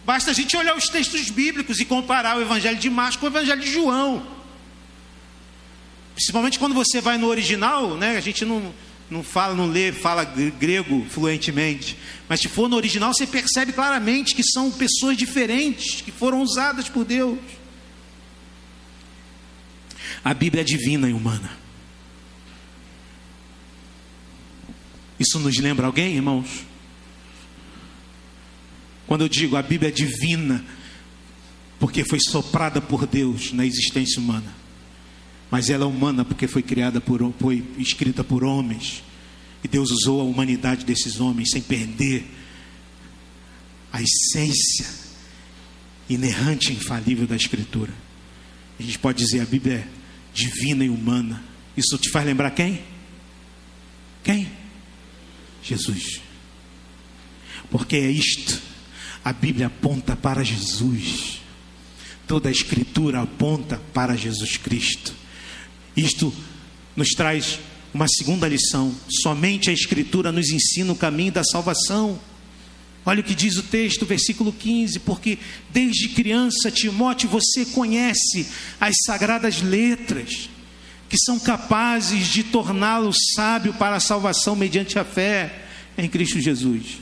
Basta 0.05 0.33
a 0.33 0.35
gente 0.35 0.57
olhar 0.57 0.77
os 0.77 0.89
textos 0.89 1.31
bíblicos 1.31 1.79
e 1.79 1.85
comparar 1.85 2.37
o 2.37 2.41
Evangelho 2.41 2.79
de 2.79 2.91
Marcos 2.91 3.15
com 3.19 3.27
o 3.27 3.29
Evangelho 3.29 3.61
de 3.61 3.71
João. 3.71 4.27
Principalmente 6.17 6.59
quando 6.59 6.75
você 6.75 7.01
vai 7.01 7.17
no 7.17 7.29
original, 7.29 7.97
né? 7.97 8.17
A 8.17 8.21
gente 8.21 8.45
não, 8.45 8.75
não 9.11 9.23
fala, 9.23 9.55
não 9.55 9.67
lê, 9.67 9.91
fala 9.91 10.25
grego 10.25 11.05
fluentemente. 11.09 11.97
Mas 12.29 12.41
se 12.41 12.49
for 12.49 12.69
no 12.69 12.77
original, 12.77 13.13
você 13.15 13.27
percebe 13.27 13.73
claramente 13.73 14.35
que 14.35 14.43
são 14.43 14.71
pessoas 14.71 15.17
diferentes, 15.17 16.03
que 16.03 16.13
foram 16.13 16.43
usadas 16.43 16.89
por 16.89 17.05
Deus. 17.05 17.39
A 20.23 20.35
Bíblia 20.35 20.61
é 20.61 20.65
divina 20.65 21.09
e 21.09 21.13
humana. 21.13 21.51
Isso 25.19 25.39
nos 25.39 25.57
lembra 25.59 25.87
alguém, 25.87 26.17
irmãos? 26.17 26.67
Quando 29.07 29.23
eu 29.23 29.29
digo 29.29 29.57
a 29.57 29.63
Bíblia 29.63 29.89
é 29.89 29.93
divina, 29.93 30.65
porque 31.81 32.05
foi 32.05 32.21
soprada 32.21 32.81
por 32.81 33.07
Deus 33.07 33.53
na 33.53 33.65
existência 33.65 34.21
humana 34.21 34.58
mas 35.51 35.71
ela 35.71 35.85
é 35.85 35.87
humana 35.87 36.25
porque 36.25 36.47
foi 36.47 36.63
criada 36.63 37.01
por, 37.01 37.33
foi 37.41 37.65
escrita 37.79 38.23
por 38.23 38.45
homens. 38.45 39.03
E 39.63 39.69
Deus 39.69 39.91
usou 39.91 40.21
a 40.21 40.25
humanidade 40.25 40.85
desses 40.85 41.21
homens 41.21 41.51
sem 41.51 41.63
perder 41.63 42.27
a 43.93 44.01
essência 44.03 44.87
inerrante 46.09 46.73
e 46.73 46.77
infalível 46.77 47.27
da 47.27 47.37
Escritura. 47.37 47.93
A 48.79 48.83
gente 48.83 48.99
pode 48.99 49.19
dizer 49.19 49.41
a 49.41 49.47
Bíblia 49.47 49.77
é 49.77 49.89
divina 50.33 50.85
e 50.85 50.89
humana. 50.89 51.43
Isso 51.77 51.99
te 51.99 52.11
faz 52.11 52.25
lembrar 52.25 52.51
quem? 52.53 52.83
Quem? 54.23 54.49
Jesus. 55.63 56.21
Porque 57.71 57.97
é 57.97 58.11
isto. 58.11 58.61
A 59.25 59.33
Bíblia 59.33 59.67
aponta 59.67 60.15
para 60.15 60.45
Jesus. 60.45 61.41
Toda 62.27 62.49
a 62.49 62.53
Escritura 62.53 63.23
aponta 63.23 63.81
para 63.93 64.17
Jesus 64.17 64.57
Cristo. 64.57 65.15
Isto 65.99 66.33
nos 66.95 67.09
traz 67.09 67.59
uma 67.93 68.07
segunda 68.07 68.49
lição: 68.49 68.95
somente 69.11 69.69
a 69.69 69.73
Escritura 69.73 70.31
nos 70.31 70.51
ensina 70.51 70.93
o 70.93 70.97
caminho 70.97 71.33
da 71.33 71.43
salvação. 71.43 72.21
Olha 73.05 73.21
o 73.21 73.25
que 73.25 73.35
diz 73.35 73.57
o 73.57 73.65
texto, 73.65 74.07
versículo 74.07 74.53
15: 74.53 75.01
Porque 75.01 75.39
desde 75.71 76.11
criança, 76.11 76.71
Timóteo, 76.71 77.29
você 77.29 77.65
conhece 77.67 78.47
as 78.81 78.95
sagradas 79.05 79.61
letras, 79.61 80.49
que 81.09 81.19
são 81.19 81.41
capazes 81.41 82.29
de 82.29 82.45
torná-lo 82.45 83.13
sábio 83.35 83.75
para 83.75 83.97
a 83.97 84.01
salvação 84.01 84.55
mediante 84.55 85.01
a 85.01 85.05
fé 85.05 85.65
em 85.97 86.09
Cristo 86.09 86.39
Jesus. 86.39 86.99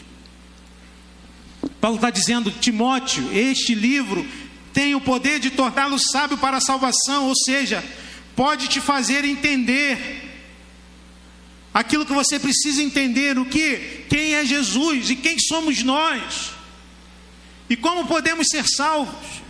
Paulo 1.82 1.96
está 1.96 2.08
dizendo, 2.08 2.50
Timóteo, 2.50 3.30
este 3.30 3.74
livro 3.74 4.26
tem 4.72 4.94
o 4.94 5.00
poder 5.02 5.38
de 5.38 5.50
torná-lo 5.50 5.98
sábio 5.98 6.38
para 6.38 6.56
a 6.56 6.60
salvação, 6.60 7.26
ou 7.28 7.36
seja, 7.36 7.84
pode 8.36 8.68
te 8.68 8.80
fazer 8.80 9.24
entender 9.24 10.22
aquilo 11.72 12.06
que 12.06 12.12
você 12.12 12.38
precisa 12.38 12.82
entender, 12.82 13.38
o 13.38 13.46
que, 13.46 14.04
quem 14.08 14.34
é 14.34 14.44
Jesus 14.44 15.10
e 15.10 15.16
quem 15.16 15.38
somos 15.38 15.82
nós 15.82 16.52
e 17.68 17.76
como 17.76 18.06
podemos 18.06 18.46
ser 18.48 18.64
salvos. 18.66 19.42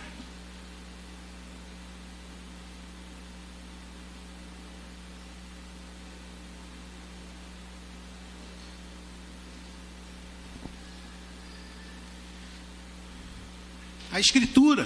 A 14.11 14.19
Escritura 14.19 14.85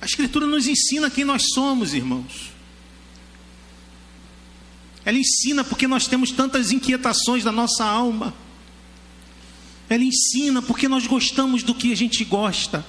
a 0.00 0.06
Escritura 0.06 0.46
nos 0.46 0.66
ensina 0.66 1.10
quem 1.10 1.24
nós 1.24 1.42
somos, 1.54 1.94
irmãos. 1.94 2.52
Ela 5.04 5.18
ensina 5.18 5.64
porque 5.64 5.86
nós 5.88 6.06
temos 6.06 6.30
tantas 6.30 6.70
inquietações 6.70 7.42
da 7.42 7.50
nossa 7.50 7.84
alma. 7.84 8.34
Ela 9.88 10.04
ensina 10.04 10.60
porque 10.60 10.86
nós 10.86 11.06
gostamos 11.06 11.62
do 11.62 11.74
que 11.74 11.92
a 11.92 11.96
gente 11.96 12.24
gosta. 12.24 12.84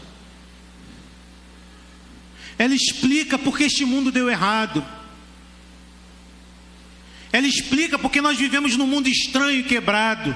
Ela 2.58 2.76
explica 2.76 3.40
porque 3.40 3.64
este 3.64 3.86
mundo 3.86 4.12
deu 4.12 4.30
errado. 4.30 4.86
Ela 7.32 7.48
explica 7.48 7.98
porque 7.98 8.20
nós 8.20 8.38
vivemos 8.38 8.76
num 8.76 8.86
mundo 8.86 9.08
estranho 9.08 9.62
e 9.62 9.64
quebrado. 9.64 10.36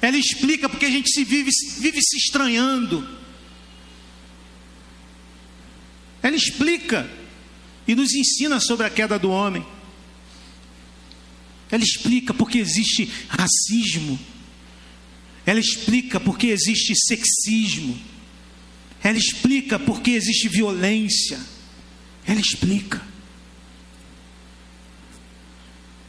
Ela 0.00 0.16
explica 0.16 0.68
porque 0.68 0.86
a 0.86 0.90
gente 0.90 1.10
se 1.10 1.24
vive, 1.24 1.50
vive 1.80 2.00
se 2.00 2.16
estranhando. 2.16 3.18
Ela 6.22 6.36
explica 6.36 7.08
e 7.86 7.94
nos 7.94 8.12
ensina 8.12 8.60
sobre 8.60 8.86
a 8.86 8.90
queda 8.90 9.18
do 9.18 9.30
homem. 9.30 9.64
Ela 11.70 11.82
explica 11.82 12.34
porque 12.34 12.58
existe 12.58 13.10
racismo. 13.28 14.18
Ela 15.46 15.60
explica 15.60 16.18
porque 16.18 16.48
existe 16.48 16.92
sexismo. 16.94 17.98
Ela 19.02 19.18
explica 19.18 19.78
porque 19.78 20.10
existe 20.10 20.48
violência. 20.48 21.38
Ela 22.26 22.40
explica. 22.40 23.00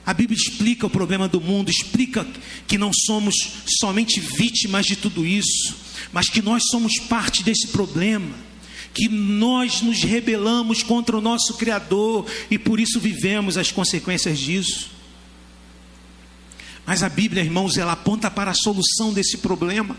A 0.06 0.14
Bíblia 0.14 0.38
explica 0.38 0.88
o 0.88 0.90
problema 0.90 1.28
do 1.28 1.40
mundo, 1.40 1.70
explica 1.70 2.26
que 2.68 2.80
não 2.80 2.92
somos 2.92 3.36
somente 3.80 4.20
vítimas 4.20 4.86
de 4.86 4.96
tudo 4.96 5.26
isso, 5.26 5.76
mas 6.12 6.28
que 6.28 6.42
nós 6.42 6.64
somos 6.72 6.94
parte 7.08 7.44
desse 7.44 7.68
problema 7.68 8.49
que 8.94 9.08
nós 9.08 9.82
nos 9.82 10.04
rebelamos 10.04 10.84
contra 10.84 11.18
o 11.18 11.22
nosso 11.22 11.56
Criador 11.56 12.26
e 12.50 12.58
por 12.58 12.80
isso 12.80 13.00
vivemos 13.00 13.58
as 13.58 13.72
consequências 13.72 14.40
disso. 14.40 14.92
Mas 16.86 17.04
a 17.04 17.10
Bíblia, 17.10 17.44
irmãos, 17.44 17.78
ela 17.78 17.94
aponta 17.94 18.32
para 18.32 18.52
a 18.52 18.56
solução 18.56 19.14
desse 19.14 19.38
problema. 19.38 19.96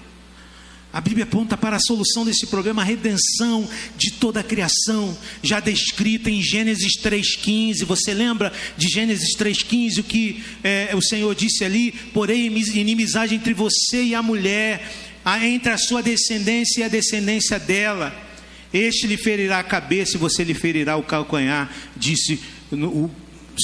A 0.92 1.00
Bíblia 1.00 1.22
aponta 1.22 1.56
para 1.56 1.76
a 1.76 1.80
solução 1.80 2.24
desse 2.24 2.48
problema, 2.48 2.82
a 2.82 2.84
redenção 2.84 3.68
de 3.96 4.10
toda 4.10 4.40
a 4.40 4.42
criação, 4.42 5.16
já 5.40 5.60
descrita 5.60 6.28
em 6.28 6.42
Gênesis 6.42 7.00
3,15. 7.00 7.84
Você 7.84 8.12
lembra 8.12 8.52
de 8.76 8.88
Gênesis 8.88 9.36
3,15, 9.36 10.00
o 10.00 10.02
que 10.02 10.42
é, 10.64 10.90
o 10.96 11.00
Senhor 11.00 11.32
disse 11.32 11.64
ali? 11.64 11.92
Porém, 12.12 12.46
inimizade 12.46 13.36
entre 13.36 13.54
você 13.54 14.02
e 14.02 14.14
a 14.16 14.22
mulher, 14.22 14.92
entre 15.42 15.70
a 15.70 15.78
sua 15.78 16.02
descendência 16.02 16.80
e 16.80 16.82
a 16.82 16.88
descendência 16.88 17.56
dela 17.56 18.29
este 18.72 19.06
lhe 19.06 19.16
ferirá 19.16 19.58
a 19.58 19.64
cabeça 19.64 20.16
e 20.16 20.20
você 20.20 20.44
lhe 20.44 20.54
ferirá 20.54 20.96
o 20.96 21.02
calcanhar, 21.02 21.70
disse 21.96 22.40
o 22.70 23.10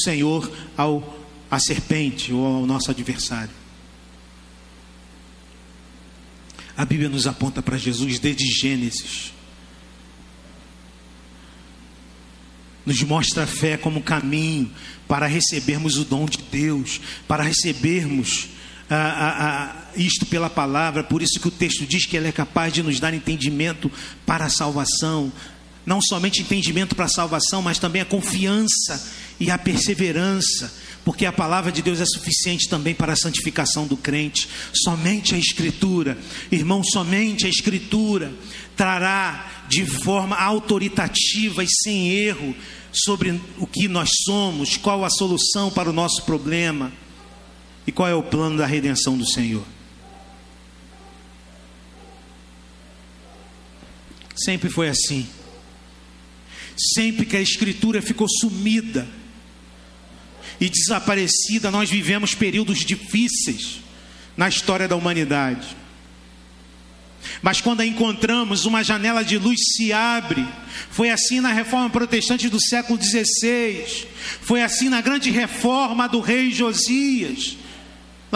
Senhor 0.05 0.51
ao 0.77 1.15
a 1.49 1.61
serpente 1.61 2.33
ou 2.33 2.45
ao 2.45 2.67
nosso 2.67 2.91
adversário. 2.91 3.55
A 6.77 6.85
Bíblia 6.85 7.09
nos 7.09 7.27
aponta 7.27 7.63
para 7.63 7.79
Jesus 7.79 8.19
desde 8.19 8.45
Gênesis. 8.47 9.33
nos 12.87 13.03
mostra 13.03 13.43
a 13.43 13.47
fé 13.47 13.77
como 13.77 14.01
caminho 14.01 14.71
para 15.09 15.27
recebermos 15.27 15.97
o 15.97 16.05
dom 16.05 16.25
de 16.25 16.39
Deus, 16.39 17.01
para 17.27 17.43
recebermos 17.43 18.49
ah, 18.89 18.95
ah, 18.95 19.37
ah, 19.39 19.91
isto 19.97 20.27
pela 20.27 20.49
palavra. 20.49 21.03
Por 21.03 21.23
isso 21.23 21.41
que 21.41 21.49
o 21.49 21.51
texto 21.51 21.85
diz 21.87 22.07
que 22.07 22.17
ela 22.17 22.29
é 22.29 22.33
capaz 22.33 22.73
de 22.73 22.83
nos 22.83 23.01
dar 23.01 23.13
entendimento 23.13 23.91
para 24.25 24.45
a 24.45 24.51
salvação, 24.51 25.33
não 25.85 26.01
somente 26.01 26.41
entendimento 26.41 26.95
para 26.95 27.07
a 27.07 27.09
salvação, 27.09 27.63
mas 27.63 27.79
também 27.79 28.03
a 28.03 28.07
confiança 28.07 29.13
e 29.39 29.51
a 29.51 29.59
perseverança, 29.59 30.73
porque 31.05 31.27
a 31.27 31.33
palavra 31.33 31.71
de 31.71 31.83
Deus 31.83 32.01
é 32.01 32.07
suficiente 32.07 32.69
também 32.69 32.95
para 32.95 33.13
a 33.13 33.17
santificação 33.17 33.87
do 33.87 33.97
crente. 33.97 34.49
Somente 34.73 35.35
a 35.35 35.39
Escritura, 35.39 36.17
irmão, 36.51 36.83
somente 36.83 37.47
a 37.47 37.49
Escritura 37.49 38.33
trará 38.77 39.67
de 39.69 39.85
forma 39.85 40.37
autoritativa 40.37 41.63
e 41.63 41.69
sem 41.83 42.11
erro 42.11 42.55
sobre 42.93 43.41
o 43.59 43.67
que 43.67 43.89
nós 43.89 44.09
somos, 44.25 44.77
qual 44.77 45.05
a 45.05 45.11
solução 45.11 45.71
para 45.71 45.91
o 45.91 45.93
nosso 45.93 46.23
problema 46.23 46.93
e 47.87 47.93
qual 47.93 48.09
é 48.09 48.15
o 48.15 48.23
plano 48.23 48.59
da 48.59 48.67
redenção 48.67 49.17
do 49.17 49.27
Senhor. 49.27 49.65
Sempre 54.35 54.69
foi 54.69 54.89
assim. 54.89 55.27
Sempre 56.95 57.25
que 57.25 57.37
a 57.37 57.41
Escritura 57.41 58.03
ficou 58.03 58.29
sumida 58.29 59.09
e 60.61 60.69
desaparecida, 60.69 61.71
nós 61.71 61.89
vivemos 61.89 62.35
períodos 62.35 62.85
difíceis 62.85 63.81
na 64.37 64.49
história 64.49 64.87
da 64.87 64.97
humanidade. 64.97 65.77
Mas 67.43 67.61
quando 67.61 67.81
a 67.81 67.87
encontramos, 67.87 68.67
uma 68.67 68.85
janela 68.85 69.25
de 69.25 69.39
luz 69.39 69.59
se 69.75 69.93
abre. 69.93 70.47
Foi 70.91 71.11
assim 71.11 71.41
na 71.41 71.53
reforma 71.53 71.91
protestante 71.91 72.49
do 72.49 72.61
século 72.61 73.03
XVI. 73.03 74.07
Foi 74.43 74.63
assim 74.63 74.89
na 74.89 75.01
grande 75.01 75.31
reforma 75.31 76.09
do 76.09 76.21
rei 76.21 76.51
Josias. 76.51 77.57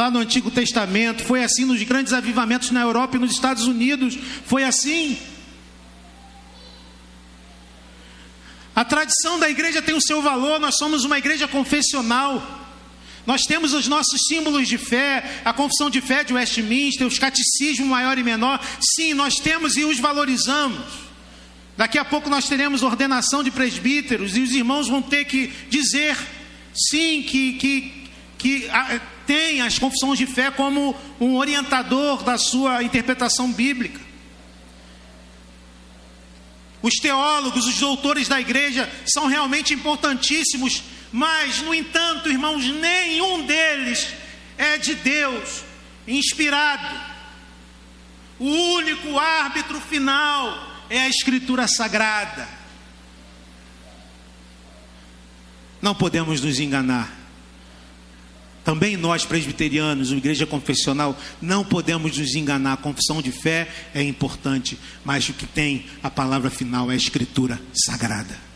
Lá 0.00 0.10
no 0.10 0.20
Antigo 0.20 0.50
Testamento. 0.50 1.22
Foi 1.22 1.44
assim 1.44 1.66
nos 1.66 1.82
grandes 1.82 2.14
avivamentos 2.14 2.70
na 2.70 2.80
Europa 2.80 3.18
e 3.18 3.20
nos 3.20 3.32
Estados 3.32 3.66
Unidos. 3.66 4.18
Foi 4.46 4.64
assim. 4.64 5.18
A 8.74 8.82
tradição 8.82 9.38
da 9.38 9.50
igreja 9.50 9.82
tem 9.82 9.94
o 9.94 10.00
seu 10.00 10.22
valor, 10.22 10.58
nós 10.58 10.76
somos 10.78 11.04
uma 11.04 11.18
igreja 11.18 11.46
confessional. 11.46 12.42
Nós 13.26 13.42
temos 13.42 13.74
os 13.74 13.86
nossos 13.88 14.22
símbolos 14.26 14.66
de 14.66 14.78
fé, 14.78 15.42
a 15.44 15.52
confissão 15.52 15.90
de 15.90 16.00
fé 16.00 16.24
de 16.24 16.32
Westminster, 16.32 17.06
os 17.06 17.18
catecismos 17.18 17.86
maior 17.86 18.16
e 18.16 18.22
menor. 18.22 18.58
Sim, 18.80 19.12
nós 19.12 19.34
temos 19.34 19.76
e 19.76 19.84
os 19.84 19.98
valorizamos. 19.98 20.80
Daqui 21.76 21.98
a 21.98 22.06
pouco 22.06 22.30
nós 22.30 22.48
teremos 22.48 22.82
ordenação 22.82 23.42
de 23.42 23.50
presbíteros 23.50 24.34
e 24.34 24.40
os 24.40 24.52
irmãos 24.52 24.88
vão 24.88 25.02
ter 25.02 25.26
que 25.26 25.52
dizer 25.68 26.16
sim, 26.72 27.22
que, 27.22 27.52
que, 27.52 27.92
que 28.38 28.70
a, 28.70 28.98
tem 29.30 29.60
as 29.60 29.78
confissões 29.78 30.18
de 30.18 30.26
fé 30.26 30.50
como 30.50 30.96
um 31.20 31.36
orientador 31.36 32.24
da 32.24 32.36
sua 32.36 32.82
interpretação 32.82 33.52
bíblica. 33.52 34.00
Os 36.82 36.94
teólogos, 36.94 37.64
os 37.66 37.78
doutores 37.78 38.26
da 38.26 38.40
igreja 38.40 38.90
são 39.06 39.26
realmente 39.26 39.72
importantíssimos 39.72 40.82
mas, 41.12 41.60
no 41.62 41.74
entanto, 41.74 42.28
irmãos, 42.28 42.64
nenhum 42.64 43.44
deles 43.44 44.08
é 44.56 44.78
de 44.78 44.94
Deus, 44.94 45.64
inspirado. 46.06 47.00
O 48.38 48.48
único 48.48 49.18
árbitro 49.18 49.80
final 49.80 50.70
é 50.88 51.00
a 51.00 51.08
Escritura 51.08 51.66
Sagrada. 51.66 52.48
Não 55.82 55.94
podemos 55.94 56.40
nos 56.40 56.60
enganar. 56.60 57.19
Também 58.64 58.96
nós, 58.96 59.24
presbiterianos, 59.24 60.12
igreja 60.12 60.46
confessional, 60.46 61.18
não 61.40 61.64
podemos 61.64 62.18
nos 62.18 62.34
enganar. 62.34 62.74
A 62.74 62.76
confissão 62.76 63.22
de 63.22 63.32
fé 63.32 63.68
é 63.94 64.02
importante, 64.02 64.78
mas 65.04 65.28
o 65.28 65.32
que 65.32 65.46
tem 65.46 65.86
a 66.02 66.10
palavra 66.10 66.50
final 66.50 66.90
é 66.90 66.94
a 66.94 66.96
Escritura 66.96 67.60
Sagrada. 67.72 68.50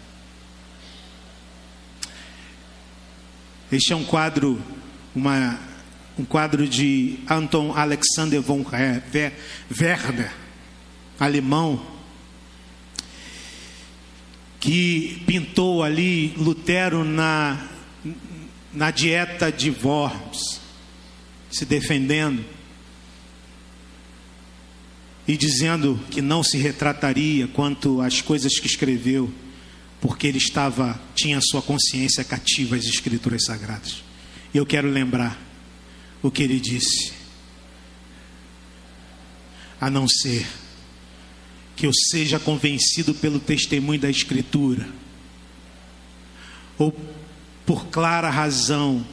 Este 3.72 3.92
é 3.92 3.96
um 3.96 4.04
quadro, 4.04 4.62
uma, 5.16 5.58
um 6.18 6.24
quadro 6.24 6.68
de 6.68 7.18
Anton 7.28 7.72
Alexander 7.74 8.40
von 8.42 8.64
Werner, 8.70 9.32
alemão, 11.18 11.84
que 14.60 15.22
pintou 15.26 15.82
ali 15.82 16.34
Lutero 16.36 17.04
na, 17.04 17.68
na 18.74 18.90
dieta 18.90 19.50
de 19.52 19.70
Worms, 19.70 20.60
se 21.50 21.64
defendendo 21.64 22.44
e 25.26 25.36
dizendo 25.36 25.98
que 26.10 26.20
não 26.20 26.42
se 26.42 26.58
retrataria 26.58 27.46
quanto 27.48 28.00
às 28.00 28.20
coisas 28.20 28.58
que 28.58 28.66
escreveu 28.66 29.32
porque 30.00 30.26
ele 30.26 30.36
estava, 30.36 31.00
tinha 31.14 31.40
sua 31.40 31.62
consciência 31.62 32.22
cativa 32.22 32.76
às 32.76 32.84
escrituras 32.84 33.44
sagradas. 33.46 34.02
E 34.52 34.58
eu 34.58 34.66
quero 34.66 34.86
lembrar 34.86 35.40
o 36.22 36.30
que 36.30 36.42
ele 36.42 36.60
disse. 36.60 37.14
A 39.80 39.88
não 39.88 40.06
ser 40.06 40.46
que 41.74 41.86
eu 41.86 41.92
seja 42.10 42.38
convencido 42.38 43.14
pelo 43.14 43.40
testemunho 43.40 43.98
da 43.98 44.10
escritura 44.10 44.86
ou 46.78 46.94
por 47.66 47.86
clara 47.86 48.30
razão. 48.30 49.06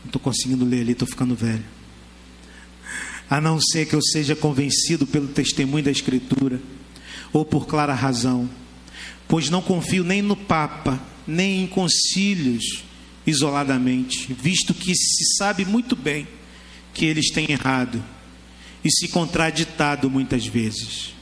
Não 0.00 0.06
estou 0.06 0.20
conseguindo 0.20 0.64
ler 0.64 0.82
ali, 0.82 0.92
estou 0.92 1.08
ficando 1.08 1.34
velho. 1.34 1.64
A 3.28 3.40
não 3.40 3.60
ser 3.60 3.86
que 3.86 3.94
eu 3.94 4.02
seja 4.02 4.34
convencido 4.34 5.06
pelo 5.06 5.28
testemunho 5.28 5.84
da 5.84 5.90
Escritura, 5.90 6.60
ou 7.32 7.44
por 7.44 7.66
clara 7.66 7.94
razão, 7.94 8.50
pois 9.28 9.48
não 9.48 9.62
confio 9.62 10.02
nem 10.02 10.20
no 10.20 10.34
Papa, 10.34 11.00
nem 11.26 11.62
em 11.62 11.66
concílios 11.66 12.84
isoladamente, 13.26 14.32
visto 14.34 14.74
que 14.74 14.94
se 14.94 15.36
sabe 15.36 15.64
muito 15.64 15.94
bem 15.94 16.26
que 16.92 17.04
eles 17.04 17.30
têm 17.30 17.52
errado 17.52 18.02
e 18.84 18.90
se 18.90 19.08
contraditado 19.08 20.10
muitas 20.10 20.46
vezes. 20.46 21.12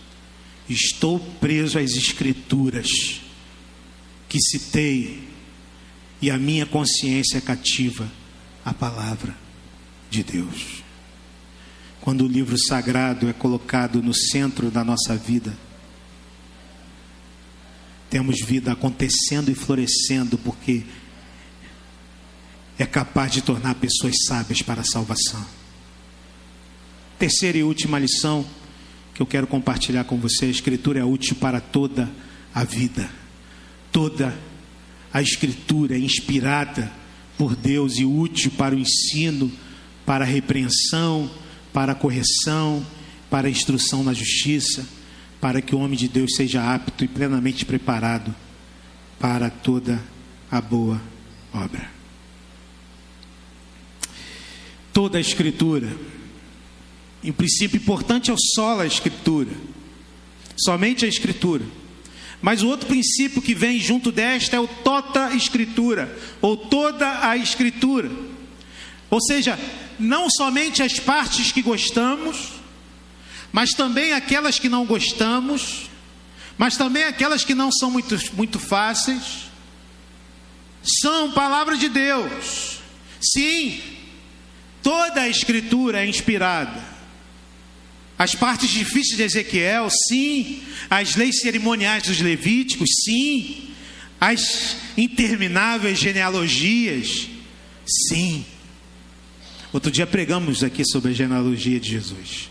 Estou 0.69 1.19
preso 1.19 1.79
às 1.79 1.93
Escrituras 1.93 3.21
que 4.29 4.39
citei 4.41 5.28
e 6.21 6.31
a 6.31 6.39
minha 6.39 6.67
consciência 6.67 7.39
é 7.39 7.41
cativa 7.41 8.11
à 8.65 8.75
palavra 8.75 9.37
de 10.11 10.23
Deus. 10.23 10.83
Quando 12.01 12.25
o 12.25 12.29
livro 12.29 12.57
sagrado 12.59 13.29
é 13.29 13.33
colocado 13.33 14.03
no 14.03 14.15
centro 14.15 14.71
da 14.71 14.85
nossa 14.85 15.17
vida, 15.17 15.57
temos 18.09 18.41
vida 18.41 18.73
acontecendo 18.73 19.51
e 19.51 19.55
florescendo, 19.55 20.39
porque 20.39 20.85
é 22.79 22.87
capaz 22.87 23.33
de 23.33 23.43
tornar 23.43 23.75
pessoas 23.75 24.15
sábias 24.27 24.63
para 24.63 24.81
a 24.81 24.85
salvação. 24.85 25.45
Terceira 27.19 27.59
e 27.59 27.63
última 27.63 27.99
lição 27.99 28.47
que 29.13 29.21
eu 29.21 29.27
quero 29.27 29.47
compartilhar 29.47 30.05
com 30.05 30.17
você: 30.17 30.47
a 30.47 30.51
Escritura 30.51 31.01
é 31.01 31.05
útil 31.05 31.37
para 31.37 31.61
toda 31.61 32.09
a 32.55 32.65
vida. 32.65 33.11
Toda 33.91 34.29
a 34.29 34.48
Escritura 35.15 35.97
é 35.97 35.99
inspirada 35.99 36.93
por 37.37 37.55
Deus 37.57 37.99
e 37.99 38.05
útil 38.05 38.51
para 38.53 38.75
o 38.75 38.79
ensino, 38.79 39.51
para 40.05 40.25
a 40.25 40.29
repreensão, 40.29 41.31
para 41.73 41.93
a 41.93 41.95
correção, 41.95 42.85
para 43.31 43.49
a 43.49 43.51
instrução 43.51 44.03
na 44.03 44.13
justiça 44.13 44.99
para 45.41 45.63
que 45.63 45.75
o 45.75 45.79
homem 45.79 45.97
de 45.97 46.09
Deus 46.09 46.35
seja 46.35 46.75
apto 46.75 47.05
e 47.05 47.09
plenamente 47.09 47.65
preparado 47.65 48.35
para 49.19 49.51
toda 49.51 50.03
a 50.51 50.61
boa 50.61 51.01
obra. 51.53 51.91
Toda 54.93 55.19
a 55.19 55.21
Escritura, 55.21 55.97
em 57.23 57.33
princípio 57.33 57.77
importante 57.77 58.31
é 58.31 58.35
o 58.35 58.39
solo 58.55 58.81
a 58.81 58.87
Escritura, 58.87 59.53
somente 60.57 61.05
a 61.05 61.09
Escritura. 61.09 61.65
Mas 62.41 62.63
o 62.63 62.69
outro 62.69 62.87
princípio 62.87 63.43
que 63.43 63.55
vem 63.55 63.81
junto 63.81 64.13
desta 64.13 64.57
é 64.57 64.61
o 64.61 64.69
tota 64.69 65.35
Escritura, 65.35 66.17
ou 66.41 66.57
toda 66.57 67.29
a 67.29 67.37
Escritura. 67.37 68.11
Ou 69.11 69.21
seja, 69.21 69.59
não 69.99 70.29
somente 70.31 70.83
as 70.83 71.01
partes 71.01 71.51
que 71.51 71.63
gostamos, 71.63 72.53
mas 73.51 73.71
também 73.71 74.13
aquelas 74.13 74.59
que 74.59 74.69
não 74.69 74.87
gostamos, 74.87 75.91
mas 76.57 76.77
também 76.77 77.05
aquelas 77.05 77.45
que 77.45 77.55
não 77.55 77.73
são 77.73 77.91
muito, 77.91 78.17
muito 78.35 78.59
fáceis, 78.59 79.49
são 81.01 81.33
palavra 81.33 81.77
de 81.77 81.89
Deus. 81.89 82.79
Sim, 83.21 83.81
toda 84.83 85.23
a 85.23 85.29
Escritura 85.29 86.05
é 86.05 86.09
inspirada. 86.09 86.98
As 88.19 88.35
partes 88.35 88.71
difíceis 88.71 89.17
de 89.17 89.23
Ezequiel, 89.23 89.89
sim. 90.09 90.61
As 90.91 91.15
leis 91.15 91.41
cerimoniais 91.41 92.03
dos 92.03 92.21
Levíticos, 92.21 92.91
sim. 93.05 93.71
As 94.21 94.77
intermináveis 94.97 95.99
genealogias, 96.01 97.29
sim. 97.87 98.45
Outro 99.73 99.91
dia 99.91 100.07
pregamos 100.07 100.65
aqui 100.65 100.83
sobre 100.85 101.13
a 101.13 101.15
genealogia 101.15 101.79
de 101.79 101.91
Jesus. 101.91 102.51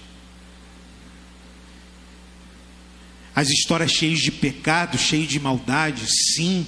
As 3.36 3.50
histórias 3.50 3.92
cheias 3.92 4.20
de 4.20 4.32
pecado, 4.32 4.98
cheias 4.98 5.28
de 5.28 5.40
maldade, 5.40 6.06
sim. 6.08 6.66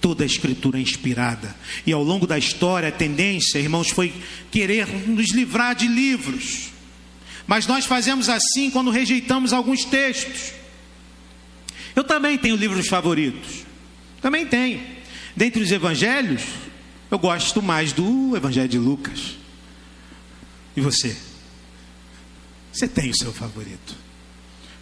Toda 0.00 0.22
a 0.22 0.26
escritura 0.26 0.78
é 0.78 0.82
inspirada. 0.82 1.54
E 1.84 1.92
ao 1.92 2.02
longo 2.02 2.26
da 2.26 2.38
história, 2.38 2.88
a 2.88 2.92
tendência, 2.92 3.58
irmãos, 3.58 3.90
foi 3.90 4.12
querer 4.50 4.86
nos 5.08 5.32
livrar 5.34 5.74
de 5.74 5.88
livros. 5.88 6.70
Mas 7.50 7.66
nós 7.66 7.84
fazemos 7.84 8.28
assim 8.28 8.70
quando 8.70 8.92
rejeitamos 8.92 9.52
alguns 9.52 9.84
textos. 9.84 10.52
Eu 11.96 12.04
também 12.04 12.38
tenho 12.38 12.54
livros 12.54 12.86
favoritos. 12.86 13.66
Também 14.22 14.46
tenho. 14.46 14.80
Dentre 15.34 15.60
os 15.60 15.72
evangelhos, 15.72 16.44
eu 17.10 17.18
gosto 17.18 17.60
mais 17.60 17.92
do 17.92 18.36
Evangelho 18.36 18.68
de 18.68 18.78
Lucas. 18.78 19.36
E 20.76 20.80
você? 20.80 21.16
Você 22.72 22.86
tem 22.86 23.10
o 23.10 23.16
seu 23.16 23.32
favorito? 23.32 23.96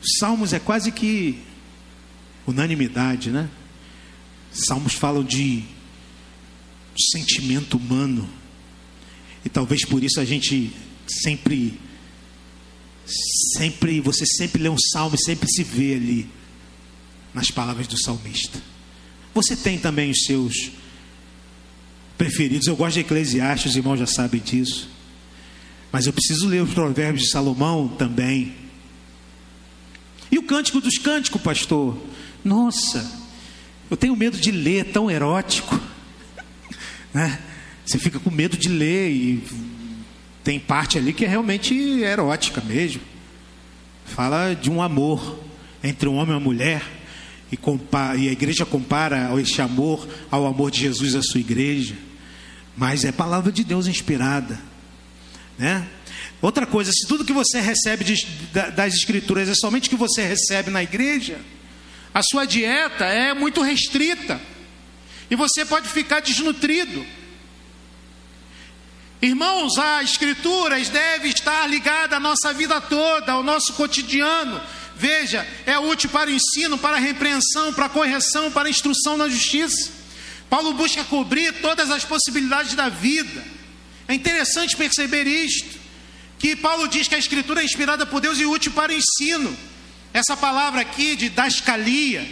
Os 0.02 0.18
Salmos 0.18 0.52
é 0.52 0.58
quase 0.58 0.92
que 0.92 1.42
unanimidade, 2.46 3.30
né? 3.30 3.48
Salmos 4.52 4.92
falam 4.92 5.24
de 5.24 5.64
sentimento 7.14 7.78
humano. 7.78 8.28
E 9.42 9.48
talvez 9.48 9.86
por 9.86 10.04
isso 10.04 10.20
a 10.20 10.24
gente 10.26 10.70
sempre 11.06 11.87
sempre 13.56 14.00
você 14.00 14.24
sempre 14.26 14.62
lê 14.62 14.68
um 14.68 14.78
salmo 14.92 15.16
e 15.16 15.24
sempre 15.24 15.48
se 15.50 15.62
vê 15.62 15.94
ali 15.94 16.28
nas 17.32 17.50
palavras 17.50 17.86
do 17.86 18.00
salmista. 18.00 18.60
Você 19.34 19.56
tem 19.56 19.78
também 19.78 20.10
os 20.10 20.24
seus 20.24 20.70
preferidos. 22.16 22.66
Eu 22.66 22.76
gosto 22.76 22.94
de 22.94 23.00
Eclesiastes, 23.00 23.70
os 23.70 23.76
irmãos 23.76 23.98
já 23.98 24.06
sabem 24.06 24.40
disso. 24.40 24.88
Mas 25.92 26.06
eu 26.06 26.12
preciso 26.12 26.46
ler 26.46 26.62
os 26.62 26.74
provérbios 26.74 27.24
de 27.24 27.30
Salomão 27.30 27.88
também. 27.88 28.54
E 30.30 30.38
o 30.38 30.42
cântico 30.42 30.80
dos 30.80 30.98
cânticos, 30.98 31.40
pastor? 31.40 31.96
Nossa, 32.44 33.10
eu 33.90 33.96
tenho 33.96 34.14
medo 34.14 34.36
de 34.36 34.50
ler, 34.50 34.80
é 34.80 34.84
tão 34.84 35.10
erótico. 35.10 35.78
Né? 37.14 37.40
Você 37.86 37.98
fica 37.98 38.20
com 38.20 38.30
medo 38.30 38.54
de 38.54 38.68
ler 38.68 39.10
e 39.10 39.42
tem 40.48 40.58
parte 40.58 40.96
ali 40.96 41.12
que 41.12 41.26
é 41.26 41.28
realmente 41.28 41.74
erótica 42.00 42.62
mesmo. 42.62 43.02
Fala 44.06 44.54
de 44.54 44.70
um 44.70 44.80
amor 44.80 45.38
entre 45.84 46.08
um 46.08 46.14
homem 46.14 46.32
e 46.32 46.38
uma 46.38 46.40
mulher. 46.40 46.82
E, 47.52 47.56
compara, 47.56 48.16
e 48.16 48.30
a 48.30 48.32
igreja 48.32 48.64
compara 48.64 49.30
esse 49.38 49.60
amor 49.60 50.08
ao 50.30 50.46
amor 50.46 50.70
de 50.70 50.80
Jesus 50.80 51.14
à 51.14 51.20
sua 51.20 51.40
igreja. 51.40 51.94
Mas 52.74 53.04
é 53.04 53.12
palavra 53.12 53.52
de 53.52 53.62
Deus 53.62 53.86
inspirada. 53.86 54.58
Né? 55.58 55.86
Outra 56.40 56.64
coisa, 56.64 56.90
se 56.94 57.06
tudo 57.06 57.26
que 57.26 57.32
você 57.34 57.60
recebe 57.60 58.02
de, 58.02 58.14
das 58.74 58.94
escrituras 58.94 59.50
é 59.50 59.54
somente 59.54 59.88
o 59.88 59.90
que 59.90 59.96
você 59.96 60.26
recebe 60.26 60.70
na 60.70 60.82
igreja, 60.82 61.38
a 62.14 62.22
sua 62.22 62.46
dieta 62.46 63.04
é 63.04 63.34
muito 63.34 63.60
restrita 63.60 64.40
e 65.30 65.36
você 65.36 65.66
pode 65.66 65.90
ficar 65.90 66.20
desnutrido. 66.20 67.04
Irmãos, 69.20 69.76
a 69.78 70.02
escrituras 70.02 70.88
deve 70.88 71.28
estar 71.28 71.66
ligada 71.66 72.16
à 72.16 72.20
nossa 72.20 72.52
vida 72.52 72.80
toda, 72.80 73.32
ao 73.32 73.42
nosso 73.42 73.72
cotidiano. 73.72 74.60
Veja, 74.94 75.46
é 75.66 75.76
útil 75.78 76.08
para 76.10 76.30
o 76.30 76.32
ensino, 76.32 76.78
para 76.78 76.96
a 76.96 77.00
repreensão, 77.00 77.72
para 77.72 77.86
a 77.86 77.88
correção, 77.88 78.50
para 78.52 78.68
a 78.68 78.70
instrução 78.70 79.16
na 79.16 79.28
justiça. 79.28 79.90
Paulo 80.48 80.72
busca 80.74 81.04
cobrir 81.04 81.52
todas 81.60 81.90
as 81.90 82.04
possibilidades 82.04 82.74
da 82.74 82.88
vida. 82.88 83.44
É 84.06 84.14
interessante 84.14 84.76
perceber 84.76 85.26
isto 85.26 85.78
que 86.38 86.54
Paulo 86.54 86.86
diz 86.86 87.08
que 87.08 87.14
a 87.16 87.18
escritura 87.18 87.60
é 87.60 87.64
inspirada 87.64 88.06
por 88.06 88.20
Deus 88.20 88.38
e 88.38 88.46
útil 88.46 88.70
para 88.72 88.92
o 88.92 88.94
ensino. 88.94 89.56
Essa 90.14 90.36
palavra 90.36 90.80
aqui 90.80 91.16
de 91.16 91.28
dascalia 91.28 92.26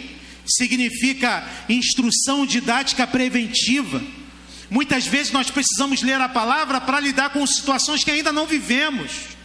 significa 0.45 1.47
instrução 1.67 2.45
didática 2.45 3.05
preventiva. 3.05 4.01
Muitas 4.69 5.07
vezes 5.07 5.31
nós 5.31 5.49
precisamos 5.49 6.01
ler 6.01 6.19
a 6.19 6.27
palavra 6.27 6.81
para 6.81 6.99
lidar 6.99 7.29
com 7.29 7.45
situações 7.47 8.03
que 8.03 8.11
ainda 8.11 8.33
não 8.33 8.45
vivemos. 8.45 9.37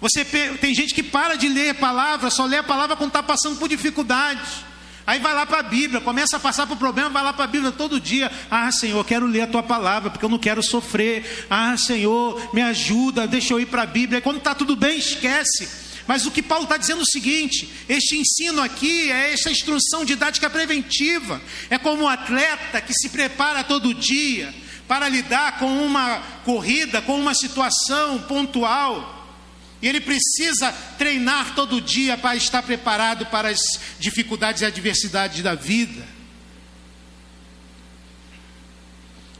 Você 0.00 0.24
tem 0.24 0.74
gente 0.74 0.94
que 0.94 1.02
para 1.02 1.36
de 1.36 1.48
ler 1.48 1.70
a 1.70 1.74
palavra, 1.74 2.30
só 2.30 2.46
lê 2.46 2.56
a 2.56 2.62
palavra 2.62 2.96
quando 2.96 3.10
está 3.10 3.22
passando 3.22 3.58
por 3.58 3.68
dificuldades. 3.68 4.70
Aí 5.06 5.18
vai 5.18 5.34
lá 5.34 5.44
para 5.44 5.58
a 5.58 5.62
Bíblia, 5.62 6.00
começa 6.00 6.36
a 6.36 6.40
passar 6.40 6.66
por 6.66 6.76
problema, 6.76 7.10
vai 7.10 7.22
lá 7.22 7.32
para 7.32 7.44
a 7.44 7.48
Bíblia 7.48 7.72
todo 7.72 8.00
dia. 8.00 8.30
Ah, 8.50 8.70
Senhor, 8.70 9.04
quero 9.04 9.26
ler 9.26 9.42
a 9.42 9.46
tua 9.46 9.62
palavra, 9.62 10.10
porque 10.10 10.24
eu 10.24 10.28
não 10.28 10.38
quero 10.38 10.62
sofrer. 10.62 11.46
Ah, 11.50 11.76
Senhor, 11.76 12.54
me 12.54 12.62
ajuda, 12.62 13.26
deixa 13.26 13.52
eu 13.52 13.60
ir 13.60 13.66
para 13.66 13.82
a 13.82 13.86
Bíblia. 13.86 14.18
E 14.18 14.22
quando 14.22 14.38
está 14.38 14.54
tudo 14.54 14.76
bem, 14.76 14.98
esquece. 14.98 15.89
Mas 16.10 16.26
o 16.26 16.30
que 16.32 16.42
Paulo 16.42 16.64
está 16.64 16.76
dizendo 16.76 17.02
é 17.02 17.04
o 17.04 17.06
seguinte: 17.06 17.70
este 17.88 18.16
ensino 18.16 18.60
aqui 18.60 19.12
é 19.12 19.32
essa 19.32 19.48
instrução 19.48 20.04
didática 20.04 20.50
preventiva. 20.50 21.40
É 21.70 21.78
como 21.78 22.02
um 22.02 22.08
atleta 22.08 22.80
que 22.80 22.92
se 22.92 23.10
prepara 23.10 23.62
todo 23.62 23.94
dia 23.94 24.52
para 24.88 25.08
lidar 25.08 25.60
com 25.60 25.68
uma 25.86 26.18
corrida, 26.44 27.00
com 27.00 27.16
uma 27.16 27.32
situação 27.32 28.22
pontual. 28.22 29.38
E 29.80 29.86
ele 29.86 30.00
precisa 30.00 30.72
treinar 30.98 31.54
todo 31.54 31.80
dia 31.80 32.18
para 32.18 32.34
estar 32.34 32.64
preparado 32.64 33.26
para 33.26 33.48
as 33.48 33.60
dificuldades 34.00 34.62
e 34.62 34.64
adversidades 34.64 35.44
da 35.44 35.54
vida. 35.54 36.04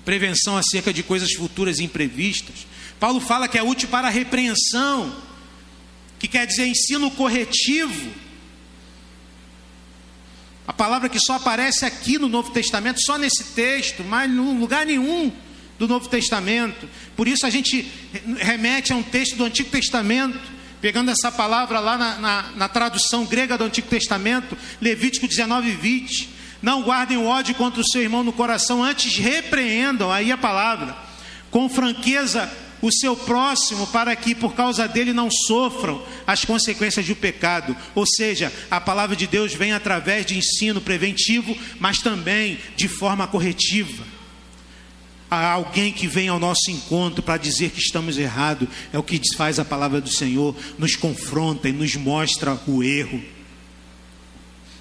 Prevenção 0.05 0.57
acerca 0.57 0.93
de 0.93 1.03
coisas 1.03 1.33
futuras 1.33 1.81
e 1.81 1.85
imprevistas. 1.85 2.65
Paulo 3.01 3.19
fala 3.21 3.49
que 3.49 3.59
é 3.59 3.63
útil 3.65 3.89
para 3.89 4.07
a 4.07 4.11
repreensão, 4.11 5.30
que 6.21 6.29
quer 6.29 6.47
dizer 6.47 6.67
ensino 6.67 7.11
corretivo. 7.11 8.13
A 10.69 10.73
palavra 10.73 11.09
que 11.09 11.19
só 11.19 11.35
aparece 11.35 11.85
aqui 11.85 12.19
no 12.19 12.29
Novo 12.29 12.53
Testamento, 12.53 13.01
só 13.01 13.19
nesse 13.19 13.43
texto, 13.55 14.05
mas 14.05 14.31
em 14.31 14.59
lugar 14.59 14.87
nenhum 14.87 15.33
do 15.79 15.89
Novo 15.89 16.09
Testamento. 16.09 16.89
Por 17.17 17.27
isso 17.27 17.47
a 17.47 17.51
gente 17.51 17.91
remete 18.37 18.93
a 18.93 18.97
um 18.97 19.03
texto 19.03 19.35
do 19.35 19.45
Antigo 19.45 19.71
Testamento, 19.71 20.39
pegando 20.81 21.11
essa 21.11 21.33
palavra 21.33 21.81
lá 21.81 21.97
na, 21.97 22.19
na, 22.19 22.43
na 22.55 22.69
tradução 22.69 23.25
grega 23.25 23.57
do 23.57 23.65
Antigo 23.65 23.89
Testamento, 23.89 24.57
Levítico 24.81 25.27
19, 25.27 25.73
20. 25.73 26.29
Não 26.61 26.83
guardem 26.83 27.17
o 27.17 27.25
ódio 27.25 27.55
contra 27.55 27.81
o 27.81 27.89
seu 27.91 28.03
irmão 28.03 28.23
no 28.23 28.33
coração, 28.33 28.85
antes 28.85 29.17
repreendam, 29.17 30.13
aí 30.13 30.31
a 30.31 30.37
palavra, 30.37 30.95
com 31.51 31.67
franqueza 31.71 32.51
o 32.83 32.91
seu 32.91 33.17
próximo, 33.17 33.87
para 33.89 34.15
que 34.17 34.35
por 34.35 34.55
causa 34.55 34.89
dele 34.89 35.13
não 35.13 35.31
sofram 35.31 36.03
as 36.27 36.45
consequências 36.45 37.07
do 37.07 37.17
pecado. 37.17 37.77
Ou 37.95 38.07
seja, 38.07 38.53
a 38.71 38.81
palavra 38.81 39.15
de 39.15 39.27
Deus 39.27 39.55
vem 39.55 39.73
através 39.73 40.25
de 40.27 40.39
ensino 40.39 40.81
preventivo, 40.81 41.57
mas 41.79 41.99
também 41.99 42.59
de 42.77 42.89
forma 42.89 43.27
corretiva 43.27 44.21
a 45.31 45.53
alguém 45.53 45.93
que 45.93 46.09
vem 46.09 46.29
ao 46.29 46.41
nosso 46.41 46.71
encontro 46.71 47.23
para 47.23 47.37
dizer 47.37 47.71
que 47.71 47.79
estamos 47.79 48.19
errados, 48.19 48.69
é 48.93 48.99
o 48.99 49.03
que 49.03 49.21
faz 49.37 49.61
a 49.61 49.65
palavra 49.65 50.01
do 50.01 50.11
Senhor, 50.11 50.57
nos 50.77 50.97
confronta 50.97 51.69
e 51.69 51.73
nos 51.73 51.95
mostra 51.95 52.61
o 52.67 52.83
erro. 52.83 53.23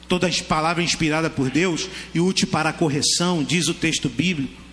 Toda 0.07 0.27
palavra 0.47 0.81
inspirada 0.81 1.29
por 1.29 1.51
Deus 1.51 1.87
e 2.15 2.19
útil 2.19 2.47
para 2.47 2.69
a 2.69 2.73
correção, 2.73 3.43
diz 3.43 3.67
o 3.67 3.75
texto 3.75 4.09
bíblico. 4.09 4.68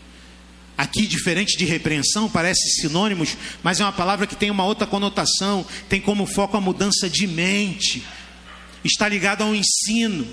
Aqui, 0.76 1.06
diferente 1.06 1.56
de 1.56 1.64
repreensão, 1.64 2.28
parece 2.28 2.80
sinônimos, 2.80 3.36
mas 3.62 3.80
é 3.80 3.84
uma 3.84 3.92
palavra 3.92 4.26
que 4.26 4.36
tem 4.36 4.50
uma 4.50 4.64
outra 4.64 4.86
conotação, 4.86 5.66
tem 5.88 6.00
como 6.00 6.26
foco 6.26 6.56
a 6.56 6.60
mudança 6.60 7.08
de 7.08 7.26
mente, 7.26 8.04
está 8.84 9.08
ligado 9.08 9.42
ao 9.42 9.54
ensino, 9.54 10.26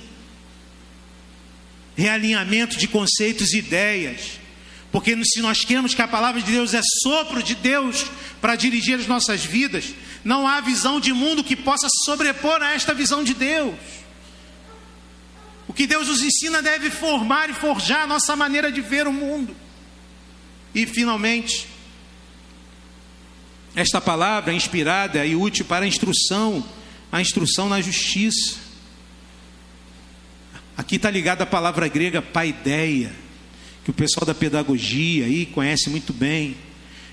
realinhamento 1.95 2.77
de 2.77 2.87
conceitos 2.87 3.53
e 3.53 3.59
ideias 3.59 4.43
porque 4.93 5.17
se 5.25 5.41
nós 5.41 5.65
queremos 5.65 5.95
que 5.95 6.03
a 6.03 6.07
palavra 6.07 6.39
de 6.39 6.51
Deus 6.51 6.75
é 6.75 6.81
sopro 7.01 7.41
de 7.41 7.55
Deus 7.55 8.05
para 8.39 8.55
dirigir 8.55 8.99
as 8.99 9.07
nossas 9.07 9.43
vidas, 9.43 9.85
não 10.23 10.47
há 10.47 10.61
visão 10.61 10.99
de 10.99 11.11
mundo 11.11 11.43
que 11.43 11.55
possa 11.55 11.87
sobrepor 12.05 12.61
a 12.61 12.73
esta 12.75 12.93
visão 12.93 13.23
de 13.23 13.33
Deus. 13.33 13.73
O 15.67 15.73
que 15.73 15.87
Deus 15.87 16.09
nos 16.09 16.21
ensina 16.21 16.61
deve 16.61 16.91
formar 16.91 17.49
e 17.49 17.55
forjar 17.55 18.03
a 18.03 18.07
nossa 18.07 18.35
maneira 18.35 18.71
de 18.71 18.81
ver 18.81 19.07
o 19.07 19.11
mundo. 19.11 19.55
E 20.73 20.85
finalmente, 20.85 21.67
esta 23.75 23.99
palavra 23.99 24.53
é 24.53 24.55
inspirada 24.55 25.25
e 25.25 25.35
útil 25.35 25.65
para 25.65 25.85
a 25.85 25.87
instrução, 25.87 26.63
a 27.11 27.21
instrução 27.21 27.69
na 27.69 27.81
justiça. 27.81 28.57
Aqui 30.75 30.95
está 30.95 31.09
ligada 31.09 31.43
a 31.43 31.47
palavra 31.47 31.87
grega 31.87 32.21
paideia 32.21 33.23
que 33.83 33.91
o 33.91 33.93
pessoal 33.93 34.25
da 34.25 34.33
pedagogia 34.33 35.25
aí 35.25 35.45
conhece 35.45 35.89
muito 35.89 36.13
bem, 36.13 36.55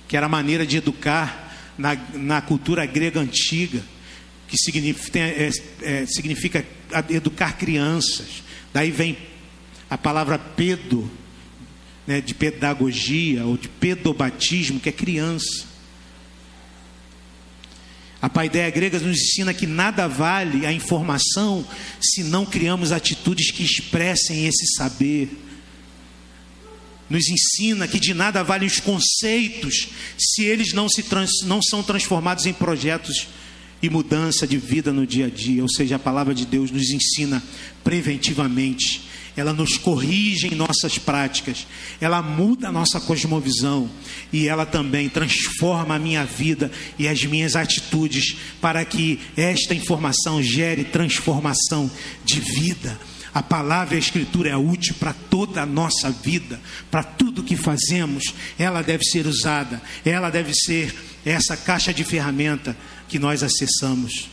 que 0.07 0.17
era 0.17 0.27
a 0.27 0.29
maneira 0.29 0.65
de 0.65 0.77
educar 0.77 1.57
na, 1.77 1.97
na 2.15 2.41
cultura 2.41 2.87
grega 2.87 3.21
antiga, 3.21 3.83
que 4.47 4.57
significa, 4.57 5.19
é, 5.19 5.51
é, 5.83 6.07
significa 6.07 6.65
educar 7.09 7.57
crianças. 7.57 8.43
Daí 8.73 8.91
vem 8.91 9.17
a 9.89 9.99
palavra 9.99 10.39
pedo, 10.39 11.11
né, 12.07 12.21
de 12.21 12.35
pedagogia 12.35 13.45
ou 13.45 13.57
de 13.57 13.69
pedobatismo, 13.69 14.81
que 14.81 14.89
é 14.89 14.93
criança. 14.93 15.71
A 18.23 18.29
paideia 18.29 18.69
grega 18.71 18.99
nos 18.99 19.19
ensina 19.19 19.55
que 19.55 19.67
nada 19.67 20.07
vale 20.07 20.67
a 20.67 20.73
informação 20.73 21.67
se 22.01 22.23
não 22.23 22.45
criamos 22.45 22.93
atitudes 22.93 23.51
que 23.51 23.63
expressem 23.63 24.47
esse 24.47 24.75
saber. 24.77 25.31
Nos 27.09 27.27
ensina 27.29 27.89
que 27.89 27.99
de 27.99 28.13
nada 28.13 28.45
valem 28.45 28.69
os 28.69 28.79
conceitos 28.79 29.89
se 30.19 30.45
eles 30.45 30.73
não, 30.73 30.89
se 30.89 31.03
trans, 31.03 31.31
não 31.45 31.63
são 31.63 31.83
transformados 31.83 32.45
em 32.45 32.53
projetos 32.53 33.27
e 33.83 33.89
mudança 33.89 34.47
de 34.47 34.59
vida 34.59 34.93
no 34.93 35.07
dia 35.07 35.27
a 35.27 35.31
dia. 35.31 35.63
Ou 35.63 35.69
seja, 35.69 35.97
a 35.97 35.99
palavra 35.99 36.35
de 36.35 36.45
Deus 36.45 36.71
nos 36.71 36.91
ensina 36.91 37.43
preventivamente 37.83 39.09
ela 39.37 39.53
nos 39.53 39.77
corrige 39.77 40.49
em 40.49 40.55
nossas 40.55 40.99
práticas, 40.99 41.67
ela 42.01 42.23
muda 42.23 42.69
a 42.69 42.73
nossa 42.73 43.01
cosmovisão 43.01 43.91
e 44.33 44.49
ela 44.49 44.67
também 44.67 45.09
transforma 45.09 45.95
a 45.95 45.99
minha 45.99 46.25
vida 46.25 46.71
e 46.99 47.07
as 47.07 47.25
minhas 47.25 47.57
atitudes 47.57 48.37
para 48.61 48.85
que 48.85 49.21
esta 49.37 49.75
informação 49.75 50.43
gere 50.43 50.85
transformação 50.85 51.91
de 52.25 52.41
vida. 52.41 52.99
A 53.33 53.43
palavra 53.43 53.95
e 53.95 53.97
a 53.97 54.01
escritura 54.01 54.51
é 54.51 54.57
útil 54.57 54.95
para 54.99 55.13
toda 55.13 55.63
a 55.63 55.67
nossa 55.67 56.11
vida, 56.11 56.61
para 56.91 57.05
tudo 57.05 57.45
que 57.45 57.57
fazemos. 57.57 58.25
Ela 58.59 58.83
deve 58.83 59.05
ser 59.05 59.27
usada, 59.27 59.81
ela 60.05 60.31
deve 60.31 60.53
ser 60.53 60.93
essa 61.25 61.57
caixa 61.57 61.95
de 61.95 62.03
ferramenta 62.03 62.77
que 63.09 63.21
nós 63.21 63.45
acessamos 63.45 64.29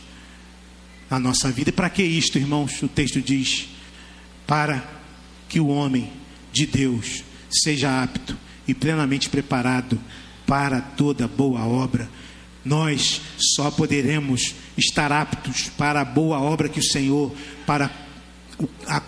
na 1.08 1.18
nossa 1.18 1.50
vida. 1.50 1.70
E 1.70 1.72
para 1.72 1.88
que 1.88 2.02
isto, 2.02 2.38
irmãos? 2.38 2.82
O 2.82 2.88
texto 2.88 3.20
diz: 3.20 3.68
para 4.48 4.82
que 5.46 5.60
o 5.60 5.68
homem 5.68 6.10
de 6.50 6.66
Deus 6.66 7.22
seja 7.50 8.02
apto 8.02 8.34
e 8.66 8.72
plenamente 8.72 9.28
preparado 9.28 10.00
para 10.46 10.80
toda 10.80 11.28
boa 11.28 11.66
obra. 11.66 12.08
Nós 12.64 13.20
só 13.54 13.70
poderemos 13.70 14.54
estar 14.76 15.12
aptos 15.12 15.68
para 15.76 16.00
a 16.00 16.04
boa 16.04 16.40
obra 16.40 16.70
que 16.70 16.80
o 16.80 16.82
Senhor, 16.82 17.30
para 17.66 17.90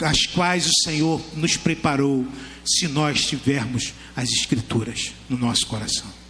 as 0.03 0.27
quais 0.27 0.67
o 0.67 0.85
Senhor 0.85 1.21
nos 1.35 1.57
preparou, 1.57 2.27
se 2.65 2.87
nós 2.87 3.25
tivermos 3.25 3.95
as 4.15 4.29
Escrituras 4.29 5.13
no 5.29 5.39
nosso 5.39 5.67
coração. 5.67 6.21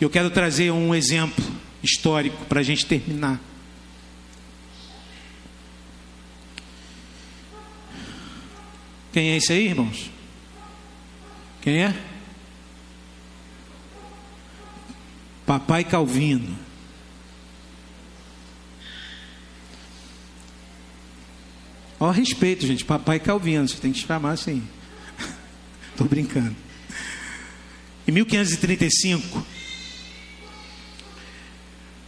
Eu 0.00 0.08
quero 0.08 0.30
trazer 0.30 0.70
um 0.70 0.94
exemplo 0.94 1.49
histórico 1.82 2.44
para 2.46 2.60
a 2.60 2.62
gente 2.62 2.86
terminar. 2.86 3.40
Quem 9.12 9.30
é 9.30 9.36
esse 9.36 9.52
aí, 9.52 9.68
irmãos? 9.68 10.10
Quem 11.60 11.82
é? 11.82 11.94
Papai 15.44 15.82
Calvino. 15.82 16.56
Ó, 21.98 22.10
respeito, 22.10 22.66
gente. 22.66 22.84
Papai 22.84 23.18
Calvino, 23.18 23.68
você 23.68 23.76
tem 23.76 23.92
que 23.92 23.98
chamar 23.98 24.30
assim. 24.30 24.62
Estou 25.90 26.06
brincando. 26.06 26.56
Em 28.06 28.12
1535, 28.12 29.44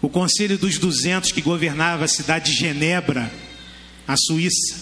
o 0.02 0.08
Conselho 0.08 0.58
dos 0.58 0.78
Duzentos, 0.78 1.30
que 1.30 1.40
governava 1.40 2.04
a 2.04 2.08
cidade 2.08 2.50
de 2.50 2.58
Genebra, 2.58 3.32
a 4.06 4.16
Suíça, 4.16 4.76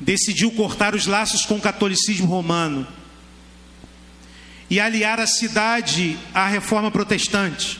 decidiu 0.00 0.50
cortar 0.52 0.94
os 0.94 1.06
laços 1.06 1.44
com 1.44 1.56
o 1.56 1.60
catolicismo 1.60 2.26
romano 2.26 2.86
e 4.70 4.80
aliar 4.80 5.20
a 5.20 5.26
cidade 5.26 6.18
à 6.32 6.48
reforma 6.48 6.90
protestante. 6.90 7.78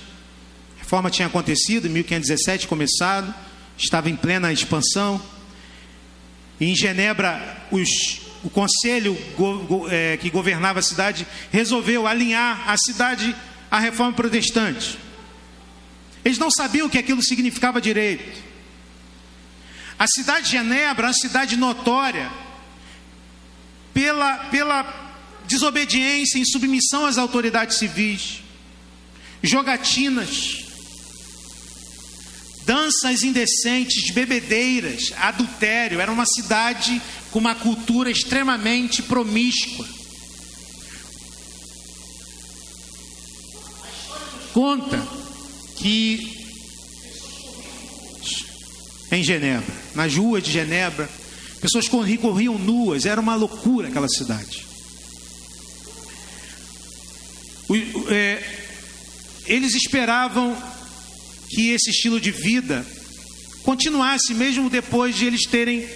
A 0.76 0.82
reforma 0.82 1.11
tinha 1.11 1.26
acontecido 1.26 1.87
em 1.87 1.91
1517, 1.91 2.68
começado, 2.68 3.34
estava 3.78 4.11
em 4.11 4.14
plena 4.14 4.53
expansão. 4.53 5.20
E 6.61 6.66
em 6.66 6.76
Genebra, 6.76 7.66
os, 7.70 7.89
o 8.45 8.51
conselho 8.51 9.14
go, 9.37 9.59
go, 9.61 9.89
é, 9.89 10.18
que 10.18 10.28
governava 10.28 10.80
a 10.80 10.82
cidade 10.82 11.26
resolveu 11.51 12.07
alinhar 12.07 12.68
a 12.68 12.76
cidade 12.76 13.34
à 13.70 13.78
reforma 13.78 14.12
protestante. 14.12 15.05
Eles 16.26 16.38
não 16.38 16.50
sabiam 16.50 16.88
o 16.88 16.90
que 16.90 16.98
aquilo 16.98 17.22
significava 17.22 17.80
direito. 17.80 18.42
A 19.96 20.08
cidade 20.08 20.46
de 20.46 20.50
Genebra 20.50 21.06
é 21.06 21.10
uma 21.10 21.14
cidade 21.14 21.56
notória 21.56 22.28
pela, 23.94 24.36
pela 24.46 25.14
desobediência, 25.46 26.40
insubmissão 26.40 27.06
às 27.06 27.16
autoridades 27.16 27.78
civis, 27.78 28.42
jogatinas, 29.40 30.64
danças 32.64 33.22
indecentes, 33.22 34.12
bebedeiras, 34.12 35.12
adultério. 35.18 36.00
Era 36.00 36.10
uma 36.10 36.26
cidade 36.26 37.00
com 37.30 37.38
uma 37.38 37.54
cultura 37.54 38.10
extremamente 38.10 39.00
promíscua. 39.00 39.86
Conta 44.52 45.15
que 45.87 46.37
em 49.12 49.22
Genebra, 49.22 49.72
nas 49.95 50.16
ruas 50.16 50.43
de 50.43 50.51
Genebra, 50.51 51.09
pessoas 51.61 51.87
corriam, 51.87 52.59
nuas, 52.59 53.07
era 53.07 53.20
uma 53.20 53.37
loucura 53.37 53.87
aquela 53.87 54.09
cidade. 54.09 54.66
É, 58.11 58.43
eles 59.47 59.74
esperavam 59.74 60.61
que 61.49 61.70
esse 61.70 61.91
estilo 61.91 62.20
de 62.20 62.32
vida 62.32 62.84
continuasse, 63.62 64.34
mesmo 64.34 64.68
depois 64.68 65.14
de 65.14 65.24
eles 65.24 65.47
terem 65.47 65.89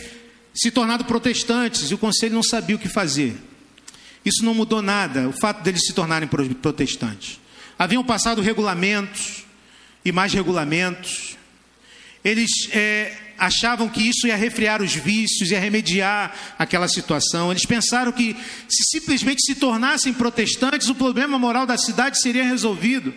se 0.55 0.71
tornado 0.71 1.05
protestantes, 1.05 1.91
e 1.91 1.95
o 1.95 1.99
conselho 1.99 2.35
não 2.35 2.45
sabia 2.45 2.77
o 2.77 2.79
que 2.79 2.89
fazer. 2.89 3.37
Isso 4.25 4.45
não 4.45 4.55
mudou 4.55 4.83
nada, 4.83 5.29
o 5.29 5.33
fato 5.33 5.65
deles 5.65 5.85
se 5.85 5.93
tornarem 5.93 6.29
protestantes. 6.63 7.41
Haviam 7.77 8.05
passado 8.05 8.41
regulamentos 8.41 9.50
e 10.05 10.13
mais 10.13 10.33
regulamentos, 10.33 11.37
eles 12.25 12.51
é, 12.73 13.17
achavam 13.39 13.89
que 13.89 14.03
isso 14.03 14.27
ia 14.27 14.37
refriar 14.37 14.83
os 14.83 14.95
vícios, 14.95 15.51
ia 15.51 15.59
remediar 15.59 16.35
aquela 16.59 16.87
situação. 16.87 17.51
Eles 17.51 17.65
pensaram 17.65 18.13
que 18.13 18.37
se 18.69 18.99
simplesmente 18.99 19.43
se 19.45 19.55
tornassem 19.55 20.13
protestantes, 20.13 20.89
o 20.89 20.95
problema 20.95 21.39
moral 21.39 21.67
da 21.67 21.79
cidade 21.79 22.21
seria 22.21 22.45
resolvido. 22.45 23.15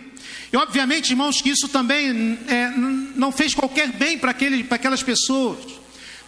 E 0.50 0.56
obviamente, 0.56 1.10
irmãos, 1.10 1.42
que 1.42 1.50
isso 1.50 1.68
também 1.68 2.38
é, 2.48 2.70
não 3.14 3.30
fez 3.30 3.54
qualquer 3.54 3.92
bem 3.92 4.18
para 4.18 4.30
aquelas 4.30 5.02
pessoas, 5.02 5.58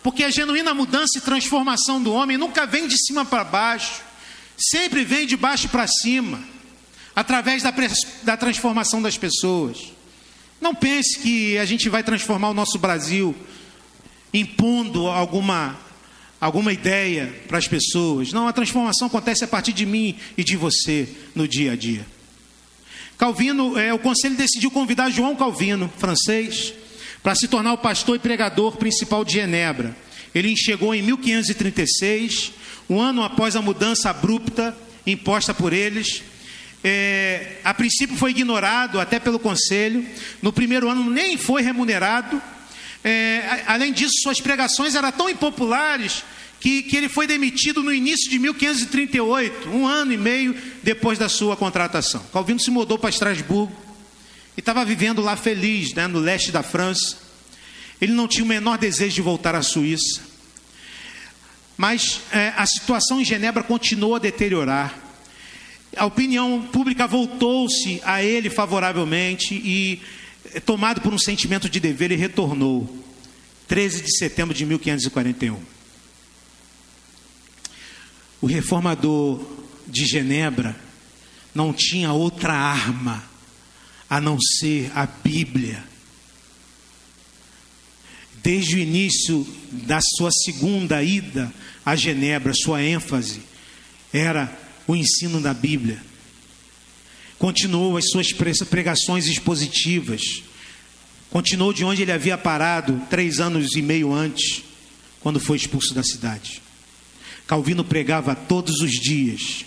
porque 0.02 0.22
a 0.22 0.30
genuína 0.30 0.74
mudança 0.74 1.18
e 1.18 1.20
transformação 1.20 2.02
do 2.02 2.12
homem 2.12 2.36
nunca 2.36 2.66
vem 2.66 2.86
de 2.86 2.96
cima 3.06 3.24
para 3.24 3.44
baixo, 3.44 4.02
sempre 4.58 5.04
vem 5.04 5.26
de 5.26 5.36
baixo 5.36 5.68
para 5.68 5.86
cima, 5.86 6.40
através 7.14 7.62
da, 7.62 7.72
da 8.22 8.36
transformação 8.36 9.00
das 9.00 9.16
pessoas. 9.16 9.95
Não 10.60 10.74
pense 10.74 11.18
que 11.18 11.58
a 11.58 11.64
gente 11.64 11.88
vai 11.88 12.02
transformar 12.02 12.50
o 12.50 12.54
nosso 12.54 12.78
Brasil 12.78 13.34
impondo 14.32 15.06
alguma 15.06 15.78
alguma 16.38 16.72
ideia 16.72 17.34
para 17.48 17.58
as 17.58 17.66
pessoas. 17.66 18.32
Não, 18.32 18.46
a 18.46 18.52
transformação 18.52 19.06
acontece 19.06 19.42
a 19.44 19.48
partir 19.48 19.72
de 19.72 19.86
mim 19.86 20.16
e 20.36 20.44
de 20.44 20.56
você 20.56 21.08
no 21.34 21.48
dia 21.48 21.72
a 21.72 21.76
dia. 21.76 22.06
Calvino, 23.16 23.78
é, 23.78 23.92
o 23.94 23.98
conselho 23.98 24.36
decidiu 24.36 24.70
convidar 24.70 25.10
João 25.10 25.34
Calvino, 25.34 25.90
francês, 25.96 26.74
para 27.22 27.34
se 27.34 27.48
tornar 27.48 27.72
o 27.72 27.78
pastor 27.78 28.16
e 28.16 28.18
pregador 28.18 28.76
principal 28.76 29.24
de 29.24 29.32
Genebra. 29.34 29.96
Ele 30.34 30.54
chegou 30.54 30.94
em 30.94 31.00
1536, 31.00 32.52
um 32.90 33.00
ano 33.00 33.22
após 33.22 33.56
a 33.56 33.62
mudança 33.62 34.10
abrupta 34.10 34.76
imposta 35.06 35.54
por 35.54 35.72
eles 35.72 36.22
é, 36.88 37.58
a 37.64 37.74
princípio 37.74 38.16
foi 38.16 38.30
ignorado 38.30 39.00
até 39.00 39.18
pelo 39.18 39.40
conselho, 39.40 40.06
no 40.40 40.52
primeiro 40.52 40.88
ano 40.88 41.10
nem 41.10 41.36
foi 41.36 41.60
remunerado. 41.60 42.40
É, 43.02 43.64
além 43.66 43.92
disso, 43.92 44.12
suas 44.22 44.40
pregações 44.40 44.94
eram 44.94 45.10
tão 45.10 45.28
impopulares 45.28 46.22
que, 46.60 46.84
que 46.84 46.96
ele 46.96 47.08
foi 47.08 47.26
demitido 47.26 47.82
no 47.82 47.92
início 47.92 48.30
de 48.30 48.38
1538, 48.38 49.68
um 49.68 49.84
ano 49.84 50.12
e 50.12 50.16
meio 50.16 50.56
depois 50.84 51.18
da 51.18 51.28
sua 51.28 51.56
contratação. 51.56 52.24
Calvino 52.32 52.60
se 52.60 52.70
mudou 52.70 52.96
para 52.96 53.10
Estrasburgo 53.10 53.74
e 54.56 54.60
estava 54.60 54.84
vivendo 54.84 55.20
lá 55.20 55.34
feliz, 55.34 55.92
né, 55.92 56.06
no 56.06 56.20
leste 56.20 56.52
da 56.52 56.62
França. 56.62 57.16
Ele 58.00 58.12
não 58.12 58.28
tinha 58.28 58.44
o 58.44 58.48
menor 58.48 58.78
desejo 58.78 59.16
de 59.16 59.22
voltar 59.22 59.56
à 59.56 59.62
Suíça. 59.62 60.20
Mas 61.76 62.20
é, 62.30 62.52
a 62.56 62.64
situação 62.64 63.20
em 63.20 63.24
Genebra 63.24 63.64
continuou 63.64 64.14
a 64.14 64.20
deteriorar. 64.20 65.05
A 65.96 66.06
opinião 66.06 66.62
pública 66.72 67.06
voltou-se 67.06 68.00
a 68.04 68.22
ele 68.22 68.50
favoravelmente 68.50 69.54
e, 69.54 70.00
eh, 70.52 70.60
tomado 70.60 71.00
por 71.00 71.12
um 71.12 71.18
sentimento 71.18 71.68
de 71.68 71.80
dever, 71.80 72.10
ele 72.10 72.20
retornou. 72.20 73.04
13 73.66 74.02
de 74.02 74.16
setembro 74.16 74.54
de 74.54 74.64
1541. 74.64 75.60
O 78.40 78.46
reformador 78.46 79.44
de 79.86 80.04
Genebra 80.06 80.76
não 81.54 81.72
tinha 81.72 82.12
outra 82.12 82.52
arma 82.52 83.24
a 84.08 84.20
não 84.20 84.38
ser 84.40 84.90
a 84.94 85.06
Bíblia. 85.06 85.82
Desde 88.42 88.76
o 88.76 88.78
início 88.78 89.44
da 89.72 89.98
sua 90.00 90.30
segunda 90.30 91.02
ida 91.02 91.52
a 91.84 91.96
Genebra, 91.96 92.52
sua 92.54 92.82
ênfase 92.82 93.40
era 94.12 94.65
o 94.86 94.94
ensino 94.94 95.40
da 95.40 95.52
Bíblia. 95.52 96.00
Continuou 97.38 97.96
as 97.96 98.08
suas 98.08 98.32
pregações 98.32 99.26
expositivas. 99.26 100.42
Continuou 101.30 101.72
de 101.72 101.84
onde 101.84 102.02
ele 102.02 102.12
havia 102.12 102.38
parado 102.38 103.00
três 103.10 103.40
anos 103.40 103.74
e 103.74 103.82
meio 103.82 104.12
antes, 104.12 104.62
quando 105.20 105.40
foi 105.40 105.56
expulso 105.56 105.92
da 105.92 106.02
cidade. 106.02 106.62
Calvino 107.46 107.84
pregava 107.84 108.34
todos 108.34 108.80
os 108.80 108.92
dias. 108.92 109.64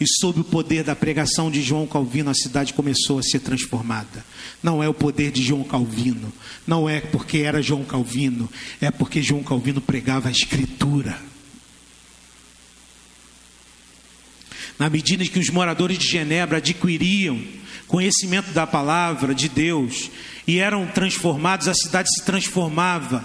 E 0.00 0.04
sob 0.20 0.40
o 0.40 0.44
poder 0.44 0.82
da 0.82 0.96
pregação 0.96 1.50
de 1.50 1.62
João 1.62 1.86
Calvino, 1.86 2.30
a 2.30 2.34
cidade 2.34 2.74
começou 2.74 3.18
a 3.18 3.22
ser 3.22 3.38
transformada. 3.38 4.24
Não 4.62 4.82
é 4.82 4.88
o 4.88 4.94
poder 4.94 5.30
de 5.30 5.42
João 5.42 5.62
Calvino, 5.62 6.32
não 6.66 6.88
é 6.88 7.00
porque 7.00 7.38
era 7.38 7.62
João 7.62 7.84
Calvino, 7.84 8.50
é 8.80 8.90
porque 8.90 9.22
João 9.22 9.42
Calvino 9.42 9.80
pregava 9.80 10.28
a 10.28 10.32
Escritura. 10.32 11.16
Na 14.78 14.90
medida 14.90 15.22
em 15.22 15.28
que 15.28 15.38
os 15.38 15.50
moradores 15.50 15.98
de 15.98 16.06
Genebra 16.06 16.58
adquiriam 16.58 17.40
conhecimento 17.86 18.50
da 18.50 18.66
palavra 18.66 19.34
de 19.34 19.48
Deus 19.48 20.10
e 20.46 20.58
eram 20.58 20.86
transformados, 20.86 21.68
a 21.68 21.74
cidade 21.74 22.08
se 22.12 22.24
transformava. 22.24 23.24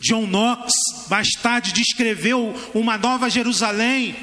John 0.00 0.26
Knox, 0.26 0.72
mais 1.08 1.28
tarde, 1.40 1.72
descreveu 1.72 2.54
uma 2.74 2.98
nova 2.98 3.30
Jerusalém, 3.30 4.16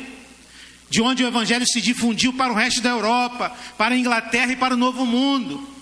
de 0.89 1.01
onde 1.01 1.24
o 1.24 1.28
evangelho 1.28 1.65
se 1.65 1.82
difundiu 1.82 2.34
para 2.34 2.51
o 2.51 2.55
resto 2.55 2.82
da 2.82 2.89
Europa, 2.89 3.55
para 3.78 3.95
a 3.95 3.97
Inglaterra 3.97 4.51
e 4.51 4.57
para 4.57 4.76
o 4.76 4.78
Novo 4.78 5.05
Mundo. 5.05 5.72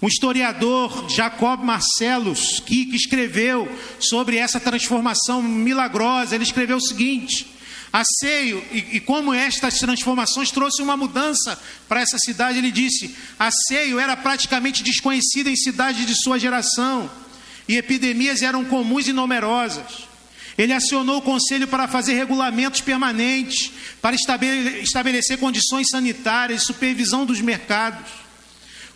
Um 0.00 0.06
historiador, 0.06 1.08
Jacob 1.10 1.64
Marcellus, 1.64 2.60
que, 2.60 2.94
escreveu 2.94 3.68
sobre 3.98 4.36
essa 4.36 4.60
transformação 4.60 5.42
milagrosa, 5.42 6.36
ele 6.36 6.44
escreveu 6.44 6.76
o 6.76 6.80
seguinte: 6.80 7.46
a 7.92 8.02
Seio, 8.20 8.62
e, 8.70 8.96
e, 8.96 9.00
como 9.00 9.34
estas 9.34 9.78
transformações 9.78 10.52
trouxe 10.52 10.82
uma 10.82 10.96
mudança 10.96 11.58
para 11.88 12.00
essa 12.00 12.16
cidade, 12.18 12.58
ele 12.58 12.70
disse: 12.70 13.16
a 13.38 13.50
Seio 13.50 13.98
era 13.98 14.16
praticamente 14.16 14.84
desconhecida 14.84 15.50
em 15.50 15.56
cidades 15.56 16.06
de 16.06 16.14
sua 16.14 16.38
geração, 16.38 17.10
e 17.66 17.76
epidemias 17.76 18.40
eram 18.40 18.64
comuns 18.64 19.08
e 19.08 19.12
numerosas. 19.12 20.06
Ele 20.56 20.72
acionou 20.72 21.18
o 21.18 21.22
conselho 21.22 21.66
para 21.66 21.88
fazer 21.88 22.14
regulamentos 22.14 22.80
permanentes, 22.80 23.70
para 24.02 24.16
estabelecer 24.82 25.38
condições 25.38 25.88
sanitárias, 25.88 26.64
supervisão 26.64 27.24
dos 27.24 27.40
mercados. 27.40 28.27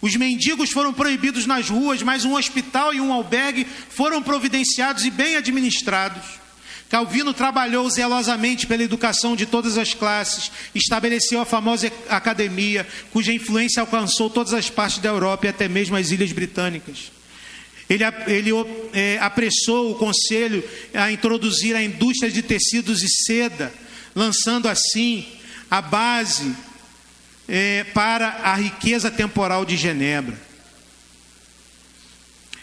Os 0.03 0.17
mendigos 0.17 0.71
foram 0.71 0.93
proibidos 0.93 1.47
nas 1.47 1.71
ruas, 1.71 2.03
mas 2.03 2.25
um 2.25 2.35
hospital 2.35 2.93
e 2.93 3.01
um 3.01 3.13
albergue 3.13 3.65
foram 3.89 4.21
providenciados 4.21 5.05
e 5.05 5.11
bem 5.11 5.37
administrados. 5.37 6.43
Calvino 6.91 7.33
trabalhou 7.33 7.89
zelosamente 7.89 8.67
pela 8.67 8.83
educação 8.83 9.37
de 9.37 9.47
todas 9.47 9.79
as 9.79 9.95
classes, 9.95 10.51
estabeleceu 10.75 11.41
a 11.41 11.47
famosa 11.47 11.91
academia, 12.09 12.87
cuja 13.13 13.33
influência 13.33 13.81
alcançou 13.81 14.29
todas 14.29 14.53
as 14.53 14.69
partes 14.69 14.99
da 14.99 15.09
Europa 15.09 15.47
e 15.47 15.49
até 15.49 15.69
mesmo 15.69 15.97
as 15.97 16.11
ilhas 16.11 16.33
britânicas. 16.33 17.13
Ele, 17.89 18.05
ele 18.27 18.51
é, 18.93 19.19
apressou 19.21 19.93
o 19.93 19.95
conselho 19.95 20.63
a 20.93 21.13
introduzir 21.13 21.77
a 21.77 21.83
indústria 21.83 22.31
de 22.31 22.43
tecidos 22.43 23.03
e 23.03 23.09
seda, 23.09 23.73
lançando 24.15 24.69
assim 24.69 25.25
a 25.71 25.81
base 25.81 26.55
é, 27.49 27.85
para 27.93 28.29
a 28.43 28.55
riqueza 28.55 29.11
temporal 29.11 29.65
de 29.65 29.77
Genebra. 29.77 30.53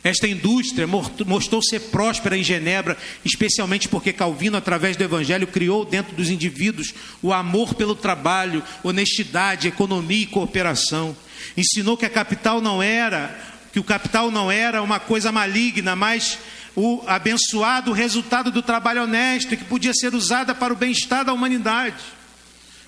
Esta 0.01 0.27
indústria 0.27 0.88
mostrou 0.88 1.61
ser 1.61 1.80
próspera 1.91 2.38
em 2.38 2.43
Genebra, 2.43 2.97
especialmente 3.25 3.89
porque 3.89 4.13
Calvino, 4.13 4.55
através 4.57 4.95
do 4.95 5.03
Evangelho, 5.03 5.45
criou 5.45 5.84
dentro 5.84 6.15
dos 6.15 6.30
indivíduos 6.30 6.93
o 7.21 7.34
amor 7.34 7.73
pelo 7.73 7.93
trabalho, 7.93 8.63
honestidade, 8.82 9.67
economia 9.67 10.23
e 10.23 10.25
cooperação. 10.25 11.15
Ensinou 11.57 11.97
que 11.97 12.05
a 12.05 12.09
capital 12.09 12.61
não 12.61 12.82
era, 12.82 13.38
que 13.73 13.80
o 13.80 13.84
capital 13.84 14.32
não 14.32 14.49
era 14.49 14.82
uma 14.82 15.01
coisa 15.01 15.34
maligna, 15.34 15.97
mas 15.97 16.38
o 16.75 17.03
abençoado 17.05 17.91
resultado 17.91 18.51
do 18.51 18.61
trabalho 18.61 19.03
honesto 19.03 19.57
que 19.57 19.65
podia 19.65 19.93
ser 19.93 20.15
usada 20.15 20.55
para 20.55 20.73
o 20.73 20.77
bem-estar 20.77 21.25
da 21.25 21.34
humanidade. 21.34 22.18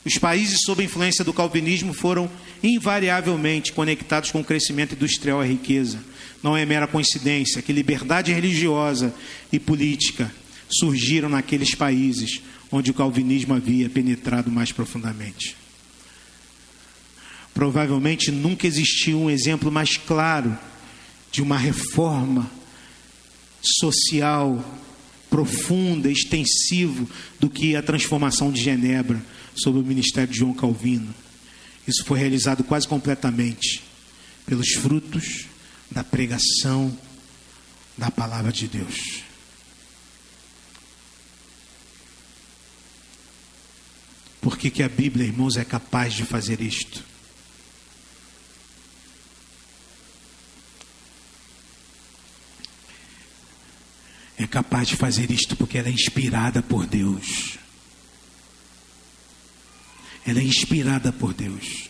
Os 0.03 0.17
países 0.17 0.61
sob 0.65 0.83
influência 0.83 1.23
do 1.23 1.33
calvinismo 1.33 1.93
foram 1.93 2.29
invariavelmente 2.63 3.71
conectados 3.71 4.31
com 4.31 4.41
o 4.41 4.43
crescimento 4.43 4.95
industrial 4.95 5.43
e 5.43 5.49
riqueza. 5.49 6.03
Não 6.41 6.57
é 6.57 6.65
mera 6.65 6.87
coincidência 6.87 7.61
que 7.61 7.71
liberdade 7.71 8.33
religiosa 8.33 9.13
e 9.51 9.59
política 9.59 10.31
surgiram 10.67 11.29
naqueles 11.29 11.75
países 11.75 12.41
onde 12.71 12.89
o 12.89 12.93
calvinismo 12.93 13.53
havia 13.53 13.89
penetrado 13.89 14.49
mais 14.49 14.71
profundamente. 14.71 15.55
Provavelmente 17.53 18.31
nunca 18.31 18.65
existiu 18.65 19.19
um 19.19 19.29
exemplo 19.29 19.71
mais 19.71 19.97
claro 19.97 20.57
de 21.31 21.41
uma 21.41 21.57
reforma 21.57 22.49
social 23.61 24.63
profunda, 25.29 26.09
extensiva 26.09 27.05
do 27.39 27.49
que 27.49 27.75
a 27.75 27.83
transformação 27.83 28.51
de 28.51 28.61
Genebra 28.61 29.21
sob 29.55 29.79
o 29.79 29.83
ministério 29.83 30.31
de 30.31 30.39
João 30.39 30.53
Calvino. 30.53 31.13
Isso 31.87 32.03
foi 32.05 32.19
realizado 32.19 32.63
quase 32.63 32.87
completamente 32.87 33.83
pelos 34.45 34.73
frutos 34.73 35.45
da 35.89 36.03
pregação 36.03 36.97
da 37.97 38.09
palavra 38.09 38.51
de 38.51 38.67
Deus. 38.67 39.23
Por 44.39 44.57
que, 44.57 44.71
que 44.71 44.81
a 44.81 44.89
Bíblia, 44.89 45.27
irmãos, 45.27 45.55
é 45.55 45.63
capaz 45.63 46.13
de 46.13 46.25
fazer 46.25 46.61
isto? 46.61 47.03
É 54.37 54.47
capaz 54.47 54.87
de 54.87 54.95
fazer 54.95 55.29
isto 55.29 55.55
porque 55.55 55.77
ela 55.77 55.89
é 55.89 55.91
inspirada 55.91 56.63
por 56.63 56.87
Deus 56.87 57.60
ela 60.25 60.39
é 60.39 60.43
inspirada 60.43 61.11
por 61.11 61.33
Deus. 61.33 61.89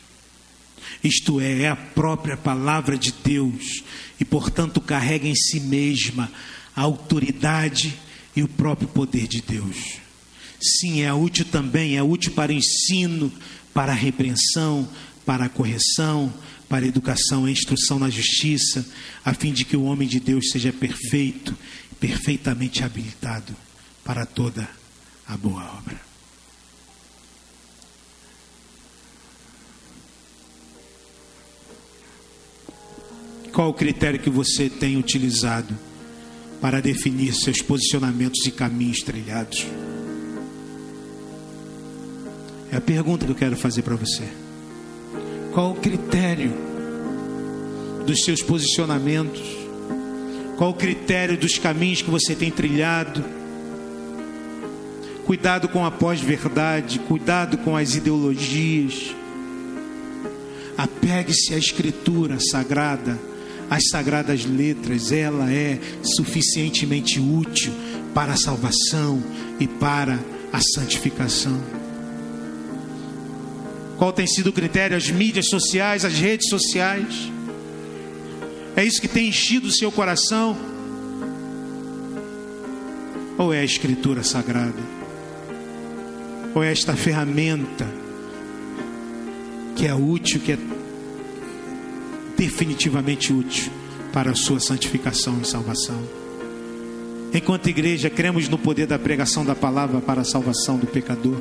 Isto 1.03 1.39
é, 1.39 1.63
é 1.63 1.69
a 1.69 1.75
própria 1.75 2.37
palavra 2.37 2.97
de 2.97 3.11
Deus 3.23 3.83
e, 4.19 4.25
portanto, 4.25 4.79
carrega 4.79 5.27
em 5.27 5.35
si 5.35 5.59
mesma 5.59 6.31
a 6.75 6.81
autoridade 6.81 7.93
e 8.35 8.43
o 8.43 8.47
próprio 8.47 8.87
poder 8.87 9.27
de 9.27 9.41
Deus. 9.41 9.97
Sim, 10.61 11.01
é 11.01 11.13
útil 11.13 11.45
também, 11.45 11.97
é 11.97 12.03
útil 12.03 12.31
para 12.33 12.51
o 12.51 12.55
ensino, 12.55 13.31
para 13.73 13.91
a 13.91 13.95
repreensão, 13.95 14.87
para 15.25 15.45
a 15.45 15.49
correção, 15.49 16.31
para 16.69 16.85
a 16.85 16.87
educação 16.87 17.49
e 17.49 17.51
instrução 17.51 17.99
na 17.99 18.09
justiça, 18.09 18.85
a 19.25 19.33
fim 19.33 19.51
de 19.51 19.65
que 19.65 19.75
o 19.75 19.83
homem 19.83 20.07
de 20.07 20.19
Deus 20.19 20.49
seja 20.51 20.71
perfeito, 20.71 21.57
perfeitamente 21.99 22.83
habilitado 22.83 23.55
para 24.03 24.25
toda 24.25 24.69
a 25.27 25.35
boa 25.35 25.63
obra. 25.77 26.10
Qual 33.53 33.69
o 33.69 33.73
critério 33.73 34.19
que 34.19 34.29
você 34.29 34.69
tem 34.69 34.95
utilizado 34.95 35.77
para 36.61 36.81
definir 36.81 37.33
seus 37.33 37.61
posicionamentos 37.61 38.45
e 38.45 38.51
caminhos 38.51 38.99
trilhados? 38.99 39.67
É 42.71 42.77
a 42.77 42.81
pergunta 42.81 43.25
que 43.25 43.31
eu 43.31 43.35
quero 43.35 43.57
fazer 43.57 43.81
para 43.81 43.95
você. 43.95 44.23
Qual 45.53 45.71
o 45.71 45.75
critério 45.75 46.53
dos 48.05 48.23
seus 48.23 48.41
posicionamentos? 48.41 49.41
Qual 50.57 50.69
o 50.69 50.73
critério 50.73 51.37
dos 51.37 51.57
caminhos 51.57 52.01
que 52.01 52.09
você 52.09 52.33
tem 52.33 52.49
trilhado? 52.49 53.21
Cuidado 55.25 55.67
com 55.67 55.85
a 55.85 55.91
pós-verdade, 55.91 56.99
cuidado 56.99 57.57
com 57.57 57.75
as 57.75 57.95
ideologias. 57.95 59.13
Apegue-se 60.77 61.53
à 61.53 61.57
Escritura 61.57 62.37
Sagrada 62.39 63.30
as 63.71 63.87
sagradas 63.87 64.43
letras, 64.43 65.13
ela 65.13 65.49
é 65.49 65.79
suficientemente 66.03 67.21
útil 67.21 67.71
para 68.13 68.33
a 68.33 68.35
salvação 68.35 69.23
e 69.61 69.65
para 69.65 70.19
a 70.51 70.59
santificação. 70.59 71.57
Qual 73.97 74.11
tem 74.11 74.27
sido 74.27 74.47
o 74.47 74.51
critério? 74.51 74.97
As 74.97 75.09
mídias 75.09 75.47
sociais, 75.47 76.03
as 76.03 76.15
redes 76.15 76.49
sociais. 76.49 77.31
É 78.75 78.83
isso 78.83 78.99
que 78.99 79.07
tem 79.07 79.29
enchido 79.29 79.69
o 79.69 79.71
seu 79.71 79.89
coração? 79.89 80.57
Ou 83.37 83.53
é 83.53 83.61
a 83.61 83.63
Escritura 83.63 84.21
Sagrada? 84.21 84.83
Ou 86.53 86.61
é 86.61 86.73
esta 86.73 86.93
ferramenta 86.93 87.87
que 89.77 89.87
é 89.87 89.95
útil, 89.95 90.41
que 90.41 90.51
é 90.51 90.57
definitivamente 92.41 93.31
útil 93.31 93.71
para 94.11 94.31
a 94.31 94.35
sua 94.35 94.59
santificação 94.59 95.39
e 95.39 95.47
salvação? 95.47 96.01
Enquanto 97.31 97.69
igreja, 97.69 98.09
cremos 98.09 98.49
no 98.49 98.57
poder 98.57 98.87
da 98.87 98.97
pregação 98.97 99.45
da 99.45 99.53
palavra 99.53 100.01
para 100.01 100.21
a 100.21 100.25
salvação 100.25 100.75
do 100.75 100.87
pecador. 100.87 101.39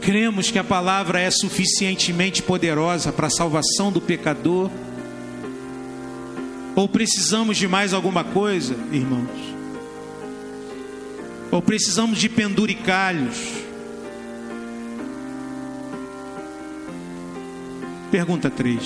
Cremos 0.00 0.50
que 0.50 0.58
a 0.58 0.64
palavra 0.64 1.20
é 1.20 1.30
suficientemente 1.30 2.42
poderosa 2.42 3.12
para 3.12 3.26
a 3.26 3.30
salvação 3.30 3.92
do 3.92 4.00
pecador? 4.00 4.70
Ou 6.74 6.88
precisamos 6.88 7.58
de 7.58 7.68
mais 7.68 7.92
alguma 7.92 8.24
coisa, 8.24 8.74
irmãos? 8.90 9.28
Ou 11.50 11.60
precisamos 11.60 12.18
de 12.18 12.30
penduricalhos? 12.30 13.36
Pergunta 18.12 18.50
3. 18.50 18.78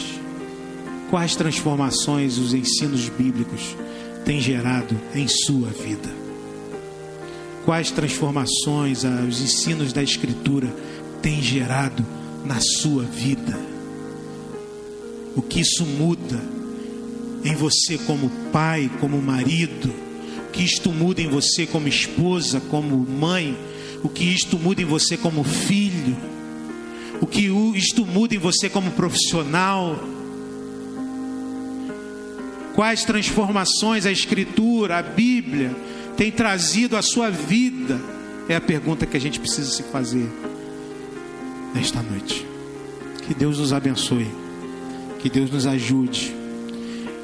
Quais 1.11 1.35
transformações 1.35 2.39
os 2.39 2.55
ensinos 2.55 3.09
bíblicos 3.09 3.77
têm 4.25 4.41
gerado 4.41 4.97
em 5.15 5.27
sua 5.27 5.69
vida? 5.69 6.09
Quais 7.65 7.91
transformações 7.91 9.03
os 9.03 9.41
ensinos 9.43 9.93
da 9.93 10.01
Escritura 10.03 10.73
tem 11.21 11.43
gerado 11.43 12.07
na 12.45 12.61
sua 12.61 13.03
vida. 13.03 13.59
O 15.35 15.43
que 15.43 15.59
isso 15.59 15.85
muda 15.85 16.41
em 17.45 17.53
você 17.57 17.99
como 17.99 18.31
pai, 18.53 18.89
como 19.01 19.21
marido, 19.21 19.93
o 20.47 20.51
que 20.53 20.63
isto 20.63 20.93
muda 20.93 21.21
em 21.21 21.29
você 21.29 21.67
como 21.67 21.89
esposa, 21.89 22.61
como 22.61 22.97
mãe, 22.97 23.59
o 24.05 24.09
que 24.09 24.23
isto 24.23 24.57
muda 24.57 24.83
em 24.83 24.85
você 24.85 25.17
como 25.17 25.43
filho, 25.43 26.17
o 27.21 27.27
que 27.27 27.47
isto 27.77 28.05
muda 28.05 28.35
em 28.35 28.39
você 28.39 28.69
como 28.69 28.91
profissional. 28.93 29.99
Quais 32.75 33.05
transformações 33.05 34.05
a 34.05 34.13
Escritura, 34.13 34.99
a 34.99 35.03
Bíblia, 35.03 35.75
tem 36.17 36.31
trazido 36.31 36.97
à 36.97 37.03
sua 37.03 37.31
vida? 37.31 38.01
É 38.49 38.57
a 38.57 38.61
pergunta 38.61 39.07
que 39.07 39.17
a 39.17 39.21
gente 39.21 39.41
precisa 39.41 39.71
se 39.71 39.83
fazer 39.85 40.29
nesta 41.75 42.03
noite. 42.03 42.47
Que 43.27 43.35
Deus 43.35 43.59
nos 43.59 43.73
abençoe, 43.73 44.29
que 45.19 45.29
Deus 45.29 45.51
nos 45.51 45.67
ajude, 45.67 46.35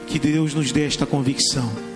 que 0.07 0.19
Deus 0.19 0.55
nos 0.55 0.73
dê 0.73 0.85
esta 0.85 1.07
convicção 1.07 1.93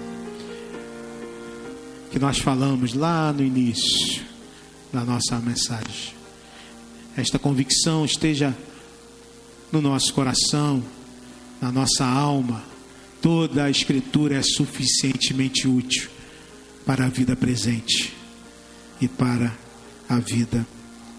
que 2.16 2.20
nós 2.20 2.38
falamos 2.38 2.94
lá 2.94 3.30
no 3.30 3.44
início 3.44 4.24
da 4.90 5.04
nossa 5.04 5.38
mensagem. 5.38 6.15
Esta 7.16 7.38
convicção 7.38 8.04
esteja 8.04 8.54
no 9.72 9.80
nosso 9.80 10.12
coração, 10.12 10.82
na 11.60 11.72
nossa 11.72 12.04
alma. 12.04 12.62
Toda 13.22 13.64
a 13.64 13.70
Escritura 13.70 14.36
é 14.36 14.42
suficientemente 14.42 15.66
útil 15.66 16.10
para 16.84 17.06
a 17.06 17.08
vida 17.08 17.34
presente 17.34 18.12
e 19.00 19.08
para 19.08 19.56
a 20.08 20.18
vida 20.18 20.66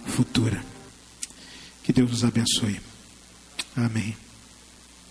futura. 0.06 0.64
Que 1.84 1.91
Deus 1.91 2.12
nos 2.12 2.24
abençoe. 2.24 2.80
Amém. 3.76 4.26